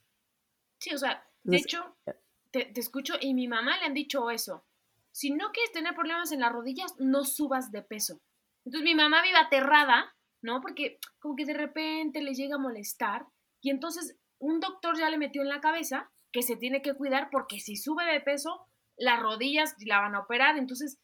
Sí, 0.79 0.95
o 0.95 0.99
sea, 0.99 1.27
de 1.43 1.57
hecho, 1.57 1.97
eh, 2.07 2.13
te, 2.51 2.67
te, 2.67 2.81
escucho 2.81 3.15
y 3.21 3.35
mi 3.35 3.49
mamá 3.49 3.79
le 3.79 3.87
han 3.87 3.95
dicho 3.95 4.31
eso. 4.31 4.65
Si 5.13 5.31
no 5.31 5.51
quieres 5.53 5.73
tener 5.73 5.95
problemas 5.95 6.33
en 6.33 6.41
las 6.41 6.53
rodillas, 6.53 6.95
no 6.99 7.25
subas 7.25 7.71
de 7.71 7.83
peso. 7.83 8.21
Entonces 8.65 8.85
mi 8.85 8.95
mamá 8.95 9.23
vive 9.23 9.39
aterrada 9.39 10.17
¿no? 10.47 10.61
Porque 10.61 10.99
como 11.19 11.37
que 11.37 11.45
de 11.45 11.55
repente 11.55 12.23
le 12.23 12.35
llega 12.35 12.57
a 12.57 12.61
molestar 12.61 13.27
y 13.61 13.71
entonces 13.71 14.17
un 14.39 14.61
doctor 14.61 14.97
ya 14.97 15.11
le 15.11 15.19
metió 15.19 15.43
en 15.43 15.49
la 15.49 15.61
cabeza 15.61 16.11
que 16.33 16.43
se 16.43 16.57
tiene 16.57 16.83
que 16.83 16.95
cuidar 16.95 17.29
porque 17.31 17.59
si 17.59 17.77
sube 17.77 18.05
de 18.05 18.21
peso, 18.21 18.67
las 18.97 19.21
rodillas 19.21 19.75
la 19.85 20.01
van 20.01 20.15
a 20.15 20.21
operar. 20.21 20.57
Entonces, 20.57 20.99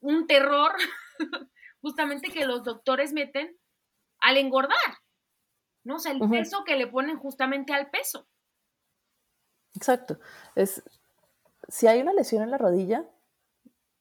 un 0.00 0.26
terror 0.26 0.72
justamente 1.82 2.30
que 2.30 2.46
los 2.46 2.64
doctores 2.64 3.12
meten 3.12 3.56
al 4.20 4.38
engordar, 4.38 4.98
¿no? 5.84 5.96
O 5.96 5.98
sea, 5.98 6.12
el 6.12 6.20
peso 6.28 6.64
que 6.64 6.76
le 6.76 6.86
ponen 6.86 7.16
justamente 7.16 7.72
al 7.72 7.90
peso. 7.90 8.26
Exacto. 9.74 10.18
Es, 10.54 10.82
si 11.68 11.86
hay 11.86 12.00
una 12.00 12.12
lesión 12.12 12.42
en 12.42 12.50
la 12.50 12.58
rodilla, 12.58 13.08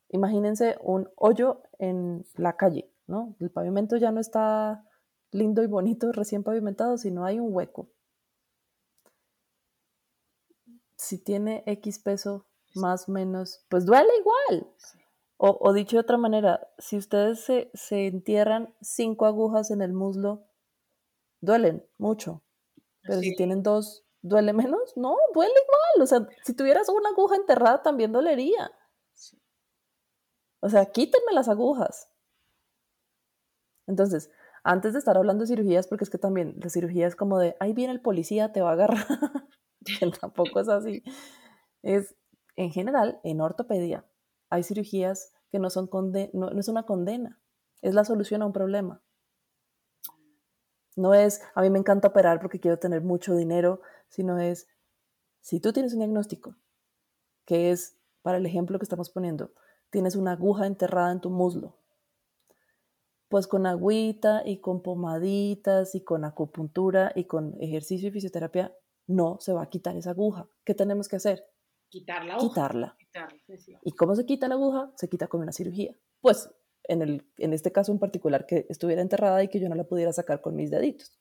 imagínense 0.09 0.77
un 0.81 1.09
hoyo 1.15 1.61
en 1.77 2.25
la 2.35 2.57
calle. 2.57 2.89
¿no? 3.09 3.35
El 3.39 3.49
pavimento 3.49 3.97
ya 3.97 4.11
no 4.11 4.19
está 4.19 4.85
lindo 5.31 5.63
y 5.63 5.67
bonito, 5.67 6.11
recién 6.11 6.43
pavimentado, 6.43 6.97
sino 6.97 7.25
hay 7.25 7.39
un 7.39 7.53
hueco. 7.53 7.89
Si 10.95 11.17
tiene 11.17 11.63
X 11.65 11.99
peso, 11.99 12.45
más 12.75 13.09
o 13.09 13.11
menos, 13.11 13.65
pues 13.69 13.85
duele 13.85 14.09
igual. 14.19 14.67
O, 15.41 15.71
dicho 15.71 15.95
de 15.95 16.01
otra 16.01 16.17
manera, 16.17 16.67
si 16.77 16.97
ustedes 16.97 17.39
se, 17.39 17.71
se, 17.73 18.07
entierran 18.07 18.75
cinco 18.81 19.25
agujas 19.25 19.71
en 19.71 19.81
el 19.81 19.93
muslo, 19.93 20.43
duelen 21.39 21.85
mucho. 21.97 22.43
Pero 23.03 23.21
si 23.21 23.33
tienen 23.37 23.63
dos, 23.63 24.05
¿duele 24.21 24.53
menos? 24.53 24.95
No, 24.95 25.15
duele 25.33 25.53
igual. 25.53 26.03
O 26.03 26.05
sea, 26.05 26.27
si 26.43 26.53
tuvieras 26.53 26.89
una 26.89 27.09
aguja 27.09 27.35
enterrada 27.35 27.81
también 27.81 28.11
dolería. 28.11 28.71
O 30.61 30.69
sea, 30.69 30.85
quítenme 30.87 31.33
las 31.33 31.47
agujas. 31.47 32.11
Entonces, 33.87 34.29
antes 34.63 34.93
de 34.93 34.99
estar 34.99 35.17
hablando 35.17 35.43
de 35.43 35.47
cirugías, 35.47 35.87
porque 35.87 36.03
es 36.03 36.09
que 36.09 36.17
también 36.17 36.55
la 36.61 36.69
cirugía 36.69 37.07
es 37.07 37.15
como 37.15 37.39
de, 37.39 37.55
ahí 37.59 37.73
viene 37.73 37.93
el 37.93 38.01
policía, 38.01 38.51
te 38.51 38.61
va 38.61 38.71
a 38.71 38.73
agarrar. 38.73 39.05
tampoco 40.21 40.59
es 40.59 40.69
así. 40.69 41.03
Es, 41.81 42.15
en 42.55 42.71
general, 42.71 43.19
en 43.23 43.41
ortopedia, 43.41 44.05
hay 44.49 44.63
cirugías 44.63 45.33
que 45.51 45.59
no, 45.59 45.69
son 45.69 45.89
no, 46.33 46.49
no 46.49 46.59
es 46.59 46.67
una 46.67 46.83
condena, 46.83 47.41
es 47.81 47.93
la 47.93 48.03
solución 48.03 48.41
a 48.41 48.45
un 48.45 48.53
problema. 48.53 49.01
No 50.99 51.13
es, 51.13 51.41
a 51.55 51.61
mí 51.61 51.69
me 51.69 51.79
encanta 51.79 52.09
operar 52.09 52.41
porque 52.41 52.59
quiero 52.59 52.77
tener 52.77 53.01
mucho 53.01 53.33
dinero, 53.33 53.79
sino 54.09 54.37
es, 54.37 54.67
si 55.39 55.61
tú 55.61 55.71
tienes 55.71 55.93
un 55.93 55.99
diagnóstico, 55.99 56.57
que 57.45 57.71
es, 57.71 57.97
para 58.21 58.37
el 58.37 58.45
ejemplo 58.45 58.77
que 58.77 58.83
estamos 58.83 59.09
poniendo, 59.09 59.53
tienes 59.91 60.17
una 60.17 60.33
aguja 60.33 60.67
enterrada 60.67 61.13
en 61.13 61.21
tu 61.21 61.29
muslo, 61.29 61.77
pues 63.29 63.47
con 63.47 63.65
agüita 63.65 64.43
y 64.45 64.59
con 64.59 64.81
pomaditas 64.81 65.95
y 65.95 66.03
con 66.03 66.25
acupuntura 66.25 67.13
y 67.15 67.23
con 67.23 67.55
ejercicio 67.61 68.09
y 68.09 68.11
fisioterapia 68.11 68.75
no 69.07 69.37
se 69.39 69.53
va 69.53 69.63
a 69.63 69.69
quitar 69.69 69.95
esa 69.95 70.09
aguja. 70.09 70.49
¿Qué 70.65 70.75
tenemos 70.75 71.07
que 71.07 71.15
hacer? 71.15 71.45
Quitarla. 71.87 72.37
Quitarla. 72.39 72.97
¿Y 73.83 73.93
cómo 73.93 74.15
se 74.15 74.25
quita 74.25 74.49
la 74.49 74.55
aguja? 74.55 74.91
Se 74.97 75.07
quita 75.07 75.27
con 75.27 75.39
una 75.41 75.53
cirugía. 75.53 75.95
Pues 76.19 76.49
en, 76.83 77.01
el, 77.01 77.25
en 77.37 77.53
este 77.53 77.71
caso 77.71 77.91
en 77.91 77.99
particular 77.99 78.45
que 78.45 78.65
estuviera 78.69 79.01
enterrada 79.01 79.43
y 79.43 79.47
que 79.47 79.59
yo 79.59 79.69
no 79.69 79.75
la 79.75 79.83
pudiera 79.83 80.13
sacar 80.13 80.41
con 80.41 80.55
mis 80.55 80.71
deditos. 80.71 81.19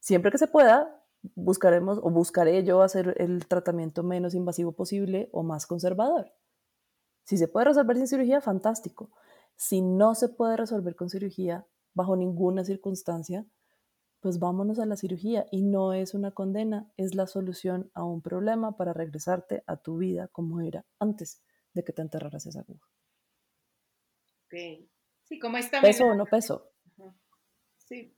Siempre 0.00 0.30
que 0.30 0.38
se 0.38 0.46
pueda, 0.46 1.02
buscaremos 1.34 1.98
o 2.02 2.10
buscaré 2.10 2.64
yo 2.64 2.82
hacer 2.82 3.14
el 3.18 3.46
tratamiento 3.46 4.02
menos 4.02 4.34
invasivo 4.34 4.72
posible 4.72 5.28
o 5.32 5.42
más 5.42 5.66
conservador. 5.66 6.32
Si 7.24 7.36
se 7.36 7.48
puede 7.48 7.66
resolver 7.66 7.96
sin 7.96 8.08
cirugía, 8.08 8.40
fantástico. 8.40 9.10
Si 9.56 9.82
no 9.82 10.14
se 10.14 10.28
puede 10.28 10.56
resolver 10.56 10.96
con 10.96 11.10
cirugía 11.10 11.66
bajo 11.94 12.16
ninguna 12.16 12.64
circunstancia, 12.64 13.46
pues 14.20 14.38
vámonos 14.38 14.78
a 14.78 14.86
la 14.86 14.96
cirugía 14.96 15.46
y 15.50 15.62
no 15.62 15.92
es 15.92 16.14
una 16.14 16.30
condena, 16.32 16.90
es 16.96 17.14
la 17.14 17.26
solución 17.26 17.90
a 17.94 18.04
un 18.04 18.20
problema 18.20 18.76
para 18.76 18.92
regresarte 18.92 19.62
a 19.66 19.76
tu 19.76 19.98
vida 19.98 20.28
como 20.28 20.60
era 20.60 20.84
antes 20.98 21.42
de 21.72 21.84
que 21.84 21.92
te 21.92 22.02
enterraras 22.02 22.46
esa 22.46 22.60
aguja. 22.60 22.86
Ok. 24.50 24.88
Sí, 25.24 25.38
como 25.38 25.58
esta 25.58 25.80
¿Peso 25.80 26.06
o 26.06 26.14
no 26.14 26.26
peso? 26.26 26.72
Sí, 27.78 28.16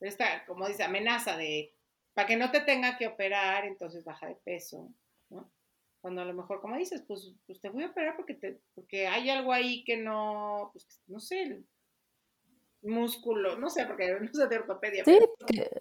esta, 0.00 0.44
como 0.46 0.66
dice, 0.66 0.82
amenaza 0.84 1.36
de, 1.36 1.74
para 2.14 2.26
que 2.26 2.36
no 2.36 2.50
te 2.50 2.60
tenga 2.60 2.96
que 2.96 3.06
operar, 3.06 3.64
entonces 3.64 4.04
baja 4.04 4.26
de 4.26 4.36
peso, 4.36 4.92
¿no? 5.30 5.52
Cuando 6.00 6.22
a 6.22 6.24
lo 6.24 6.34
mejor, 6.34 6.60
como 6.60 6.76
dices, 6.76 7.04
pues, 7.06 7.32
pues 7.46 7.60
te 7.60 7.68
voy 7.68 7.84
a 7.84 7.90
operar 7.90 8.16
porque, 8.16 8.34
te, 8.34 8.60
porque 8.74 9.06
hay 9.06 9.30
algo 9.30 9.52
ahí 9.52 9.84
que 9.84 9.96
no, 9.96 10.70
pues 10.72 11.00
no 11.06 11.20
sé, 11.20 11.64
músculo, 12.82 13.56
no 13.58 13.70
sé, 13.70 13.86
porque 13.86 14.18
no 14.20 14.32
sé 14.32 14.48
de 14.48 14.58
ortopedia. 14.58 15.04
Sí, 15.04 15.18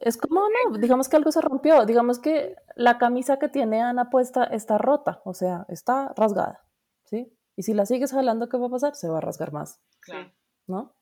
es 0.02 0.18
como, 0.18 0.42
no, 0.42 0.78
digamos 0.78 1.10
que 1.10 1.16
algo 1.16 1.32
se 1.32 1.42
rompió, 1.42 1.86
digamos 1.86 2.20
que 2.20 2.56
la 2.76 2.98
camisa 3.00 3.40
que 3.40 3.50
tiene 3.50 3.82
Ana 3.82 4.10
puesta 4.10 4.44
está 4.44 4.78
rota, 4.78 5.22
o 5.26 5.34
sea, 5.34 5.66
está 5.68 6.14
rasgada, 6.16 6.64
¿sí? 7.06 7.36
Y 7.56 7.64
si 7.64 7.74
la 7.74 7.86
sigues 7.86 8.12
jalando, 8.12 8.50
¿qué 8.50 8.58
va 8.58 8.68
a 8.68 8.72
pasar? 8.72 8.96
Se 8.96 9.08
va 9.08 9.18
a 9.18 9.22
rasgar 9.22 9.52
más. 9.52 9.82
Claro. 10.00 10.32
¿No? 10.68 10.96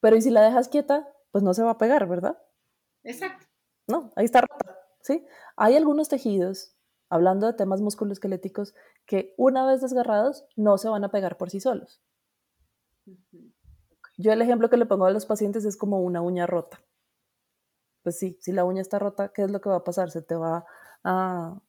Pero 0.00 0.16
y 0.16 0.22
si 0.22 0.30
la 0.30 0.42
dejas 0.42 0.68
quieta, 0.68 1.08
pues 1.30 1.42
no 1.44 1.54
se 1.54 1.62
va 1.62 1.72
a 1.72 1.78
pegar, 1.78 2.06
¿verdad? 2.08 2.42
Exacto. 3.04 3.46
No, 3.86 4.10
ahí 4.16 4.24
está 4.24 4.42
rota, 4.42 4.78
¿sí? 5.00 5.26
Hay 5.56 5.76
algunos 5.76 6.08
tejidos, 6.08 6.76
hablando 7.08 7.46
de 7.46 7.54
temas 7.54 7.80
musculoesqueléticos, 7.80 8.74
que 9.06 9.34
una 9.36 9.66
vez 9.66 9.80
desgarrados 9.80 10.44
no 10.56 10.78
se 10.78 10.88
van 10.88 11.04
a 11.04 11.10
pegar 11.10 11.36
por 11.36 11.50
sí 11.50 11.60
solos. 11.60 12.02
Yo 14.18 14.32
el 14.32 14.42
ejemplo 14.42 14.70
que 14.70 14.76
le 14.76 14.86
pongo 14.86 15.06
a 15.06 15.10
los 15.10 15.26
pacientes 15.26 15.64
es 15.64 15.76
como 15.76 16.00
una 16.00 16.20
uña 16.20 16.46
rota. 16.46 16.80
Pues 18.02 18.18
sí, 18.18 18.38
si 18.40 18.52
la 18.52 18.64
uña 18.64 18.80
está 18.80 18.98
rota, 18.98 19.32
¿qué 19.32 19.42
es 19.42 19.50
lo 19.50 19.60
que 19.60 19.68
va 19.68 19.76
a 19.76 19.84
pasar? 19.84 20.10
Se 20.10 20.22
te 20.22 20.34
va 20.34 20.64
a, 21.04 21.60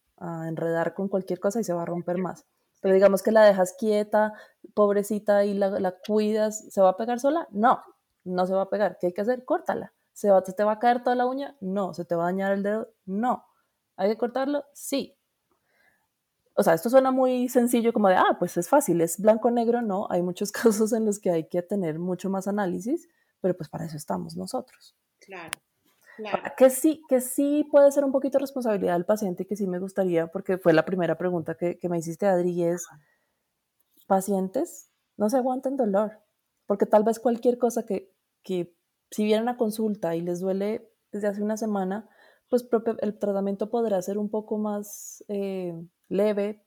enredar 0.48 0.94
con 0.94 1.10
cualquier 1.10 1.40
cosa 1.40 1.60
y 1.60 1.64
se 1.64 1.74
va 1.74 1.82
a 1.82 1.86
romper 1.86 2.18
más. 2.18 2.46
Pero 2.84 2.94
digamos 2.94 3.24
que 3.24 3.32
la 3.32 3.44
dejas 3.44 3.74
quieta, 3.80 4.34
pobrecita, 4.76 5.44
y 5.46 5.56
la, 5.56 5.96
cuidas, 6.06 6.72
¿se 6.72 6.82
va 6.82 6.90
a 6.90 6.98
pegar 6.98 7.20
sola? 7.20 7.48
No, 7.50 7.82
no 8.24 8.46
se 8.46 8.54
va 8.54 8.62
a 8.64 8.70
pegar. 8.70 9.00
¿Qué 9.00 9.08
hay 9.08 9.14
que 9.14 9.22
hacer? 9.22 9.44
Córtala. 9.44 9.94
¿Se, 10.12 10.30
va, 10.30 10.46
¿Se 10.46 10.54
te 10.54 10.64
va 10.64 10.74
a 10.74 10.80
caer 10.80 11.02
toda 11.02 11.16
la 11.16 11.26
uña? 11.26 11.58
No. 11.60 11.96
¿Se 11.96 12.06
te 12.06 12.14
va 12.14 12.24
a 12.24 12.28
dañar 12.28 12.52
el 12.54 12.62
dedo? 12.62 12.94
No. 13.06 13.44
¿Hay 13.98 14.12
que 14.12 14.18
cortarlo? 14.20 14.66
Sí 14.74 15.18
o 16.56 16.64
sea, 16.64 16.74
esto 16.74 16.90
suena 16.90 17.12
muy 17.12 17.50
sencillo 17.50 17.94
como 17.94 18.10
de, 18.10 18.16
ah, 18.16 18.36
pues 18.38 18.58
es 18.58 18.70
fácil, 18.70 19.02
es 19.02 19.20
blanco-negro, 19.20 19.82
no, 19.82 20.08
hay 20.10 20.22
muchos 20.22 20.52
casos 20.52 20.94
en 20.94 21.06
los 21.06 21.20
que 21.20 21.32
hay 21.32 21.48
que 21.48 21.62
tener 21.62 22.00
mucho 22.00 22.30
más 22.30 22.48
análisis, 22.48 23.08
pero 23.42 23.56
pues 23.56 23.70
para 23.70 23.86
eso 23.86 23.98
estamos 23.98 24.36
nosotros. 24.36 24.96
Claro. 25.20 25.58
Claro. 26.18 26.44
Que 26.58 26.70
sí, 26.70 27.02
que 27.10 27.22
sí 27.22 27.68
puede 27.72 27.92
ser 27.92 28.04
un 28.06 28.12
poquito 28.12 28.38
responsabilidad 28.38 28.94
del 28.94 29.06
paciente, 29.06 29.48
que 29.48 29.56
sí 29.56 29.68
me 29.68 29.80
gustaría, 29.80 30.28
porque 30.28 30.58
fue 30.58 30.74
la 30.74 30.86
primera 30.86 31.18
pregunta 31.18 31.56
que, 31.56 31.80
me 31.90 31.98
hiciste, 31.98 32.28
Adri, 32.28 32.64
es, 32.64 32.86
pacientes 34.08 34.90
no 35.18 35.30
se 35.30 35.38
aguanten 35.38 35.78
dolor, 35.78 36.20
porque 36.66 36.86
tal 36.86 37.04
vez 37.04 37.20
cualquier 37.20 37.58
cosa 37.58 37.86
que, 37.86 38.12
que 38.44 38.76
si 39.12 39.24
vienen 39.24 39.48
a 39.50 39.58
consulta 39.58 40.16
y 40.16 40.22
les 40.22 40.40
duele 40.40 40.92
desde 41.12 41.28
hace 41.28 41.42
una 41.42 41.58
semana, 41.58 42.10
pues 42.50 42.68
el 43.02 43.18
tratamiento 43.18 43.70
podrá 43.70 44.02
ser 44.02 44.18
un 44.18 44.30
poco 44.30 44.58
más 44.58 45.24
eh, 45.28 45.74
leve, 46.10 46.64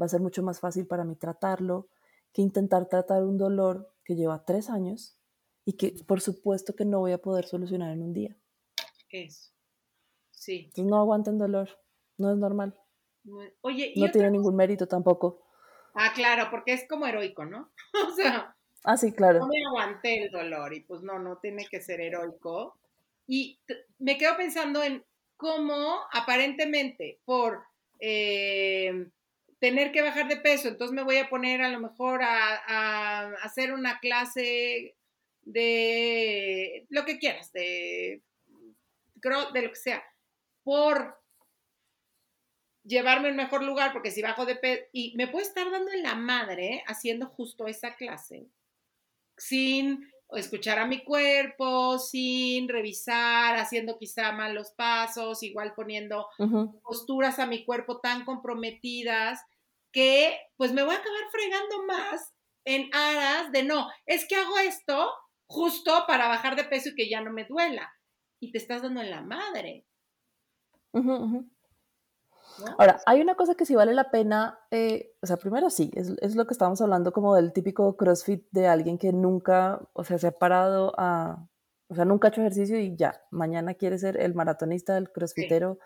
va 0.00 0.06
a 0.06 0.08
ser 0.08 0.20
mucho 0.20 0.42
más 0.42 0.60
fácil 0.60 0.86
para 0.86 1.04
mí 1.04 1.16
tratarlo 1.16 1.88
que 2.32 2.42
intentar 2.42 2.86
tratar 2.88 3.22
un 3.24 3.36
dolor 3.36 3.92
que 4.04 4.16
lleva 4.16 4.44
tres 4.44 4.70
años 4.70 5.18
y 5.64 5.74
que 5.74 5.94
por 6.06 6.20
supuesto 6.20 6.74
que 6.74 6.84
no 6.84 7.00
voy 7.00 7.12
a 7.12 7.18
poder 7.18 7.46
solucionar 7.46 7.92
en 7.92 8.02
un 8.02 8.12
día. 8.12 8.36
Eso. 9.10 9.52
Sí. 10.30 10.64
Entonces 10.64 10.84
no 10.84 10.98
aguanten 10.98 11.38
dolor, 11.38 11.68
no 12.18 12.32
es 12.32 12.38
normal. 12.38 12.74
Oye, 13.60 13.92
no 13.96 14.10
tiene 14.10 14.30
ningún 14.30 14.56
mérito 14.56 14.88
tampoco. 14.88 15.46
Ah, 15.94 16.12
claro, 16.14 16.48
porque 16.50 16.72
es 16.72 16.88
como 16.88 17.06
heroico, 17.06 17.44
¿no? 17.44 17.70
o 18.08 18.14
sea, 18.14 18.56
ah, 18.84 18.96
sí, 18.96 19.12
claro. 19.12 19.40
No 19.40 19.48
me 19.48 19.64
aguanté 19.64 20.24
el 20.24 20.30
dolor 20.30 20.72
y 20.74 20.80
pues 20.80 21.02
no, 21.02 21.18
no 21.18 21.38
tiene 21.38 21.66
que 21.66 21.80
ser 21.80 22.00
heroico. 22.00 22.78
Y 23.26 23.60
me 23.98 24.18
quedo 24.18 24.36
pensando 24.36 24.82
en 24.82 25.04
cómo 25.36 26.00
aparentemente 26.12 27.20
por 27.24 27.62
eh, 28.00 29.06
tener 29.58 29.92
que 29.92 30.02
bajar 30.02 30.26
de 30.26 30.36
peso, 30.38 30.66
entonces 30.66 30.94
me 30.94 31.04
voy 31.04 31.18
a 31.18 31.28
poner 31.28 31.62
a 31.62 31.68
lo 31.68 31.78
mejor 31.78 32.20
a, 32.22 33.32
hacer 33.42 33.72
una 33.72 34.00
clase 34.00 34.96
de 35.42 36.86
lo 36.88 37.04
que 37.04 37.18
quieras, 37.18 37.52
de, 37.52 38.22
de 39.14 39.62
lo 39.62 39.68
que 39.70 39.76
sea, 39.76 40.04
por 40.62 41.20
llevarme 42.84 43.28
a 43.28 43.30
un 43.30 43.36
mejor 43.36 43.62
lugar, 43.62 43.92
porque 43.92 44.10
si 44.10 44.22
bajo 44.22 44.46
de 44.46 44.56
peso, 44.56 44.84
y 44.92 45.14
me 45.16 45.28
puedo 45.28 45.44
estar 45.44 45.70
dando 45.70 45.92
en 45.92 46.02
la 46.02 46.14
madre 46.14 46.82
haciendo 46.86 47.26
justo 47.26 47.66
esa 47.66 47.94
clase, 47.96 48.48
sin 49.36 50.12
escuchar 50.36 50.78
a 50.78 50.86
mi 50.86 51.04
cuerpo 51.04 51.98
sin 51.98 52.68
revisar, 52.68 53.56
haciendo 53.56 53.98
quizá 53.98 54.32
malos 54.32 54.72
pasos, 54.72 55.42
igual 55.42 55.74
poniendo 55.74 56.28
posturas 56.82 57.38
a 57.38 57.46
mi 57.46 57.64
cuerpo 57.64 58.00
tan 58.00 58.24
comprometidas 58.24 59.40
que 59.92 60.38
pues 60.56 60.72
me 60.72 60.82
voy 60.82 60.94
a 60.94 60.98
acabar 60.98 61.20
fregando 61.30 61.84
más 61.84 62.32
en 62.64 62.88
aras 62.94 63.52
de 63.52 63.62
no, 63.64 63.88
es 64.06 64.26
que 64.26 64.36
hago 64.36 64.58
esto 64.58 65.12
justo 65.52 66.04
para 66.06 66.28
bajar 66.28 66.56
de 66.56 66.64
peso 66.64 66.88
y 66.88 66.94
que 66.94 67.10
ya 67.10 67.20
no 67.20 67.30
me 67.32 67.44
duela. 67.44 67.92
Y 68.40 68.50
te 68.50 68.58
estás 68.58 68.82
dando 68.82 69.00
en 69.00 69.10
la 69.10 69.20
madre. 69.20 69.86
Ahora, 72.78 73.00
hay 73.06 73.20
una 73.20 73.34
cosa 73.34 73.54
que 73.54 73.66
sí 73.66 73.74
vale 73.74 73.94
la 73.94 74.10
pena, 74.10 74.58
eh, 74.70 75.14
o 75.22 75.26
sea, 75.26 75.36
primero 75.36 75.70
sí, 75.70 75.90
es, 75.94 76.34
lo 76.34 76.46
que 76.46 76.52
estábamos 76.52 76.80
hablando 76.80 77.12
como 77.12 77.34
del 77.34 77.52
típico 77.52 77.96
CrossFit 77.96 78.46
de 78.50 78.66
alguien 78.66 78.98
que 78.98 79.12
nunca, 79.12 79.80
o 79.92 80.04
sea, 80.04 80.18
se 80.18 80.26
ha 80.26 80.32
parado 80.32 80.92
a, 80.98 81.48
o 81.88 81.94
sea, 81.94 82.04
nunca 82.04 82.28
ha 82.28 82.30
hecho 82.30 82.40
ejercicio 82.40 82.78
y 82.78 82.96
ya, 82.96 83.22
mañana 83.30 83.74
quiere 83.74 83.98
ser 83.98 84.20
el 84.20 84.34
maratonista, 84.34 84.98
el 84.98 85.10
crossfitero. 85.10 85.78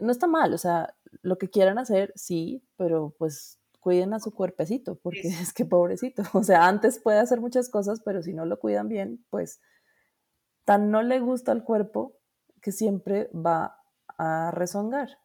No 0.00 0.10
está 0.10 0.26
mal, 0.26 0.54
o 0.54 0.58
sea, 0.58 0.94
lo 1.22 1.36
que 1.36 1.50
quieran 1.50 1.78
hacer, 1.78 2.12
sí, 2.16 2.66
pero 2.76 3.14
pues 3.18 3.58
cuiden 3.84 4.14
a 4.14 4.18
su 4.18 4.34
cuerpecito, 4.34 4.98
porque 5.02 5.28
es 5.48 5.52
que 5.52 5.66
pobrecito, 5.66 6.22
o 6.32 6.42
sea, 6.42 6.66
antes 6.66 6.98
puede 6.98 7.18
hacer 7.18 7.40
muchas 7.40 7.68
cosas, 7.68 8.00
pero 8.02 8.22
si 8.22 8.32
no 8.32 8.46
lo 8.46 8.58
cuidan 8.58 8.88
bien, 8.88 9.24
pues 9.28 9.60
tan 10.64 10.90
no 10.90 11.02
le 11.02 11.20
gusta 11.20 11.52
al 11.52 11.64
cuerpo 11.64 12.16
que 12.62 12.72
siempre 12.72 13.28
va 13.34 13.78
a 14.16 14.50
rezongar. 14.52 15.18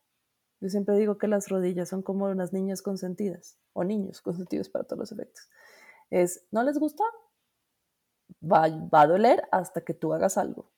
Yo 0.60 0.68
siempre 0.68 0.98
digo 0.98 1.18
que 1.18 1.30
las 1.30 1.48
rodillas 1.48 1.88
son 1.88 2.02
como 2.02 2.26
unas 2.26 2.52
niñas 2.52 2.82
consentidas, 2.82 3.58
o 3.72 3.86
niños 3.86 4.22
consentidos 4.28 4.68
para 4.68 4.84
todos 4.84 5.00
los 5.00 5.12
efectos. 5.14 5.50
Es, 6.10 6.46
¿no 6.52 6.64
les 6.64 6.78
gusta? 6.78 7.06
Va, 8.44 8.68
va 8.68 9.02
a 9.02 9.08
doler 9.08 9.48
hasta 9.52 9.82
que 9.82 9.94
tú 9.94 10.14
hagas 10.14 10.38
algo. 10.38 10.70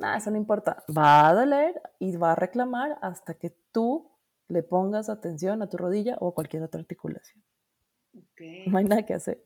Ah, 0.00 0.16
eso 0.16 0.30
no 0.32 0.36
importa. 0.36 0.84
Va 0.94 1.28
a 1.28 1.34
doler 1.34 1.80
y 2.00 2.16
va 2.16 2.32
a 2.32 2.34
reclamar 2.34 2.98
hasta 3.00 3.34
que 3.34 3.50
tú 3.70 4.10
le 4.48 4.62
pongas 4.62 5.08
atención 5.08 5.62
a 5.62 5.68
tu 5.68 5.76
rodilla 5.76 6.16
o 6.20 6.28
a 6.28 6.34
cualquier 6.34 6.62
otra 6.62 6.80
articulación. 6.80 7.42
No 8.66 8.78
hay 8.78 8.84
nada 8.84 9.04
que 9.04 9.14
hacer. 9.14 9.42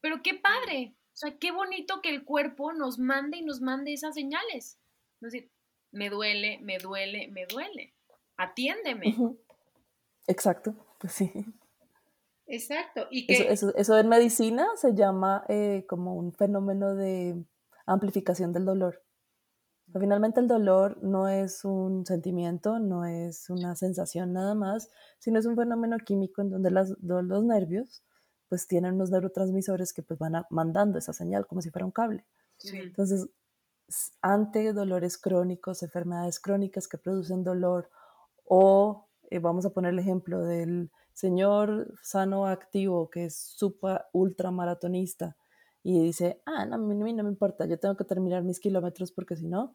Pero 0.00 0.22
qué 0.22 0.34
padre. 0.34 0.96
O 1.12 1.16
sea, 1.16 1.36
qué 1.38 1.50
bonito 1.52 2.00
que 2.02 2.10
el 2.10 2.24
cuerpo 2.24 2.72
nos 2.72 2.98
mande 2.98 3.38
y 3.38 3.42
nos 3.42 3.60
mande 3.60 3.92
esas 3.92 4.14
señales. 4.14 4.78
Es 5.20 5.32
decir, 5.32 5.50
me 5.90 6.10
duele, 6.10 6.58
me 6.62 6.78
duele, 6.78 7.28
me 7.28 7.46
duele. 7.46 7.94
Atiéndeme. 8.36 9.16
Exacto, 10.26 10.74
pues 11.00 11.12
sí. 11.14 11.32
Exacto. 12.46 13.06
¿Y 13.10 13.26
eso, 13.32 13.74
eso, 13.74 13.98
en 13.98 14.08
medicina 14.08 14.66
se 14.76 14.94
llama 14.94 15.44
eh, 15.48 15.84
como 15.88 16.14
un 16.14 16.32
fenómeno 16.32 16.94
de 16.94 17.44
amplificación 17.86 18.52
del 18.52 18.64
dolor. 18.64 19.02
Finalmente 19.98 20.40
el 20.40 20.48
dolor 20.48 21.02
no 21.02 21.28
es 21.28 21.64
un 21.64 22.04
sentimiento, 22.04 22.78
no 22.78 23.04
es 23.04 23.48
una 23.50 23.74
sensación 23.74 24.32
nada 24.32 24.54
más, 24.54 24.90
sino 25.18 25.38
es 25.38 25.46
un 25.46 25.56
fenómeno 25.56 25.96
químico 25.98 26.42
en 26.42 26.50
donde 26.50 26.70
las, 26.70 26.94
los 27.00 27.44
nervios 27.44 28.02
pues 28.48 28.66
tienen 28.66 28.94
unos 28.94 29.10
neurotransmisores 29.10 29.92
que 29.92 30.02
pues 30.02 30.18
van 30.18 30.44
mandando 30.50 30.98
esa 30.98 31.12
señal 31.12 31.46
como 31.46 31.60
si 31.60 31.70
fuera 31.70 31.86
un 31.86 31.92
cable. 31.92 32.24
Entonces, 32.72 33.28
ante 34.20 34.72
dolores 34.72 35.18
crónicos, 35.18 35.82
enfermedades 35.82 36.40
crónicas 36.40 36.88
que 36.88 36.98
producen 36.98 37.44
dolor 37.44 37.90
o 38.44 39.08
eh, 39.30 39.38
vamos 39.38 39.66
a 39.66 39.70
poner 39.70 39.92
el 39.92 39.98
ejemplo 39.98 40.42
del 40.42 40.90
señor 41.12 41.94
sano 42.02 42.46
activo 42.46 43.10
que 43.10 43.26
es 43.26 43.36
super 43.36 44.06
ultra 44.12 44.50
maratonista 44.50 45.36
y 45.82 46.02
dice, 46.02 46.40
ah, 46.44 46.66
no, 46.66 46.74
a 46.74 46.78
mí 46.78 47.12
no 47.12 47.22
me 47.22 47.30
importa, 47.30 47.66
yo 47.66 47.78
tengo 47.78 47.96
que 47.96 48.04
terminar 48.04 48.42
mis 48.42 48.60
kilómetros 48.60 49.12
porque 49.12 49.36
si 49.36 49.46
no, 49.46 49.74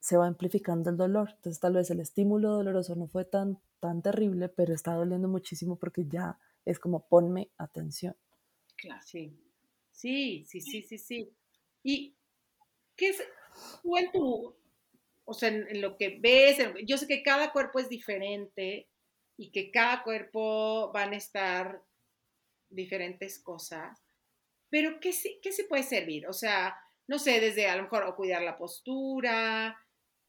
se 0.00 0.16
va 0.16 0.26
amplificando 0.26 0.90
el 0.90 0.96
dolor. 0.96 1.30
Entonces 1.36 1.60
tal 1.60 1.74
vez 1.74 1.90
el 1.90 2.00
estímulo 2.00 2.50
doloroso 2.52 2.94
no 2.94 3.08
fue 3.08 3.24
tan, 3.24 3.58
tan 3.80 4.02
terrible, 4.02 4.48
pero 4.48 4.74
está 4.74 4.94
doliendo 4.94 5.28
muchísimo 5.28 5.76
porque 5.76 6.06
ya 6.06 6.38
es 6.64 6.78
como 6.78 7.08
ponme 7.08 7.50
atención. 7.58 8.16
Claro, 8.76 9.02
sí. 9.04 9.36
Sí, 9.90 10.44
sí, 10.46 10.60
sí, 10.60 10.82
sí, 10.82 10.98
sí. 10.98 11.32
¿Y 11.82 12.14
qué 12.94 13.08
es, 13.08 13.22
tú 13.82 13.96
en 13.96 14.12
tu, 14.12 14.54
o 15.24 15.34
sea, 15.34 15.48
en, 15.48 15.80
lo 15.80 15.96
que 15.96 16.18
ves, 16.20 16.58
yo 16.86 16.98
sé 16.98 17.06
que 17.06 17.22
cada 17.22 17.52
cuerpo 17.52 17.78
es 17.78 17.88
diferente 17.88 18.88
y 19.36 19.50
que 19.50 19.70
cada 19.70 20.02
cuerpo 20.02 20.92
van 20.92 21.14
a 21.14 21.16
estar 21.16 21.82
diferentes 22.68 23.38
cosas, 23.38 24.05
pero 24.70 25.00
¿qué, 25.00 25.12
qué 25.42 25.52
se 25.52 25.64
puede 25.64 25.82
servir? 25.82 26.26
O 26.28 26.32
sea, 26.32 26.76
no 27.06 27.18
sé, 27.18 27.40
desde 27.40 27.68
a 27.68 27.76
lo 27.76 27.84
mejor 27.84 28.04
o 28.04 28.16
cuidar 28.16 28.42
la 28.42 28.56
postura, 28.56 29.78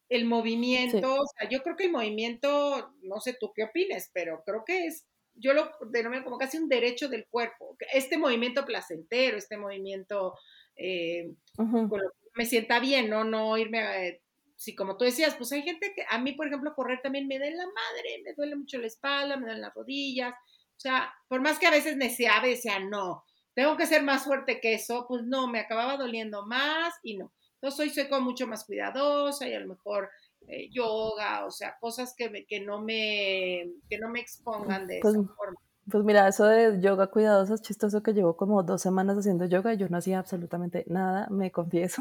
el 0.08 0.24
movimiento, 0.24 1.14
o 1.14 1.26
sea, 1.26 1.48
yo 1.48 1.62
creo 1.62 1.76
que 1.76 1.84
el 1.84 1.92
movimiento, 1.92 2.94
no 3.02 3.20
sé 3.20 3.36
tú 3.38 3.52
qué 3.54 3.64
opines, 3.64 4.10
pero 4.14 4.42
creo 4.44 4.64
que 4.64 4.86
es, 4.86 5.06
yo 5.34 5.52
lo 5.52 5.70
denomino 5.90 6.24
como 6.24 6.38
casi 6.38 6.56
un 6.56 6.68
derecho 6.68 7.08
del 7.08 7.26
cuerpo, 7.28 7.76
este 7.92 8.16
movimiento 8.16 8.64
placentero, 8.64 9.36
este 9.36 9.56
movimiento 9.56 10.34
eh, 10.76 11.34
con 11.56 11.90
lo 11.90 12.10
que 12.10 12.30
me 12.34 12.46
sienta 12.46 12.80
bien, 12.80 13.10
¿no? 13.10 13.24
No 13.24 13.58
irme 13.58 13.80
a, 13.80 14.14
si 14.58 14.74
como 14.74 14.96
tú 14.96 15.04
decías, 15.04 15.36
pues 15.36 15.52
hay 15.52 15.62
gente 15.62 15.92
que 15.94 16.04
a 16.08 16.18
mí, 16.18 16.32
por 16.32 16.48
ejemplo, 16.48 16.74
correr 16.74 17.00
también 17.00 17.28
me 17.28 17.38
da 17.38 17.46
en 17.46 17.56
la 17.56 17.66
madre, 17.66 18.22
me 18.24 18.34
duele 18.34 18.56
mucho 18.56 18.78
la 18.78 18.88
espalda, 18.88 19.36
me 19.36 19.42
duelen 19.42 19.60
las 19.60 19.74
rodillas. 19.74 20.34
O 20.34 20.80
sea, 20.80 21.12
por 21.28 21.40
más 21.40 21.60
que 21.60 21.66
a 21.66 21.70
veces 21.70 21.96
deseaba 21.96 22.46
decía, 22.46 22.80
no, 22.80 23.24
tengo 23.58 23.76
que 23.76 23.86
ser 23.86 24.04
más 24.04 24.22
fuerte 24.22 24.60
que 24.60 24.74
eso, 24.74 25.04
pues 25.08 25.24
no, 25.24 25.48
me 25.48 25.58
acababa 25.58 25.96
doliendo 25.96 26.46
más 26.46 26.94
y 27.02 27.16
no. 27.16 27.32
Entonces 27.54 27.80
hoy 27.80 27.90
soy 27.90 28.08
como 28.08 28.26
mucho 28.26 28.46
más 28.46 28.64
cuidadosa 28.64 29.48
y 29.48 29.52
a 29.52 29.58
lo 29.58 29.66
mejor 29.66 30.10
eh, 30.46 30.70
yoga, 30.70 31.44
o 31.44 31.50
sea, 31.50 31.76
cosas 31.80 32.14
que, 32.16 32.46
que, 32.46 32.60
no 32.60 32.80
me, 32.80 33.68
que 33.90 33.98
no 33.98 34.10
me 34.10 34.20
expongan 34.20 34.86
de 34.86 35.00
pues, 35.02 35.16
esa 35.16 35.24
forma. 35.34 35.58
Pues 35.90 36.04
mira, 36.04 36.28
eso 36.28 36.44
de 36.44 36.80
yoga 36.80 37.08
cuidadosa 37.08 37.54
es 37.54 37.62
chistoso 37.62 38.00
que 38.00 38.12
llevo 38.12 38.36
como 38.36 38.62
dos 38.62 38.80
semanas 38.80 39.16
haciendo 39.18 39.44
yoga 39.44 39.74
y 39.74 39.76
yo 39.76 39.88
no 39.88 39.98
hacía 39.98 40.20
absolutamente 40.20 40.84
nada, 40.86 41.26
me 41.28 41.50
confieso. 41.50 42.00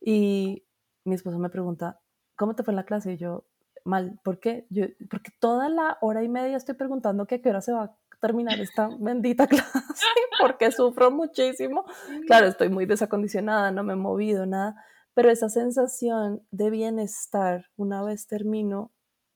y 0.00 0.64
mi 1.02 1.16
esposo 1.16 1.40
me 1.40 1.50
pregunta, 1.50 1.98
¿cómo 2.36 2.54
te 2.54 2.62
fue 2.62 2.70
en 2.70 2.76
la 2.76 2.84
clase? 2.84 3.14
Y 3.14 3.16
yo, 3.16 3.46
mal, 3.84 4.20
¿por 4.22 4.38
qué? 4.38 4.68
Yo, 4.70 4.84
porque 5.10 5.32
toda 5.40 5.68
la 5.68 5.98
hora 6.02 6.22
y 6.22 6.28
media 6.28 6.56
estoy 6.56 6.76
preguntando 6.76 7.26
que 7.26 7.34
a 7.34 7.42
qué 7.42 7.48
hora 7.48 7.62
se 7.62 7.72
va 7.72 7.82
a 7.82 7.96
terminar 8.20 8.60
esta 8.60 8.88
bendita 8.98 9.46
clase, 9.46 9.68
porque 10.40 10.70
sufro 10.72 11.10
muchísimo. 11.10 11.84
Claro, 12.26 12.46
estoy 12.46 12.68
muy 12.68 12.86
desacondicionada, 12.86 13.70
no 13.70 13.82
me 13.84 13.94
he 13.94 13.96
movido, 13.96 14.46
nada, 14.46 14.76
pero 15.14 15.30
esa 15.30 15.48
sensación 15.48 16.42
de 16.50 16.70
bienestar, 16.70 17.66
una 17.76 18.02
vez 18.02 18.26
termino, 18.26 18.92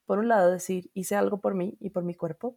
por 0.06 0.18
un 0.18 0.28
lado 0.28 0.50
decir, 0.50 0.90
hice 0.94 1.16
algo 1.16 1.40
por 1.40 1.54
mí 1.54 1.76
y 1.80 1.90
por 1.90 2.04
mi 2.04 2.14
cuerpo, 2.14 2.56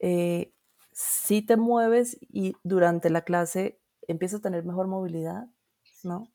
eh, 0.00 0.52
si 0.92 1.42
te 1.42 1.56
mueves 1.56 2.18
y 2.20 2.54
durante 2.64 3.10
la 3.10 3.22
clase 3.22 3.80
empiezas 4.08 4.40
a 4.40 4.42
tener 4.42 4.64
mejor 4.64 4.88
movilidad, 4.88 5.46
¿no? 6.02 6.32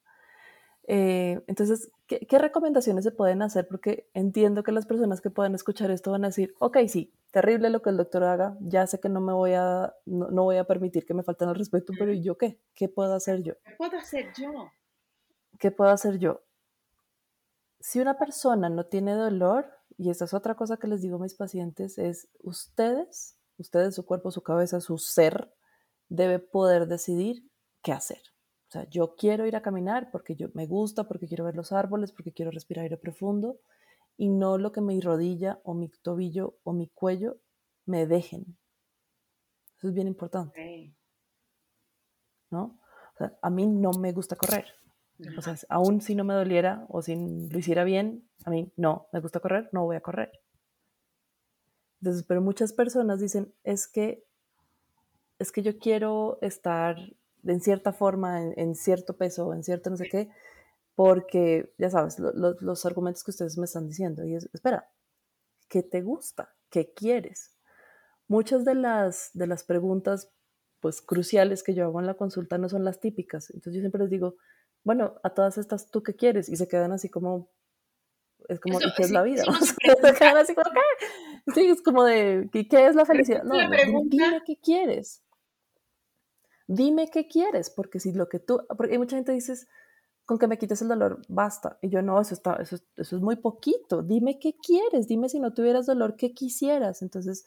Eh, 0.88 1.41
entonces, 1.47 1.91
¿qué, 2.08 2.39
recomendaciones 2.39 3.03
se 3.03 3.12
pueden 3.12 3.41
hacer? 3.41 3.68
Porque 3.68 4.10
entiendo 4.14 4.64
que 4.64 4.72
las 4.72 4.86
personas 4.86 5.22
que 5.22 5.30
puedan 5.30 5.56
escuchar 5.56 5.91
esto 5.91 6.12
van 6.12 6.24
a 6.24 6.28
decir, 6.28 6.53
ok, 6.60 6.78
sí, 6.88 7.14
terrible 7.32 7.70
lo 7.70 7.82
que 7.82 7.89
el 7.89 7.97
doctor 7.97 8.24
haga, 8.24 8.58
ya 8.62 8.86
sé 8.88 8.99
que 8.99 9.10
no 9.10 9.22
me 9.22 9.34
voy 9.34 9.53
a, 9.53 9.93
no, 10.06 10.43
voy 10.43 10.58
a 10.58 10.66
permitir 10.66 11.06
que 11.06 11.14
me 11.14 11.24
falten 11.24 11.49
al 11.49 11.56
respeto, 11.56 11.93
pero 11.97 12.14
¿y 12.14 12.22
yo 12.22 12.38
qué? 12.38 12.60
¿Qué 12.74 12.89
puedo 12.89 13.14
hacer 13.16 13.43
yo? 13.43 13.53
¿Qué 13.64 13.72
puedo 13.78 13.97
hacer 13.97 14.34
yo? 14.34 14.72
¿Qué 15.60 15.72
puedo 15.72 15.91
hacer 15.91 16.18
yo? 16.20 16.41
Si 17.80 17.99
una 17.99 18.18
persona 18.18 18.70
no 18.70 18.86
tiene 18.86 19.14
dolor, 19.14 19.68
y 19.97 20.10
esta 20.10 20.26
es 20.26 20.34
otra 20.34 20.56
cosa 20.56 20.78
que 20.78 20.88
les 20.88 21.01
digo 21.01 21.18
a 21.18 21.20
mis 21.20 21.36
pacientes, 21.36 21.97
es 21.97 22.28
ustedes, 22.39 23.38
ustedes, 23.58 23.95
su 23.95 24.06
cuerpo, 24.06 24.32
su 24.32 24.41
cabeza, 24.41 24.82
su 24.82 24.97
ser, 24.97 25.53
debe 26.10 26.39
poder 26.39 26.88
decidir 26.88 27.49
qué 27.82 27.91
hacer 27.91 28.35
sea, 28.76 28.89
yo 28.89 29.15
quiero 29.15 29.45
ir 29.45 29.55
a 29.55 29.61
caminar 29.61 30.09
porque 30.11 30.36
yo, 30.36 30.49
me 30.53 30.67
gusta, 30.67 31.07
porque 31.07 31.28
quiero 31.28 31.45
ver 31.45 31.55
los 31.55 31.71
árboles, 31.71 32.11
porque 32.11 32.32
quiero 32.32 32.51
respirar 32.51 32.84
aire 32.84 32.97
profundo 32.97 33.59
y 34.17 34.30
no 34.30 34.57
lo 34.57 34.71
que 34.71 34.82
mi 34.82 34.99
rodilla 35.01 35.59
o 35.63 35.73
mi 35.73 35.89
tobillo 35.89 36.57
o 36.63 36.73
mi 36.73 36.88
cuello 36.88 37.38
me 37.86 38.05
dejen. 38.07 38.57
Eso 39.78 39.89
es 39.89 39.93
bien 39.93 40.07
importante. 40.07 40.93
¿No? 42.49 42.80
O 43.13 43.17
sea, 43.17 43.38
a 43.41 43.49
mí 43.49 43.67
no 43.67 43.91
me 43.91 44.11
gusta 44.11 44.36
correr. 44.36 44.65
O 45.38 45.41
sea, 45.41 45.55
aún 45.69 46.01
si 46.01 46.15
no 46.15 46.23
me 46.23 46.34
doliera 46.34 46.86
o 46.89 47.01
si 47.01 47.15
lo 47.15 47.57
hiciera 47.57 47.84
bien, 47.84 48.28
a 48.43 48.49
mí 48.49 48.71
no, 48.76 49.07
me 49.13 49.21
gusta 49.21 49.39
correr, 49.39 49.69
no 49.71 49.86
voy 49.86 49.95
a 49.95 50.01
correr. 50.01 50.32
Entonces, 52.01 52.23
pero 52.28 52.41
muchas 52.41 52.73
personas 52.73 53.19
dicen, 53.19 53.53
es 53.63 53.88
que, 53.88 54.26
es 55.39 55.51
que 55.51 55.61
yo 55.61 55.78
quiero 55.80 56.38
estar 56.41 56.97
en 57.46 57.62
cierta 57.62 57.93
forma, 57.93 58.41
en, 58.41 58.76
cierto 58.76 59.18
peso, 59.18 59.54
en 59.54 59.64
cierto 59.64 59.89
no 59.89 59.98
sé 59.98 60.08
qué, 60.10 60.30
porque 60.96 61.74
ya 61.78 61.89
sabes, 61.89 62.18
los 62.20 62.86
argumentos 62.86 63.24
que 63.24 63.32
ustedes 63.32 63.58
me 63.58 63.66
están 63.66 63.88
diciendo. 63.88 64.26
Y 64.26 64.36
es, 64.36 64.50
espera, 64.54 64.89
¿qué 65.68 65.84
te 65.84 66.02
gusta? 66.02 66.54
¿Qué 66.70 66.93
quieres? 66.93 67.56
Muchas 68.28 68.66
de 68.66 68.76
las, 68.76 69.32
de 69.34 69.48
las 69.48 69.64
preguntas 69.64 70.32
pues 70.80 71.02
cruciales 71.02 71.64
que 71.64 71.74
yo 71.74 71.86
hago 71.86 72.00
en 72.00 72.06
la 72.06 72.14
consulta 72.16 72.58
no 72.58 72.70
son 72.70 72.84
las 72.84 73.00
típicas. 73.00 73.50
Entonces 73.50 73.76
yo 73.76 73.80
siempre 73.82 74.02
les 74.02 74.10
digo, 74.10 74.36
bueno, 74.84 75.16
a 75.24 75.32
todas 75.32 75.58
estas, 75.58 75.89
¿tú 75.89 76.04
qué 76.04 76.16
quieres? 76.16 76.48
Y 76.48 76.56
se 76.56 76.68
quedan 76.68 76.91
así 76.91 77.10
como, 77.10 77.50
es 78.48 78.60
como, 78.60 78.80
¿y 78.80 78.93
qué 78.96 79.04
es 79.04 79.12
la 79.12 79.24
vida? 79.24 79.43
se 79.62 80.14
quedan 80.14 80.38
así 80.38 80.54
como, 80.54 80.70
¿qué? 80.72 81.54
Sí, 81.54 81.68
es 81.68 81.82
como 81.82 82.04
de, 82.04 82.50
¿y 82.54 82.68
qué 82.68 82.88
es 82.88 82.96
la 82.96 83.06
felicidad? 83.06 83.43
No, 83.43 83.56
dime 84.10 84.41
qué 84.46 84.58
quieres 84.62 85.24
dime 86.68 87.09
qué 87.09 87.28
quieres, 87.28 87.70
porque 87.70 87.99
si 87.99 88.13
lo 88.13 88.30
que 88.30 88.39
tú, 88.39 88.61
porque 88.78 88.93
hay 88.93 88.99
mucha 88.99 89.16
gente 89.16 89.32
dices, 89.32 89.68
con 90.26 90.39
que 90.39 90.47
me 90.47 90.57
quites 90.57 90.82
el 90.82 90.88
dolor, 90.88 91.22
basta. 91.28 91.78
Y 91.82 91.89
yo 91.89 92.01
no, 92.01 92.20
eso, 92.20 92.34
está, 92.34 92.55
eso, 92.55 92.78
eso 92.95 93.16
es 93.16 93.22
muy 93.22 93.36
poquito. 93.36 94.01
Dime 94.01 94.39
qué 94.39 94.55
quieres, 94.57 95.07
dime 95.07 95.30
si 95.30 95.39
no 95.39 95.53
tuvieras 95.53 95.86
dolor, 95.86 96.16
qué 96.16 96.34
quisieras. 96.34 97.01
Entonces, 97.03 97.45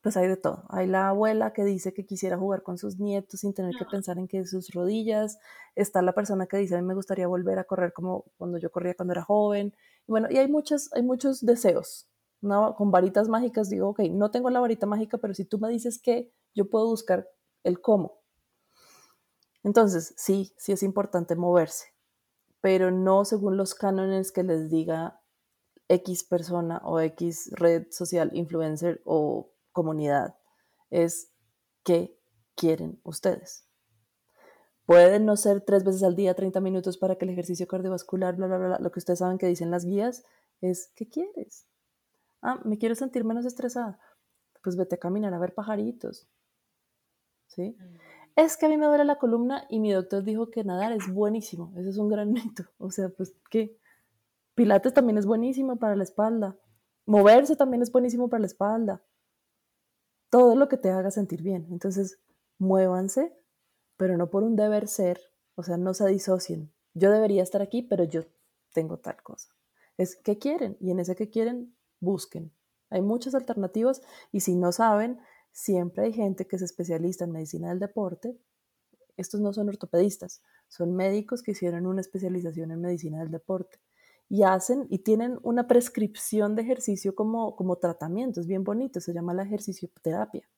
pues 0.00 0.16
hay 0.16 0.28
de 0.28 0.36
todo. 0.36 0.64
Hay 0.70 0.86
la 0.86 1.08
abuela 1.08 1.52
que 1.52 1.64
dice 1.64 1.92
que 1.92 2.06
quisiera 2.06 2.38
jugar 2.38 2.62
con 2.62 2.78
sus 2.78 2.98
nietos 2.98 3.40
sin 3.40 3.52
tener 3.52 3.74
que 3.78 3.84
pensar 3.84 4.18
en 4.18 4.28
que 4.28 4.46
sus 4.46 4.70
rodillas. 4.72 5.38
Está 5.74 6.00
la 6.02 6.14
persona 6.14 6.46
que 6.46 6.56
dice, 6.56 6.76
a 6.76 6.80
mí 6.80 6.86
me 6.86 6.94
gustaría 6.94 7.26
volver 7.26 7.58
a 7.58 7.64
correr 7.64 7.92
como 7.92 8.24
cuando 8.38 8.58
yo 8.58 8.70
corría 8.70 8.94
cuando 8.94 9.12
era 9.12 9.22
joven. 9.22 9.74
Y 10.06 10.10
bueno, 10.10 10.28
y 10.30 10.38
hay, 10.38 10.48
muchas, 10.48 10.90
hay 10.94 11.02
muchos 11.02 11.44
deseos. 11.44 12.08
¿no? 12.40 12.74
Con 12.76 12.90
varitas 12.90 13.28
mágicas 13.28 13.68
digo, 13.68 13.88
ok, 13.88 14.00
no 14.10 14.30
tengo 14.30 14.50
la 14.50 14.60
varita 14.60 14.86
mágica, 14.86 15.18
pero 15.18 15.34
si 15.34 15.44
tú 15.44 15.58
me 15.58 15.68
dices 15.68 16.00
que 16.00 16.32
yo 16.54 16.70
puedo 16.70 16.86
buscar 16.86 17.28
el 17.64 17.80
cómo. 17.80 18.17
Entonces, 19.62 20.14
sí, 20.16 20.54
sí 20.56 20.72
es 20.72 20.82
importante 20.82 21.36
moverse, 21.36 21.86
pero 22.60 22.90
no 22.90 23.24
según 23.24 23.56
los 23.56 23.74
cánones 23.74 24.32
que 24.32 24.42
les 24.42 24.70
diga 24.70 25.20
X 25.88 26.24
persona 26.24 26.80
o 26.84 27.00
X 27.00 27.50
red 27.52 27.86
social, 27.90 28.30
influencer 28.34 29.00
o 29.04 29.52
comunidad. 29.72 30.36
Es 30.90 31.32
qué 31.82 32.18
quieren 32.54 33.00
ustedes. 33.04 33.66
Pueden 34.84 35.26
no 35.26 35.36
ser 35.36 35.60
tres 35.60 35.84
veces 35.84 36.02
al 36.02 36.16
día, 36.16 36.34
30 36.34 36.60
minutos 36.60 36.96
para 36.96 37.16
que 37.16 37.26
el 37.26 37.30
ejercicio 37.30 37.66
cardiovascular, 37.66 38.36
bla, 38.36 38.46
bla, 38.46 38.56
bla, 38.56 38.78
Lo 38.78 38.90
que 38.90 38.98
ustedes 38.98 39.18
saben 39.18 39.36
que 39.36 39.46
dicen 39.46 39.70
las 39.70 39.84
guías 39.84 40.24
es, 40.62 40.92
¿qué 40.96 41.08
quieres? 41.08 41.66
Ah, 42.40 42.60
me 42.64 42.78
quiero 42.78 42.94
sentir 42.94 43.24
menos 43.24 43.44
estresada. 43.44 44.00
Pues 44.62 44.76
vete 44.76 44.94
a 44.94 44.98
caminar 44.98 45.34
a 45.34 45.38
ver 45.38 45.54
pajaritos. 45.54 46.26
¿Sí? 47.48 47.76
Mm. 47.78 48.07
Es 48.38 48.56
que 48.56 48.66
a 48.66 48.68
mí 48.68 48.76
me 48.76 48.86
duele 48.86 49.04
la 49.04 49.18
columna 49.18 49.66
y 49.68 49.80
mi 49.80 49.90
doctor 49.90 50.22
dijo 50.22 50.48
que 50.48 50.62
nadar 50.62 50.92
es 50.92 51.12
buenísimo. 51.12 51.72
Ese 51.76 51.88
es 51.90 51.98
un 51.98 52.08
gran 52.08 52.32
mito. 52.32 52.62
O 52.78 52.92
sea, 52.92 53.08
pues, 53.08 53.34
¿qué? 53.50 53.76
Pilates 54.54 54.94
también 54.94 55.18
es 55.18 55.26
buenísimo 55.26 55.74
para 55.74 55.96
la 55.96 56.04
espalda. 56.04 56.56
Moverse 57.04 57.56
también 57.56 57.82
es 57.82 57.90
buenísimo 57.90 58.28
para 58.28 58.42
la 58.42 58.46
espalda. 58.46 59.02
Todo 60.30 60.54
lo 60.54 60.68
que 60.68 60.76
te 60.76 60.88
haga 60.88 61.10
sentir 61.10 61.42
bien. 61.42 61.66
Entonces, 61.72 62.20
muévanse, 62.58 63.36
pero 63.96 64.16
no 64.16 64.30
por 64.30 64.44
un 64.44 64.54
deber 64.54 64.86
ser, 64.86 65.20
o 65.56 65.64
sea, 65.64 65.76
no 65.76 65.92
se 65.92 66.06
disocien. 66.06 66.72
Yo 66.94 67.10
debería 67.10 67.42
estar 67.42 67.60
aquí, 67.60 67.82
pero 67.82 68.04
yo 68.04 68.22
tengo 68.72 68.98
tal 68.98 69.20
cosa. 69.20 69.48
Es 69.96 70.14
qué 70.14 70.38
quieren 70.38 70.76
y 70.78 70.92
en 70.92 71.00
ese 71.00 71.16
que 71.16 71.28
quieren, 71.28 71.74
busquen. 71.98 72.52
Hay 72.88 73.02
muchas 73.02 73.34
alternativas 73.34 74.00
y 74.30 74.40
si 74.40 74.54
no 74.54 74.70
saben, 74.70 75.18
siempre 75.58 76.04
hay 76.04 76.12
gente 76.12 76.46
que 76.46 76.54
es 76.54 76.62
especialista 76.62 77.24
en 77.24 77.32
medicina 77.32 77.70
del 77.70 77.80
deporte. 77.80 78.38
Estos 79.16 79.40
no 79.40 79.52
son 79.52 79.68
ortopedistas, 79.68 80.40
son 80.68 80.94
médicos 80.94 81.42
que 81.42 81.50
hicieron 81.50 81.84
una 81.86 82.00
especialización 82.00 82.70
en 82.70 82.80
medicina 82.80 83.18
del 83.18 83.32
deporte 83.32 83.80
y 84.28 84.44
hacen 84.44 84.86
y 84.88 85.00
tienen 85.00 85.36
una 85.42 85.66
prescripción 85.66 86.54
de 86.54 86.62
ejercicio 86.62 87.16
como, 87.16 87.56
como 87.56 87.74
tratamiento. 87.74 88.40
Es 88.40 88.46
bien 88.46 88.62
bonito, 88.62 89.00
se 89.00 89.12
llama 89.12 89.34
la 89.34 89.42
ejercicio 89.42 89.90
terapia. 90.00 90.48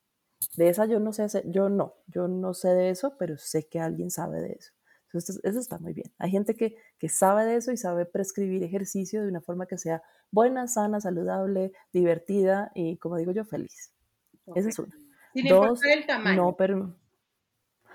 De 0.59 0.69
esa 0.69 0.85
yo 0.85 1.01
no 1.01 1.15
sé, 1.15 1.27
yo 1.47 1.71
no, 1.71 1.95
yo 2.07 2.29
no 2.29 2.53
sé 2.53 2.69
de 2.69 2.91
eso, 2.91 3.17
pero 3.19 3.39
sé 3.39 3.69
que 3.69 3.81
alguien 3.81 4.11
sabe 4.11 4.43
de 4.43 4.53
eso. 4.53 4.73
Entonces, 5.07 5.41
eso 5.43 5.59
está 5.61 5.79
muy 5.79 5.95
bien. 5.95 6.13
Hay 6.19 6.31
gente 6.31 6.55
que, 6.55 6.77
que 6.99 7.09
sabe 7.09 7.47
de 7.47 7.57
eso 7.57 7.73
y 7.73 7.79
sabe 7.79 8.05
prescribir 8.05 8.63
ejercicio 8.63 9.23
de 9.23 9.29
una 9.29 9.41
forma 9.41 9.67
que 9.67 9.79
sea 9.79 10.03
buena, 10.31 10.69
sana, 10.69 11.01
saludable, 11.01 11.73
divertida 11.91 12.71
y, 12.75 12.99
como 12.99 13.17
digo 13.17 13.33
yo, 13.33 13.45
feliz. 13.45 13.93
Esa 14.55 14.69
es 14.69 14.79
una. 14.79 14.95
Sin 15.33 15.49
Dos, 15.49 15.85
el 15.85 16.07
tamaño. 16.07 16.43
No, 16.43 16.57
pero 16.57 16.95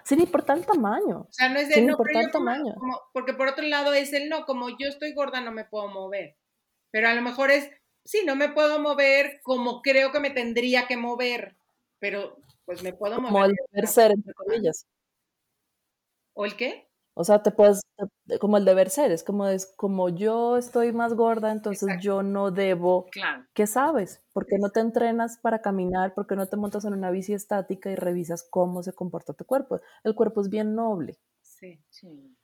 sin 0.03 0.21
importar 0.21 0.57
el 0.57 0.65
tamaño. 0.65 1.27
O 1.29 1.33
sea, 1.33 1.49
no 1.49 1.59
es 1.59 1.67
de 1.67 1.75
sin 1.75 1.89
importar 1.89 2.23
el 2.23 2.31
tamaño. 2.31 2.75
porque 3.11 3.33
por 3.33 3.47
otro 3.47 3.65
lado 3.65 3.93
es 3.93 4.13
el 4.13 4.29
no, 4.29 4.45
como 4.45 4.69
yo 4.69 4.87
estoy 4.87 5.13
gorda 5.13 5.41
no 5.41 5.51
me 5.51 5.65
puedo 5.65 5.87
mover. 5.87 6.37
Pero 6.91 7.09
a 7.09 7.13
lo 7.13 7.21
mejor 7.21 7.51
es, 7.51 7.69
sí, 8.03 8.21
no 8.25 8.35
me 8.35 8.49
puedo 8.49 8.79
mover 8.79 9.41
como 9.43 9.81
creo 9.81 10.11
que 10.11 10.19
me 10.19 10.29
tendría 10.29 10.87
que 10.87 10.95
mover 10.95 11.55
pero 12.05 12.37
pues 12.65 12.83
me 12.83 12.93
puedo 12.93 13.15
mover. 13.19 13.31
Como 13.31 13.45
el 13.45 13.55
deber 13.71 13.87
ser, 13.87 14.11
entre 14.11 14.33
comillas. 14.33 14.85
¿O 16.33 16.45
el 16.45 16.55
qué? 16.55 16.84
O 17.17 17.23
sea, 17.23 17.41
te 17.41 17.51
puedes, 17.51 17.81
como 18.41 18.57
el 18.57 18.65
deber 18.65 18.89
ser, 18.89 19.11
es 19.11 19.23
como, 19.23 19.47
es 19.47 19.65
como 19.77 20.09
yo 20.09 20.57
estoy 20.57 20.91
más 20.91 21.13
gorda, 21.13 21.51
entonces 21.51 21.89
yo 22.01 22.23
no 22.23 22.51
debo. 22.51 23.05
Claro. 23.11 23.45
¿Qué 23.53 23.67
sabes? 23.67 24.21
¿Por 24.33 24.45
qué 24.45 24.57
no 24.59 24.69
te 24.69 24.81
entrenas 24.81 25.37
para 25.41 25.61
caminar? 25.61 26.13
¿Por 26.13 26.27
qué 26.27 26.35
no 26.35 26.47
te 26.47 26.57
montas 26.57 26.83
en 26.83 26.93
una 26.93 27.11
bici 27.11 27.33
estática 27.33 27.89
y 27.89 27.95
revisas 27.95 28.43
cómo 28.49 28.83
se 28.83 28.93
comporta 28.93 29.33
tu 29.33 29.45
cuerpo? 29.45 29.79
El 30.03 30.13
cuerpo 30.13 30.41
es 30.41 30.49
bien 30.49 30.75
noble. 30.75 31.17
Sí, 31.41 31.79
sí. 31.89 32.35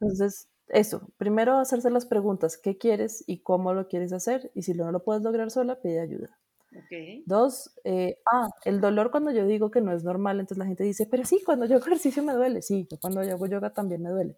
Entonces, 0.00 0.48
eso, 0.68 1.10
primero 1.18 1.58
hacerse 1.58 1.90
las 1.90 2.06
preguntas, 2.06 2.56
¿qué 2.58 2.78
quieres 2.78 3.22
y 3.26 3.42
cómo 3.42 3.74
lo 3.74 3.88
quieres 3.88 4.12
hacer? 4.14 4.50
Y 4.54 4.62
si 4.62 4.74
no 4.74 4.90
lo 4.92 5.04
puedes 5.04 5.22
lograr 5.22 5.50
sola, 5.50 5.80
pide 5.80 6.00
ayuda. 6.00 6.38
Dos, 7.26 7.70
eh, 7.84 8.18
ah, 8.32 8.48
el 8.64 8.80
dolor 8.80 9.10
cuando 9.10 9.30
yo 9.30 9.46
digo 9.46 9.70
que 9.70 9.80
no 9.80 9.92
es 9.92 10.04
normal, 10.04 10.40
entonces 10.40 10.58
la 10.58 10.66
gente 10.66 10.84
dice, 10.84 11.06
pero 11.10 11.24
sí, 11.24 11.42
cuando 11.44 11.66
yo 11.66 11.76
hago 11.76 11.86
ejercicio 11.86 12.22
me 12.22 12.34
duele. 12.34 12.62
Sí, 12.62 12.88
cuando 13.00 13.22
yo 13.22 13.32
hago 13.32 13.46
yoga 13.46 13.70
también 13.72 14.02
me 14.02 14.10
duele. 14.10 14.36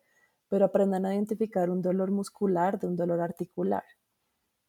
Pero 0.49 0.67
aprendan 0.67 1.07
a 1.07 1.15
identificar 1.15 1.71
un 1.71 1.83
dolor 1.83 2.11
muscular 2.11 2.79
de 2.79 2.87
un 2.87 2.97
dolor 2.97 3.21
articular. 3.21 3.85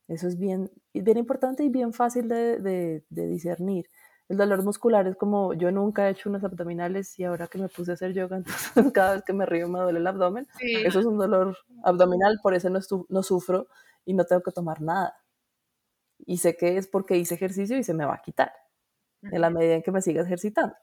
Eso 0.07 0.27
es 0.27 0.37
bien, 0.37 0.71
bien 0.93 1.17
importante 1.17 1.63
y 1.63 1.69
bien 1.69 1.93
fácil 1.93 2.27
de, 2.27 3.03
discernir. 3.09 3.85
El 4.27 4.37
dolor 4.37 4.63
muscular 4.63 5.07
es 5.07 5.15
como 5.15 5.53
yo 5.53 5.71
nunca 5.71 6.07
he 6.07 6.11
hecho 6.11 6.29
unos 6.29 6.43
abdominales 6.43 7.17
y 7.17 7.23
ahora 7.23 7.47
que 7.47 7.57
me 7.57 7.67
puse 7.67 7.91
a 7.91 7.93
hacer 7.95 8.13
yoga, 8.13 8.37
entonces 8.77 8.91
cada 8.93 9.13
vez 9.13 9.23
que 9.23 9.33
me 9.33 9.45
río 9.45 9.67
me 9.67 9.79
duele 9.79 9.99
el 9.99 10.07
abdomen. 10.07 10.47
Eso 10.85 10.99
es 10.99 11.05
un 11.05 11.17
dolor 11.17 11.57
abdominal, 11.83 12.39
por 12.43 12.53
eso 12.53 12.69
no, 12.69 12.79
no 13.09 13.23
sufro 13.23 13.67
y 14.05 14.13
no 14.13 14.25
tengo 14.25 14.41
que 14.41 14.51
tomar 14.51 14.81
nada 14.81 15.15
y 16.29 16.37
sé 16.37 16.55
que 16.55 16.77
es 16.77 16.87
porque 16.87 17.17
hice 17.17 17.33
ejercicio 17.33 17.75
y 17.75 17.83
se 17.83 17.95
me 17.95 18.05
va 18.05 18.13
a 18.13 18.21
quitar 18.21 18.53
en 19.23 19.41
la 19.41 19.49
medida 19.49 19.73
en 19.73 19.81
que 19.81 19.91
me 19.91 19.99
siga 19.99 20.21
ejercitando. 20.21 20.75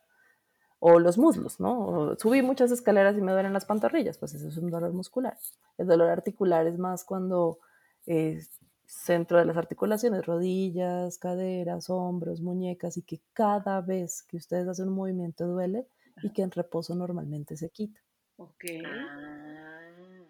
O 0.80 0.98
los 0.98 1.18
muslos, 1.18 1.60
¿no? 1.60 2.16
subí 2.18 2.42
muchas 2.42 2.72
escaleras 2.72 3.16
y 3.16 3.20
me 3.20 3.30
duelen 3.30 3.52
las 3.52 3.64
pantorrillas, 3.64 4.18
pues 4.18 4.34
eso 4.34 4.48
es 4.48 4.56
un 4.56 4.72
dolor 4.72 4.92
muscular. 4.92 5.38
El 5.78 5.86
dolor 5.86 6.10
articular 6.10 6.66
es 6.66 6.78
más 6.78 7.04
cuando 7.04 7.60
es 8.06 8.58
centro 8.86 9.38
de 9.38 9.44
las 9.44 9.56
articulaciones, 9.56 10.26
rodillas, 10.26 11.16
caderas, 11.16 11.90
hombros, 11.90 12.40
muñecas, 12.40 12.96
y 12.96 13.02
que 13.02 13.20
cada 13.32 13.80
vez 13.82 14.24
que 14.24 14.38
ustedes 14.38 14.66
hacen 14.66 14.88
un 14.88 14.96
movimiento 14.96 15.46
duele 15.46 15.86
y 16.24 16.30
que 16.30 16.42
en 16.42 16.50
reposo 16.50 16.96
normalmente 16.96 17.56
se 17.56 17.70
quita. 17.70 18.00
Ok. 18.36 18.64
Ah, 18.84 20.24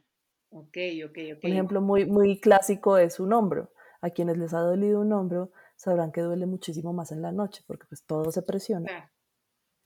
ok, 0.50 0.76
ok, 1.06 1.18
ok. 1.36 1.44
Un 1.44 1.52
ejemplo 1.52 1.80
muy, 1.80 2.04
muy 2.04 2.38
clásico 2.38 2.98
es 2.98 3.18
un 3.18 3.32
hombro 3.32 3.70
a 4.06 4.10
quienes 4.10 4.38
les 4.38 4.54
ha 4.54 4.60
dolido 4.60 5.00
un 5.00 5.12
hombro 5.12 5.50
sabrán 5.76 6.12
que 6.12 6.22
duele 6.22 6.46
muchísimo 6.46 6.92
más 6.92 7.12
en 7.12 7.22
la 7.22 7.32
noche 7.32 7.62
porque 7.66 7.86
pues 7.88 8.04
todo 8.04 8.30
se 8.32 8.42
presiona. 8.42 9.12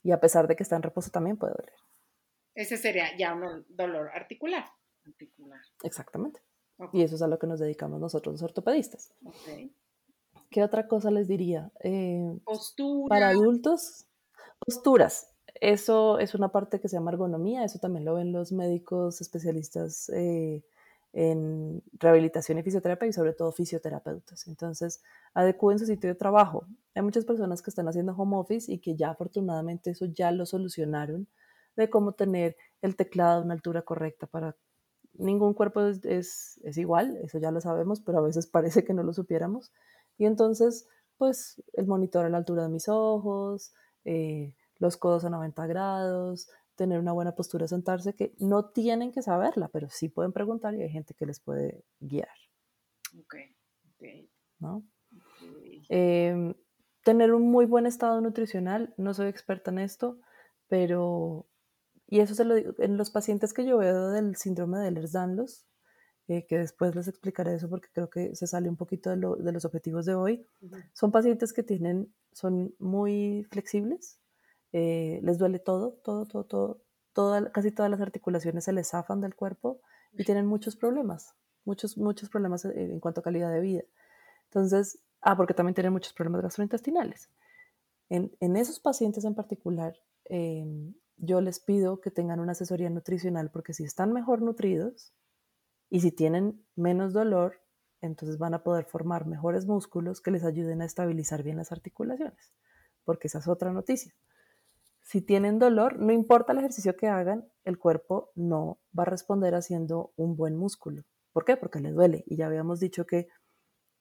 Y 0.02 0.12
a 0.12 0.20
pesar 0.20 0.48
de 0.48 0.56
que 0.56 0.62
está 0.62 0.76
en 0.76 0.82
reposo 0.82 1.10
también 1.10 1.36
puede 1.36 1.52
doler. 1.52 1.74
Ese 2.54 2.76
sería 2.76 3.16
ya 3.16 3.34
un 3.34 3.64
dolor 3.68 4.08
articular. 4.14 4.64
Articular. 5.06 5.60
Exactamente. 5.82 6.40
Y 6.92 7.02
eso 7.02 7.16
es 7.16 7.22
a 7.22 7.28
lo 7.28 7.38
que 7.38 7.46
nos 7.46 7.60
dedicamos 7.60 8.00
nosotros 8.00 8.34
los 8.34 8.42
ortopedistas. 8.42 9.12
¿Qué 10.50 10.62
otra 10.62 10.88
cosa 10.88 11.10
les 11.10 11.28
diría? 11.28 11.70
Eh, 11.82 12.38
Para 13.08 13.28
adultos, 13.28 14.06
posturas. 14.58 15.34
Eso 15.60 16.18
es 16.18 16.34
una 16.34 16.50
parte 16.50 16.80
que 16.80 16.88
se 16.88 16.96
llama 16.96 17.10
ergonomía, 17.10 17.64
eso 17.64 17.78
también 17.78 18.04
lo 18.04 18.14
ven 18.14 18.32
los 18.32 18.52
médicos 18.52 19.20
especialistas 19.20 20.08
eh, 20.10 20.64
en 21.12 21.82
rehabilitación 21.98 22.58
y 22.58 22.62
fisioterapia 22.62 23.08
y 23.08 23.12
sobre 23.12 23.32
todo 23.32 23.52
fisioterapeutas. 23.52 24.46
Entonces, 24.46 25.02
adecúen 25.34 25.78
su 25.78 25.86
sitio 25.86 26.08
de 26.08 26.14
trabajo. 26.14 26.66
Hay 26.94 27.02
muchas 27.02 27.24
personas 27.24 27.62
que 27.62 27.70
están 27.70 27.88
haciendo 27.88 28.12
home 28.12 28.36
office 28.36 28.70
y 28.72 28.78
que 28.78 28.94
ya 28.96 29.10
afortunadamente 29.10 29.90
eso 29.90 30.06
ya 30.06 30.30
lo 30.30 30.46
solucionaron 30.46 31.26
de 31.76 31.90
cómo 31.90 32.12
tener 32.12 32.56
el 32.82 32.96
teclado 32.96 33.40
a 33.40 33.44
una 33.44 33.54
altura 33.54 33.82
correcta 33.82 34.26
para... 34.26 34.56
Ningún 35.14 35.54
cuerpo 35.54 35.82
es, 35.82 36.58
es, 36.62 36.78
igual, 36.78 37.18
eso 37.22 37.38
ya 37.38 37.50
lo 37.50 37.60
sabemos, 37.60 38.00
pero 38.00 38.18
a 38.18 38.22
veces 38.22 38.46
parece 38.50 38.84
que 38.84 38.94
no 38.94 39.02
lo 39.02 39.12
supiéramos. 39.12 39.72
Y 40.16 40.26
entonces, 40.26 40.86
pues 41.18 41.62
el 41.74 41.86
monitor 41.86 42.24
a 42.24 42.28
la 42.28 42.38
altura 42.38 42.62
de 42.62 42.68
mis 42.68 42.88
ojos, 42.88 43.72
eh, 44.04 44.54
los 44.78 44.96
codos 44.96 45.24
a 45.24 45.30
90 45.30 45.66
grados, 45.66 46.48
tener 46.80 46.98
una 46.98 47.12
buena 47.12 47.34
postura, 47.34 47.68
sentarse, 47.68 48.14
que 48.14 48.32
no 48.38 48.70
tienen 48.70 49.12
que 49.12 49.20
saberla, 49.20 49.68
pero 49.68 49.90
sí 49.90 50.08
pueden 50.08 50.32
preguntar 50.32 50.74
y 50.74 50.80
hay 50.80 50.88
gente 50.88 51.12
que 51.12 51.26
les 51.26 51.38
puede 51.38 51.84
guiar. 52.00 52.38
Ok, 53.18 53.34
¿No? 54.60 54.82
Em, 55.90 56.54
tener 57.04 57.34
un 57.34 57.50
muy 57.50 57.66
buen 57.66 57.84
estado 57.84 58.22
nutricional, 58.22 58.94
no 58.96 59.12
soy 59.12 59.28
experta 59.28 59.70
en 59.70 59.78
esto, 59.78 60.20
pero, 60.68 61.46
y 62.06 62.20
eso 62.20 62.34
se 62.34 62.46
lo 62.46 62.54
digo, 62.54 62.72
en 62.78 62.96
los 62.96 63.10
pacientes 63.10 63.52
que 63.52 63.66
yo 63.66 63.76
veo 63.76 64.08
del 64.08 64.36
síndrome 64.36 64.78
de 64.78 64.88
Ehlers-Danlos, 64.88 65.66
eh, 66.28 66.46
que 66.46 66.56
después 66.56 66.94
les 66.94 67.08
explicaré 67.08 67.56
eso 67.56 67.68
porque 67.68 67.90
creo 67.92 68.08
que 68.08 68.34
se 68.34 68.46
sale 68.46 68.70
un 68.70 68.76
poquito 68.78 69.10
de, 69.10 69.52
los 69.52 69.66
objetivos 69.66 70.06
de 70.06 70.14
hoy, 70.14 70.46
son 70.94 71.12
pacientes 71.12 71.52
que 71.52 71.62
tienen, 71.62 72.10
son 72.32 72.74
muy 72.78 73.46
flexibles, 73.50 74.18
eh, 74.72 75.20
les 75.22 75.38
duele 75.38 75.58
todo, 75.58 75.92
todo, 76.04 76.26
todo, 76.26 76.44
todo, 77.12 77.52
casi 77.52 77.72
todas 77.72 77.90
las 77.90 78.00
articulaciones 78.00 78.64
se 78.64 78.72
les 78.72 78.88
zafan 78.90 79.20
del 79.20 79.34
cuerpo 79.34 79.80
y 80.12 80.24
tienen 80.24 80.46
muchos 80.46 80.76
problemas, 80.76 81.34
muchos, 81.64 81.98
muchos 81.98 82.28
problemas 82.30 82.64
en, 82.64 83.00
cuanto 83.00 83.20
a 83.20 83.24
calidad 83.24 83.52
de 83.52 83.60
vida. 83.60 83.82
Entonces, 84.44 85.00
ah, 85.20 85.36
porque 85.36 85.54
también 85.54 85.74
tienen 85.74 85.92
muchos 85.92 86.12
problemas 86.12 86.42
gastrointestinales. 86.42 87.30
En, 88.08 88.36
en 88.40 88.56
esos 88.56 88.80
pacientes 88.80 89.24
en 89.24 89.34
particular, 89.34 89.96
em, 90.24 90.94
yo 91.16 91.40
les 91.40 91.60
pido 91.60 92.00
que 92.00 92.10
tengan 92.10 92.40
una 92.40 92.52
asesoría 92.52 92.90
nutricional 92.90 93.50
porque 93.50 93.74
si 93.74 93.84
están 93.84 94.12
mejor 94.12 94.42
nutridos 94.42 95.12
y 95.90 96.00
si 96.00 96.12
tienen 96.12 96.64
menos 96.76 97.12
dolor, 97.12 97.60
entonces 98.00 98.38
van 98.38 98.54
a 98.54 98.62
poder 98.62 98.86
formar 98.86 99.26
mejores 99.26 99.66
músculos 99.66 100.20
que 100.20 100.30
les 100.30 100.44
ayuden 100.44 100.80
a 100.82 100.86
estabilizar 100.86 101.42
bien 101.42 101.58
las 101.58 101.72
articulaciones, 101.72 102.54
porque 103.04 103.28
esa 103.28 103.40
es 103.40 103.48
otra 103.48 103.72
noticia. 103.72 104.14
Si 105.10 105.20
tienen 105.20 105.58
dolor, 105.58 105.98
no 105.98 106.12
importa 106.12 106.52
el 106.52 106.58
ejercicio 106.58 106.96
que 106.96 107.08
hagan, 107.08 107.44
el 107.64 107.78
cuerpo 107.78 108.30
no 108.36 108.78
va 108.96 109.02
a 109.02 109.06
responder 109.06 109.56
haciendo 109.56 110.12
un 110.14 110.36
buen 110.36 110.54
músculo. 110.56 111.02
¿Por 111.32 111.44
qué? 111.44 111.56
Porque 111.56 111.80
le 111.80 111.90
duele. 111.90 112.22
Y 112.28 112.36
ya 112.36 112.46
habíamos 112.46 112.78
dicho 112.78 113.04
que 113.06 113.26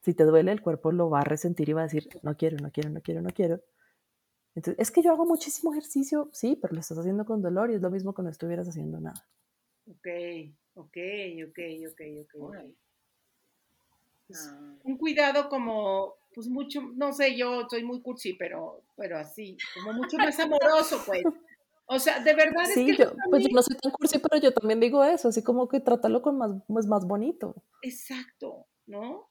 Si 0.02 0.14
te 0.14 0.24
duele, 0.24 0.52
el 0.52 0.62
cuerpo 0.62 0.92
lo 0.92 1.10
va 1.10 1.22
a 1.22 1.24
resentir 1.24 1.68
y 1.68 1.74
va 1.74 1.82
a 1.82 1.86
decir, 1.86 2.08
no 2.22 2.38
quiero, 2.38 2.58
no 2.62 2.70
quiero, 2.72 2.92
no 2.92 3.02
quiero, 3.02 3.24
no 3.24 3.32
quiero. 3.32 3.60
Entonces, 4.54 4.80
es 4.80 4.92
que 4.92 5.02
yo 5.02 5.12
hago 5.12 5.26
muchísimo 5.26 5.72
ejercicio, 5.74 6.30
sí, 6.32 6.56
pero 6.62 6.76
lo 6.76 6.80
estás 6.82 7.00
haciendo 7.00 7.26
con 7.26 7.42
dolor 7.42 7.72
y 7.72 7.74
es 7.74 7.82
lo 7.82 7.90
mismo 7.90 8.14
que 8.14 8.22
no 8.22 8.30
estuvieras 8.30 8.68
haciendo 8.70 9.00
nada. 9.00 9.28
Ok, 9.88 10.08
ok, 10.76 10.98
ok, 11.48 11.60
ok, 11.90 12.02
ok. 12.36 12.56
Ah. 14.36 14.76
Un 14.84 14.98
cuidado 15.00 15.50
como, 15.50 16.19
pues 16.40 16.48
mucho, 16.48 16.82
no 16.96 17.12
sé, 17.12 17.36
yo 17.36 17.68
soy 17.70 17.84
muy 17.84 18.02
cursi, 18.02 18.32
pero, 18.32 18.86
pero 18.96 19.18
así, 19.18 19.58
como 19.74 19.92
mucho 19.92 20.16
más 20.16 20.40
amoroso, 20.40 21.04
pues. 21.06 21.22
O 21.86 22.00
sea, 22.00 22.22
de 22.22 22.34
verdad 22.34 22.64
sí, 22.74 22.80
es 22.80 22.96
que 22.96 23.04
yo, 23.04 23.12
pues 23.30 23.44
yo 23.44 23.50
no 23.52 23.62
soy 23.62 23.76
tan 23.76 23.92
cursi, 23.92 24.20
pero 24.20 24.42
yo 24.42 24.54
también 24.54 24.80
digo 24.80 25.04
eso, 25.04 25.28
así 25.28 25.44
como 25.44 25.68
que 25.68 25.82
trátalo 25.82 26.22
con 26.22 26.38
más, 26.38 26.52
pues 26.66 26.86
más 26.86 27.06
bonito. 27.06 27.62
Exacto, 27.82 28.68
¿no? 28.86 29.30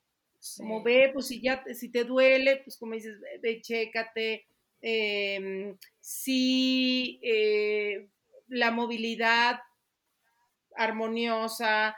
Como 0.59 0.83
ve, 0.83 1.13
pues 1.15 1.29
si 1.29 1.41
ya, 1.41 1.65
si 1.73 1.91
te 1.91 2.05
duele, 2.05 2.61
pues 2.63 2.77
como 2.77 2.93
dices, 2.93 3.19
ve, 3.41 3.63
chécate. 3.63 4.47
Eh, 4.83 5.75
si 5.99 7.21
eh, 7.23 8.11
la 8.49 8.71
movilidad 8.71 9.61
armoniosa, 10.77 11.97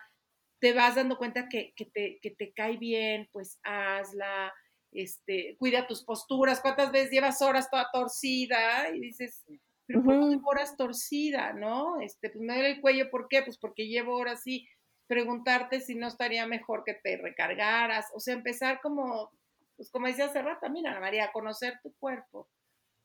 te 0.60 0.72
vas 0.72 0.94
dando 0.94 1.18
cuenta 1.18 1.48
que, 1.48 1.74
te, 1.92 2.20
que 2.22 2.30
te 2.30 2.52
cae 2.52 2.76
bien, 2.76 3.28
pues 3.32 3.58
hazla, 3.64 4.52
este, 4.92 5.56
cuida 5.58 5.86
tus 5.86 6.04
posturas, 6.04 6.60
cuántas 6.60 6.90
veces 6.90 7.10
llevas 7.10 7.40
horas 7.42 7.70
toda 7.70 7.88
torcida 7.92 8.88
y 8.94 9.00
dices, 9.00 9.44
pero 9.86 10.02
¿por 10.02 10.14
qué 10.14 10.38
horas 10.44 10.76
torcida, 10.76 11.52
no? 11.52 12.00
Este, 12.00 12.30
pues 12.30 12.42
me 12.42 12.54
duele 12.54 12.70
el 12.72 12.80
cuello, 12.80 13.10
¿por 13.10 13.28
qué? 13.28 13.42
Pues 13.42 13.58
porque 13.58 13.86
llevo 13.86 14.16
horas 14.16 14.40
así, 14.40 14.68
preguntarte 15.06 15.80
si 15.80 15.94
no 15.94 16.08
estaría 16.08 16.46
mejor 16.46 16.84
que 16.84 16.94
te 16.94 17.16
recargaras, 17.16 18.06
o 18.14 18.20
sea, 18.20 18.34
empezar 18.34 18.80
como, 18.80 19.30
pues 19.76 19.90
como 19.90 20.06
decía 20.06 20.26
hace 20.26 20.42
rato, 20.42 20.68
mira, 20.70 20.98
María, 21.00 21.32
conocer 21.32 21.80
tu 21.82 21.92
cuerpo, 21.98 22.48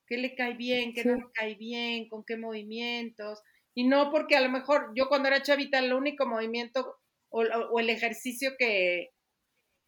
qué 0.07 0.17
le 0.17 0.35
cae 0.35 0.53
bien, 0.53 0.93
qué 0.93 1.03
no 1.03 1.15
le 1.15 1.25
cae 1.33 1.55
bien, 1.55 2.07
con 2.09 2.23
qué 2.23 2.37
movimientos, 2.37 3.41
y 3.73 3.85
no 3.87 4.11
porque 4.11 4.35
a 4.35 4.41
lo 4.41 4.49
mejor 4.49 4.91
yo 4.95 5.07
cuando 5.07 5.27
era 5.27 5.41
chavita 5.41 5.79
el 5.79 5.93
único 5.93 6.25
movimiento 6.25 6.97
o, 7.29 7.41
o 7.41 7.79
el 7.79 7.89
ejercicio 7.89 8.51
que, 8.57 9.14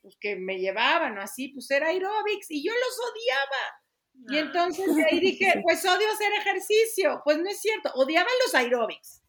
pues, 0.08 0.18
que 0.22 0.38
me 0.38 0.58
llevaban 0.58 1.18
o 1.18 1.22
así, 1.22 1.50
pues 1.50 1.70
era 1.70 1.88
aeróbics 1.88 2.50
y 2.50 2.64
yo 2.64 2.72
los 2.72 3.00
odiaba. 3.12 4.30
Y 4.30 4.38
ah. 4.38 4.40
entonces 4.40 4.96
de 4.96 5.04
ahí 5.04 5.20
dije, 5.20 5.60
pues 5.64 5.84
odio 5.84 6.10
hacer 6.10 6.32
ejercicio. 6.32 7.22
Pues 7.26 7.38
no 7.40 7.50
es 7.50 7.60
cierto, 7.60 7.92
odiaban 7.94 8.32
los 8.46 8.56
aeróbics. 8.56 9.22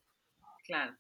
Claro. 0.63 0.97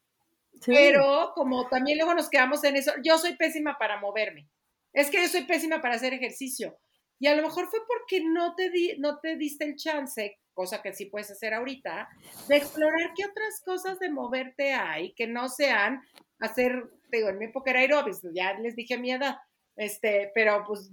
Pero 0.66 1.30
como 1.36 1.68
también 1.68 1.98
luego 1.98 2.12
nos 2.12 2.28
quedamos 2.28 2.64
en 2.64 2.74
eso, 2.74 2.90
yo 3.04 3.18
soy 3.18 3.36
pésima 3.36 3.78
para 3.78 4.00
moverme. 4.00 4.48
Es 4.92 5.10
que 5.10 5.22
yo 5.22 5.28
soy 5.28 5.44
pésima 5.44 5.80
para 5.80 5.94
hacer 5.94 6.12
ejercicio. 6.12 6.76
Y 7.20 7.28
a 7.28 7.36
lo 7.36 7.42
mejor 7.42 7.68
fue 7.68 7.78
porque 7.86 8.20
no 8.24 8.56
te, 8.56 8.70
di, 8.70 8.96
no 8.98 9.20
te 9.20 9.36
diste 9.36 9.64
el 9.64 9.76
chance, 9.76 10.40
cosa 10.54 10.82
que 10.82 10.92
sí 10.92 11.06
puedes 11.06 11.30
hacer 11.30 11.54
ahorita, 11.54 12.08
de 12.48 12.56
explorar 12.56 13.12
qué 13.16 13.26
otras 13.26 13.62
cosas 13.64 14.00
de 14.00 14.10
moverte 14.10 14.72
hay 14.72 15.12
que 15.14 15.28
no 15.28 15.48
sean 15.48 16.02
hacer, 16.40 16.90
digo, 17.12 17.28
en 17.28 17.38
mi 17.38 17.44
época 17.44 17.70
era 17.70 17.80
aeróbics, 17.80 18.22
ya 18.34 18.54
les 18.54 18.74
dije 18.74 18.94
a 18.94 18.98
mi 18.98 19.12
edad, 19.12 19.36
este, 19.78 20.32
pero 20.34 20.64
pues 20.66 20.90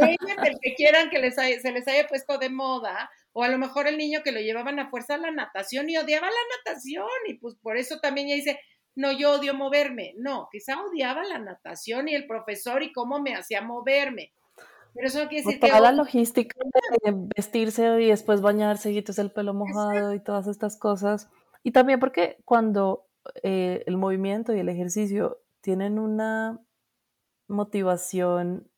el 0.00 0.58
que 0.62 0.74
quieran 0.76 1.10
que 1.10 1.18
les 1.18 1.34
se 1.34 1.72
les 1.72 1.88
haya 1.88 2.06
puesto 2.06 2.38
de 2.38 2.48
moda, 2.48 3.10
o 3.32 3.42
a 3.42 3.48
lo 3.48 3.58
mejor 3.58 3.88
el 3.88 3.98
niño 3.98 4.20
que 4.22 4.32
lo 4.32 4.40
llevaban 4.40 4.78
a 4.78 4.88
fuerza 4.88 5.16
a 5.16 5.18
la 5.18 5.32
natación 5.32 5.90
y 5.90 5.98
odiaba 5.98 6.28
la 6.28 6.56
natación, 6.56 7.08
y 7.26 7.34
pues 7.34 7.56
por 7.56 7.76
eso 7.76 7.98
también 7.98 8.28
ya 8.28 8.36
dice, 8.36 8.60
no, 8.94 9.12
yo 9.12 9.32
odio 9.32 9.54
moverme. 9.54 10.14
No, 10.18 10.48
quizá 10.50 10.80
odiaba 10.80 11.24
la 11.24 11.38
natación 11.38 12.08
y 12.08 12.14
el 12.14 12.26
profesor 12.26 12.82
y 12.82 12.92
cómo 12.92 13.20
me 13.20 13.34
hacía 13.34 13.60
moverme. 13.60 14.32
Pero 14.94 15.06
eso 15.06 15.22
no 15.22 15.28
quiere 15.28 15.44
decir 15.44 15.60
que. 15.60 15.68
Toda 15.68 15.80
la 15.80 15.92
logística 15.92 16.56
de 17.04 17.14
vestirse 17.36 18.00
y 18.00 18.08
después 18.08 18.40
bañarse 18.40 18.92
y 18.92 18.98
el 18.98 19.32
pelo 19.32 19.52
mojado 19.52 20.14
y 20.14 20.20
todas 20.20 20.46
estas 20.46 20.76
cosas. 20.76 21.28
Y 21.62 21.72
también 21.72 22.00
porque 22.00 22.38
cuando 22.44 23.06
eh, 23.42 23.82
el 23.86 23.96
movimiento 23.96 24.54
y 24.54 24.60
el 24.60 24.68
ejercicio 24.68 25.42
tienen 25.60 25.98
una 25.98 26.60
motivación 27.48 28.70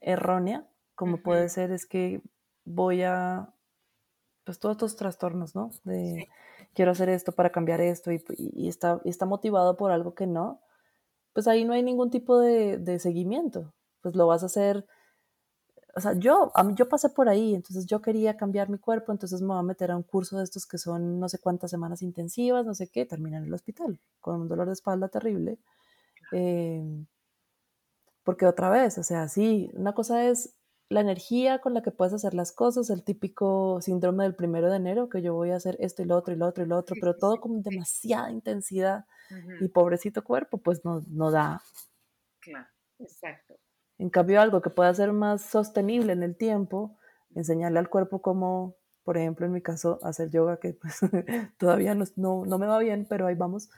errónea, 0.00 0.68
como 0.94 1.22
puede 1.22 1.48
ser, 1.48 1.72
es 1.72 1.86
que 1.86 2.22
voy 2.64 3.02
a, 3.02 3.52
pues 4.44 4.58
todos 4.58 4.74
estos 4.74 4.96
trastornos, 4.96 5.54
¿no? 5.54 5.70
De 5.84 6.28
quiero 6.74 6.92
hacer 6.92 7.08
esto 7.08 7.32
para 7.32 7.50
cambiar 7.50 7.80
esto 7.80 8.10
y, 8.12 8.68
está, 8.68 9.00
está 9.04 9.26
motivado 9.26 9.76
por 9.76 9.90
algo 9.90 10.14
que 10.14 10.26
no, 10.26 10.60
pues 11.32 11.48
ahí 11.48 11.64
no 11.64 11.72
hay 11.72 11.82
ningún 11.82 12.10
tipo 12.10 12.38
de, 12.38 12.78
de 12.78 12.98
seguimiento, 12.98 13.72
pues 14.02 14.14
lo 14.14 14.26
vas 14.26 14.42
a 14.42 14.46
hacer, 14.46 14.86
o 15.96 16.00
sea, 16.00 16.12
yo, 16.18 16.50
a 16.54 16.62
mí, 16.64 16.74
yo 16.76 16.88
pasé 16.88 17.08
por 17.08 17.28
ahí, 17.28 17.54
entonces 17.54 17.86
yo 17.86 18.02
quería 18.02 18.36
cambiar 18.36 18.68
mi 18.68 18.78
cuerpo, 18.78 19.12
entonces 19.12 19.40
me 19.40 19.48
voy 19.48 19.58
a 19.58 19.62
meter 19.62 19.90
a 19.90 19.96
un 19.96 20.02
curso 20.02 20.38
de 20.38 20.44
estos 20.44 20.66
que 20.66 20.78
son 20.78 21.20
no 21.20 21.28
sé 21.28 21.38
cuántas 21.38 21.70
semanas 21.70 22.02
intensivas, 22.02 22.66
no 22.66 22.74
sé 22.74 22.88
qué, 22.88 23.06
termina 23.06 23.38
en 23.38 23.44
el 23.44 23.54
hospital 23.54 24.00
con 24.20 24.42
un 24.42 24.48
dolor 24.48 24.66
de 24.66 24.72
espalda 24.72 25.08
terrible. 25.08 25.58
Eh, 26.32 27.04
porque 28.24 28.46
otra 28.46 28.70
vez, 28.70 28.98
o 28.98 29.02
sea, 29.02 29.28
sí, 29.28 29.70
una 29.74 29.92
cosa 29.92 30.28
es 30.28 30.54
la 30.88 31.00
energía 31.00 31.60
con 31.60 31.74
la 31.74 31.82
que 31.82 31.90
puedes 31.90 32.14
hacer 32.14 32.34
las 32.34 32.52
cosas, 32.52 32.90
el 32.90 33.04
típico 33.04 33.80
síndrome 33.80 34.24
del 34.24 34.34
primero 34.34 34.70
de 34.70 34.76
enero, 34.76 35.08
que 35.08 35.22
yo 35.22 35.34
voy 35.34 35.50
a 35.50 35.56
hacer 35.56 35.76
esto 35.80 36.02
y 36.02 36.06
lo 36.06 36.16
otro 36.16 36.34
y 36.34 36.36
lo 36.36 36.46
otro 36.46 36.64
y 36.64 36.68
lo 36.68 36.76
otro, 36.76 36.96
pero 37.00 37.16
todo 37.16 37.40
con 37.40 37.62
demasiada 37.62 38.30
intensidad 38.30 39.06
y 39.60 39.68
pobrecito 39.68 40.22
cuerpo, 40.22 40.58
pues 40.58 40.84
no, 40.84 41.02
no 41.08 41.30
da. 41.30 41.62
Claro, 42.40 42.68
exacto. 42.98 43.54
En 43.98 44.10
cambio, 44.10 44.40
algo 44.40 44.60
que 44.60 44.70
pueda 44.70 44.92
ser 44.94 45.12
más 45.12 45.42
sostenible 45.42 46.12
en 46.12 46.22
el 46.22 46.36
tiempo, 46.36 46.98
enseñarle 47.34 47.78
al 47.78 47.88
cuerpo 47.88 48.20
cómo, 48.20 48.76
por 49.02 49.16
ejemplo, 49.16 49.46
en 49.46 49.52
mi 49.52 49.62
caso, 49.62 49.98
hacer 50.02 50.30
yoga, 50.30 50.58
que 50.58 50.74
pues, 50.74 50.98
todavía 51.58 51.94
no, 51.94 52.04
no, 52.16 52.58
me 52.58 52.66
va 52.66 52.78
bien, 52.78 53.06
pero 53.08 53.26
ahí 53.26 53.34
vamos. 53.34 53.70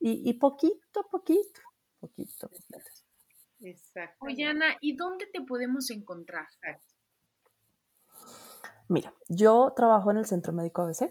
Y, 0.00 0.28
y 0.28 0.34
poquito, 0.34 1.06
poquito, 1.10 1.60
poquito, 2.00 2.48
poquito. 2.48 2.97
Exacto. 3.60 4.16
Oye, 4.20 4.44
Ana, 4.44 4.76
¿y 4.80 4.96
dónde 4.96 5.26
te 5.32 5.40
podemos 5.42 5.90
encontrar? 5.90 6.46
Mira, 8.88 9.14
yo 9.28 9.72
trabajo 9.76 10.10
en 10.10 10.18
el 10.18 10.26
Centro 10.26 10.52
Médico 10.52 10.82
ABC. 10.82 11.10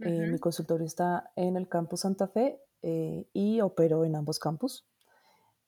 Eh, 0.00 0.28
mi 0.30 0.38
consultorio 0.38 0.86
está 0.86 1.32
en 1.34 1.56
el 1.56 1.68
campus 1.68 2.00
Santa 2.00 2.28
Fe 2.28 2.60
eh, 2.82 3.26
y 3.32 3.60
opero 3.60 4.04
en 4.04 4.14
ambos 4.14 4.38
campus. 4.38 4.86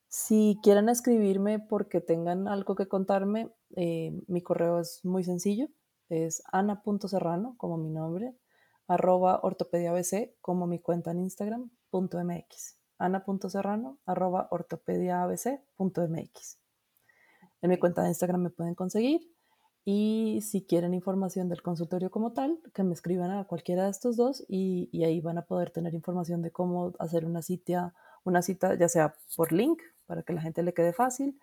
Si 0.06 0.58
quieren 0.62 0.88
escribirme 0.88 1.58
porque 1.58 2.00
tengan 2.00 2.46
algo 2.46 2.76
que 2.76 2.86
contarme, 2.86 3.50
eh, 3.76 4.12
mi 4.28 4.42
correo 4.42 4.80
es 4.80 5.04
muy 5.04 5.24
sencillo. 5.24 5.68
Es 6.08 6.42
ana.serrano, 6.52 7.54
como 7.56 7.76
mi 7.76 7.90
nombre, 7.90 8.34
arroba 8.88 9.40
ortopediabc, 9.42 10.34
como 10.40 10.66
mi 10.66 10.80
cuenta 10.80 11.12
en 11.12 11.20
Instagram, 11.20 11.70
punto 11.90 12.18
mx 12.22 12.79
ana.serrano, 13.00 13.98
arroba 14.06 14.48
ortopediaabc.mx. 14.50 16.58
En 17.62 17.70
mi 17.70 17.78
cuenta 17.78 18.02
de 18.02 18.08
Instagram 18.08 18.42
me 18.42 18.50
pueden 18.50 18.74
conseguir 18.74 19.20
y 19.84 20.40
si 20.42 20.64
quieren 20.64 20.94
información 20.94 21.48
del 21.48 21.62
consultorio 21.62 22.10
como 22.10 22.32
tal, 22.32 22.58
que 22.74 22.84
me 22.84 22.94
escriban 22.94 23.30
a 23.30 23.44
cualquiera 23.44 23.84
de 23.84 23.90
estos 23.90 24.16
dos 24.16 24.44
y, 24.48 24.90
ahí 25.04 25.20
van 25.20 25.38
a 25.38 25.46
poder 25.46 25.70
tener 25.70 25.94
información 25.94 26.42
de 26.42 26.52
cómo 26.52 26.92
hacer 26.98 27.24
una 27.24 27.42
cita, 27.42 27.94
una 28.24 28.42
cita 28.42 28.74
ya 28.74 28.88
sea 28.88 29.16
por 29.36 29.52
link 29.52 29.80
para 30.06 30.22
que 30.22 30.32
la 30.32 30.42
gente 30.42 30.62
le 30.62 30.74
quede 30.74 30.92
fácil 30.92 31.38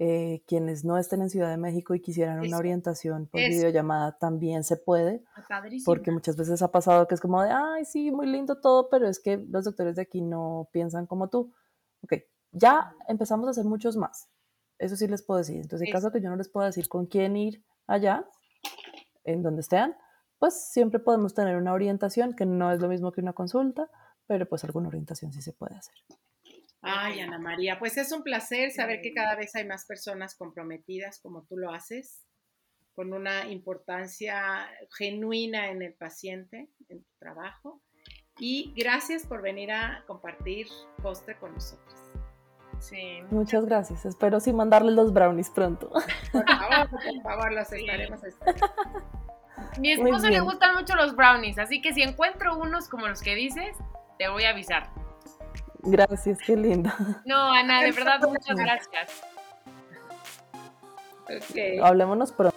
eh, 0.00 0.44
quienes 0.46 0.84
no 0.84 0.96
estén 0.96 1.22
en 1.22 1.30
Ciudad 1.30 1.50
de 1.50 1.56
México 1.56 1.92
y 1.94 2.00
quisieran 2.00 2.38
una 2.38 2.56
orientación 2.56 3.26
por 3.26 3.40
videollamada, 3.40 4.16
también 4.16 4.62
se 4.62 4.76
puede. 4.76 5.24
Ah, 5.34 5.62
porque 5.84 6.12
muchas 6.12 6.36
veces 6.36 6.62
ha 6.62 6.70
pasado 6.70 7.08
que 7.08 7.16
es 7.16 7.20
como 7.20 7.42
de, 7.42 7.50
ay, 7.50 7.84
sí, 7.84 8.12
muy 8.12 8.28
lindo 8.28 8.60
todo, 8.60 8.88
pero 8.88 9.08
es 9.08 9.18
que 9.18 9.38
los 9.38 9.64
doctores 9.64 9.96
de 9.96 10.02
aquí 10.02 10.20
no 10.20 10.68
piensan 10.72 11.06
como 11.06 11.28
tú. 11.28 11.52
Ok, 12.02 12.14
ya 12.52 12.94
empezamos 13.08 13.48
a 13.48 13.50
hacer 13.50 13.64
muchos 13.64 13.96
más. 13.96 14.30
Eso 14.78 14.94
sí 14.94 15.08
les 15.08 15.22
puedo 15.22 15.38
decir. 15.38 15.56
Entonces, 15.56 15.88
en 15.88 15.92
caso 15.92 16.12
que 16.12 16.20
yo 16.20 16.30
no 16.30 16.36
les 16.36 16.48
pueda 16.48 16.66
decir 16.66 16.88
con 16.88 17.06
quién 17.06 17.36
ir 17.36 17.64
allá, 17.88 18.24
en 19.24 19.42
donde 19.42 19.62
estén, 19.62 19.96
pues 20.38 20.70
siempre 20.70 21.00
podemos 21.00 21.34
tener 21.34 21.56
una 21.56 21.72
orientación, 21.72 22.34
que 22.34 22.46
no 22.46 22.70
es 22.70 22.80
lo 22.80 22.88
mismo 22.88 23.10
que 23.10 23.20
una 23.20 23.32
consulta, 23.32 23.90
pero 24.28 24.48
pues 24.48 24.62
alguna 24.62 24.88
orientación 24.88 25.32
sí 25.32 25.42
se 25.42 25.52
puede 25.52 25.74
hacer. 25.74 25.94
Ay, 26.80 27.20
Ana 27.20 27.38
María, 27.38 27.78
pues 27.78 27.96
es 27.96 28.12
un 28.12 28.22
placer 28.22 28.70
saber 28.70 29.00
que 29.02 29.12
cada 29.12 29.34
vez 29.34 29.54
hay 29.56 29.66
más 29.66 29.84
personas 29.84 30.36
comprometidas 30.36 31.20
como 31.20 31.42
tú 31.44 31.56
lo 31.56 31.72
haces, 31.72 32.24
con 32.94 33.12
una 33.12 33.48
importancia 33.48 34.68
genuina 34.96 35.70
en 35.70 35.82
el 35.82 35.94
paciente, 35.94 36.68
en 36.88 37.02
tu 37.02 37.10
trabajo. 37.18 37.82
Y 38.38 38.72
gracias 38.76 39.26
por 39.26 39.42
venir 39.42 39.72
a 39.72 40.04
compartir 40.06 40.68
postre 41.02 41.36
con 41.38 41.54
nosotros. 41.54 41.94
Sí. 42.78 43.20
Muchas 43.30 43.66
gracias. 43.66 44.04
Espero 44.04 44.38
sí 44.38 44.52
mandarles 44.52 44.94
los 44.94 45.12
brownies 45.12 45.50
pronto. 45.50 45.90
Por 46.32 46.44
favor, 46.46 46.90
por 46.90 47.22
favor, 47.22 47.52
los 47.52 47.72
estaremos 47.72 48.22
esperando. 48.24 48.68
Mi 49.80 49.92
esposo 49.92 50.28
le 50.28 50.40
gustan 50.40 50.76
mucho 50.76 50.94
los 50.94 51.16
brownies, 51.16 51.58
así 51.58 51.80
que 51.80 51.92
si 51.92 52.02
encuentro 52.02 52.56
unos 52.56 52.88
como 52.88 53.08
los 53.08 53.20
que 53.20 53.34
dices, 53.34 53.76
te 54.18 54.28
voy 54.28 54.44
a 54.44 54.50
avisar. 54.50 54.90
Gracias, 55.90 56.38
qué 56.44 56.54
lindo. 56.54 56.90
No, 57.24 57.50
Ana, 57.50 57.80
de 57.80 57.92
verdad, 57.92 58.20
muchas 58.20 58.56
gracias. 58.56 59.22
Ok. 61.24 61.82
Hablémonos 61.82 62.30
pronto. 62.32 62.56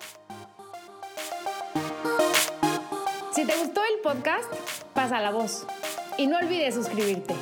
Si 3.31 3.45
te 3.45 3.55
gustó 3.57 3.81
el 3.83 4.01
podcast, 4.01 4.53
pasa 4.93 5.21
la 5.21 5.31
voz. 5.31 5.65
Y 6.17 6.27
no 6.27 6.37
olvides 6.37 6.75
suscribirte. 6.75 7.33